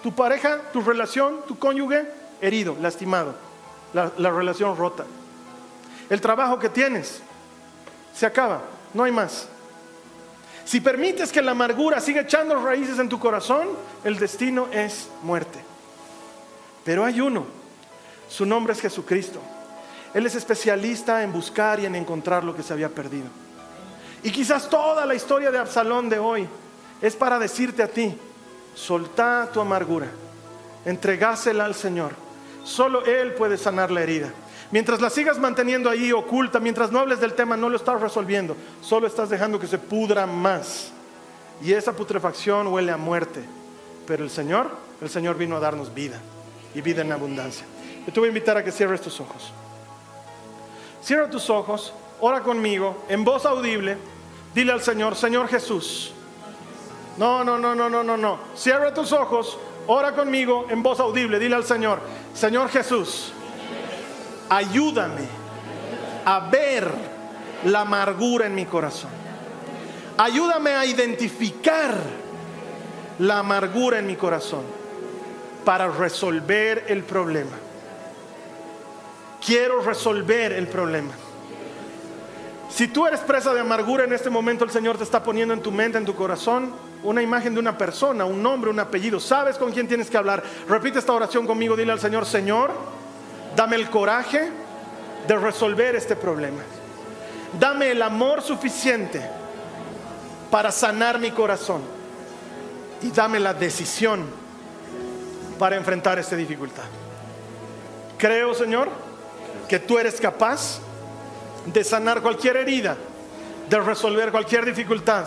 Tu 0.00 0.14
pareja, 0.14 0.60
tu 0.72 0.80
relación, 0.80 1.40
tu 1.48 1.58
cónyuge 1.58 2.08
herido, 2.40 2.76
lastimado. 2.80 3.34
La, 3.92 4.12
la 4.16 4.30
relación 4.30 4.76
rota. 4.76 5.06
El 6.08 6.20
trabajo 6.20 6.60
que 6.60 6.68
tienes 6.68 7.20
se 8.14 8.26
acaba, 8.26 8.60
no 8.94 9.02
hay 9.02 9.10
más. 9.10 9.48
Si 10.64 10.80
permites 10.80 11.32
que 11.32 11.42
la 11.42 11.52
amargura 11.52 12.00
siga 12.00 12.22
echando 12.22 12.62
raíces 12.62 12.98
en 12.98 13.08
tu 13.08 13.18
corazón, 13.18 13.68
el 14.04 14.18
destino 14.18 14.68
es 14.72 15.08
muerte. 15.22 15.58
Pero 16.84 17.04
hay 17.04 17.20
uno, 17.20 17.46
su 18.28 18.46
nombre 18.46 18.72
es 18.72 18.80
Jesucristo. 18.80 19.40
Él 20.14 20.26
es 20.26 20.34
especialista 20.34 21.22
en 21.22 21.32
buscar 21.32 21.80
y 21.80 21.86
en 21.86 21.94
encontrar 21.94 22.44
lo 22.44 22.54
que 22.54 22.62
se 22.62 22.72
había 22.72 22.88
perdido. 22.88 23.26
Y 24.22 24.30
quizás 24.30 24.68
toda 24.68 25.06
la 25.06 25.14
historia 25.14 25.50
de 25.50 25.58
Absalón 25.58 26.08
de 26.08 26.18
hoy 26.18 26.48
es 27.00 27.16
para 27.16 27.38
decirte 27.38 27.82
a 27.82 27.88
ti, 27.88 28.16
soltá 28.74 29.48
tu 29.52 29.60
amargura, 29.60 30.08
entregásela 30.84 31.64
al 31.64 31.74
Señor. 31.74 32.12
Solo 32.64 33.04
Él 33.04 33.32
puede 33.34 33.56
sanar 33.56 33.90
la 33.90 34.02
herida. 34.02 34.30
Mientras 34.70 35.00
la 35.00 35.10
sigas 35.10 35.38
manteniendo 35.38 35.90
ahí 35.90 36.12
oculta, 36.12 36.60
mientras 36.60 36.92
no 36.92 37.00
hables 37.00 37.20
del 37.20 37.34
tema, 37.34 37.56
no 37.56 37.68
lo 37.68 37.76
estás 37.76 38.00
resolviendo. 38.00 38.56
Solo 38.80 39.06
estás 39.06 39.28
dejando 39.28 39.58
que 39.58 39.66
se 39.66 39.78
pudra 39.78 40.26
más. 40.26 40.92
Y 41.62 41.72
esa 41.72 41.92
putrefacción 41.92 42.68
huele 42.68 42.92
a 42.92 42.96
muerte. 42.96 43.42
Pero 44.06 44.24
el 44.24 44.30
Señor, 44.30 44.70
el 45.00 45.10
Señor 45.10 45.36
vino 45.36 45.56
a 45.56 45.60
darnos 45.60 45.92
vida 45.92 46.20
y 46.74 46.80
vida 46.80 47.02
en 47.02 47.12
abundancia. 47.12 47.66
Yo 48.06 48.12
te 48.12 48.20
voy 48.20 48.28
a 48.28 48.30
invitar 48.30 48.56
a 48.56 48.64
que 48.64 48.72
cierres 48.72 49.00
tus 49.00 49.20
ojos. 49.20 49.52
Cierra 51.02 51.28
tus 51.28 51.50
ojos, 51.50 51.92
ora 52.20 52.40
conmigo, 52.40 53.04
en 53.08 53.24
voz 53.24 53.44
audible. 53.46 53.96
Dile 54.54 54.72
al 54.72 54.82
Señor, 54.82 55.16
Señor 55.16 55.48
Jesús. 55.48 56.12
No, 57.18 57.44
no, 57.44 57.58
no, 57.58 57.74
no, 57.74 57.90
no, 57.90 58.02
no, 58.02 58.16
no. 58.16 58.38
Cierra 58.54 58.94
tus 58.94 59.12
ojos, 59.12 59.58
Ora 59.86 60.12
conmigo 60.12 60.66
en 60.70 60.84
voz 60.84 61.00
audible. 61.00 61.40
Dile 61.40 61.56
al 61.56 61.64
Señor, 61.64 61.98
Señor 62.32 62.68
Jesús, 62.68 63.32
ayúdame 64.50 65.22
a 66.24 66.40
ver 66.50 66.90
la 67.64 67.80
amargura 67.80 68.46
en 68.46 68.54
mi 68.54 68.66
corazón. 68.66 69.10
Ayúdame 70.18 70.72
a 70.72 70.84
identificar 70.84 71.94
la 73.20 73.38
amargura 73.38 73.98
en 73.98 74.06
mi 74.06 74.16
corazón 74.16 74.64
para 75.64 75.88
resolver 75.88 76.84
el 76.88 77.04
problema. 77.04 77.56
Quiero 79.44 79.80
resolver 79.80 80.52
el 80.52 80.66
problema. 80.66 81.12
Si 82.68 82.88
tú 82.88 83.06
eres 83.06 83.20
presa 83.20 83.54
de 83.54 83.60
amargura 83.60 84.04
en 84.04 84.12
este 84.12 84.30
momento, 84.30 84.64
el 84.64 84.70
Señor 84.70 84.96
te 84.96 85.04
está 85.04 85.22
poniendo 85.22 85.54
en 85.54 85.62
tu 85.62 85.72
mente, 85.72 85.98
en 85.98 86.04
tu 86.04 86.14
corazón, 86.14 86.72
una 87.02 87.22
imagen 87.22 87.54
de 87.54 87.60
una 87.60 87.76
persona, 87.76 88.24
un 88.24 88.42
nombre, 88.42 88.70
un 88.70 88.78
apellido. 88.78 89.18
Sabes 89.18 89.56
con 89.56 89.72
quién 89.72 89.88
tienes 89.88 90.10
que 90.10 90.16
hablar. 90.16 90.42
Repite 90.68 90.98
esta 90.98 91.12
oración 91.12 91.46
conmigo. 91.46 91.76
Dile 91.76 91.92
al 91.92 92.00
Señor, 92.00 92.26
Señor, 92.26 92.70
dame 93.56 93.76
el 93.76 93.90
coraje 93.90 94.50
de 95.26 95.36
resolver 95.36 95.94
este 95.96 96.16
problema. 96.16 96.62
Dame 97.58 97.90
el 97.90 98.02
amor 98.02 98.42
suficiente 98.42 99.20
para 100.50 100.70
sanar 100.70 101.18
mi 101.18 101.30
corazón. 101.30 101.82
Y 103.02 103.10
dame 103.10 103.40
la 103.40 103.54
decisión 103.54 104.24
para 105.58 105.76
enfrentar 105.76 106.18
esta 106.18 106.36
dificultad. 106.36 106.84
Creo, 108.18 108.54
Señor, 108.54 108.88
que 109.68 109.78
tú 109.78 109.98
eres 109.98 110.20
capaz 110.20 110.80
de 111.66 111.84
sanar 111.84 112.20
cualquier 112.20 112.56
herida, 112.56 112.96
de 113.68 113.80
resolver 113.80 114.30
cualquier 114.30 114.64
dificultad, 114.64 115.24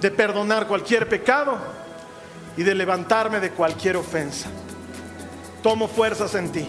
de 0.00 0.10
perdonar 0.10 0.66
cualquier 0.66 1.08
pecado 1.08 1.58
y 2.56 2.62
de 2.62 2.74
levantarme 2.74 3.40
de 3.40 3.50
cualquier 3.50 3.96
ofensa. 3.96 4.48
Tomo 5.62 5.88
fuerzas 5.88 6.34
en 6.34 6.52
ti, 6.52 6.68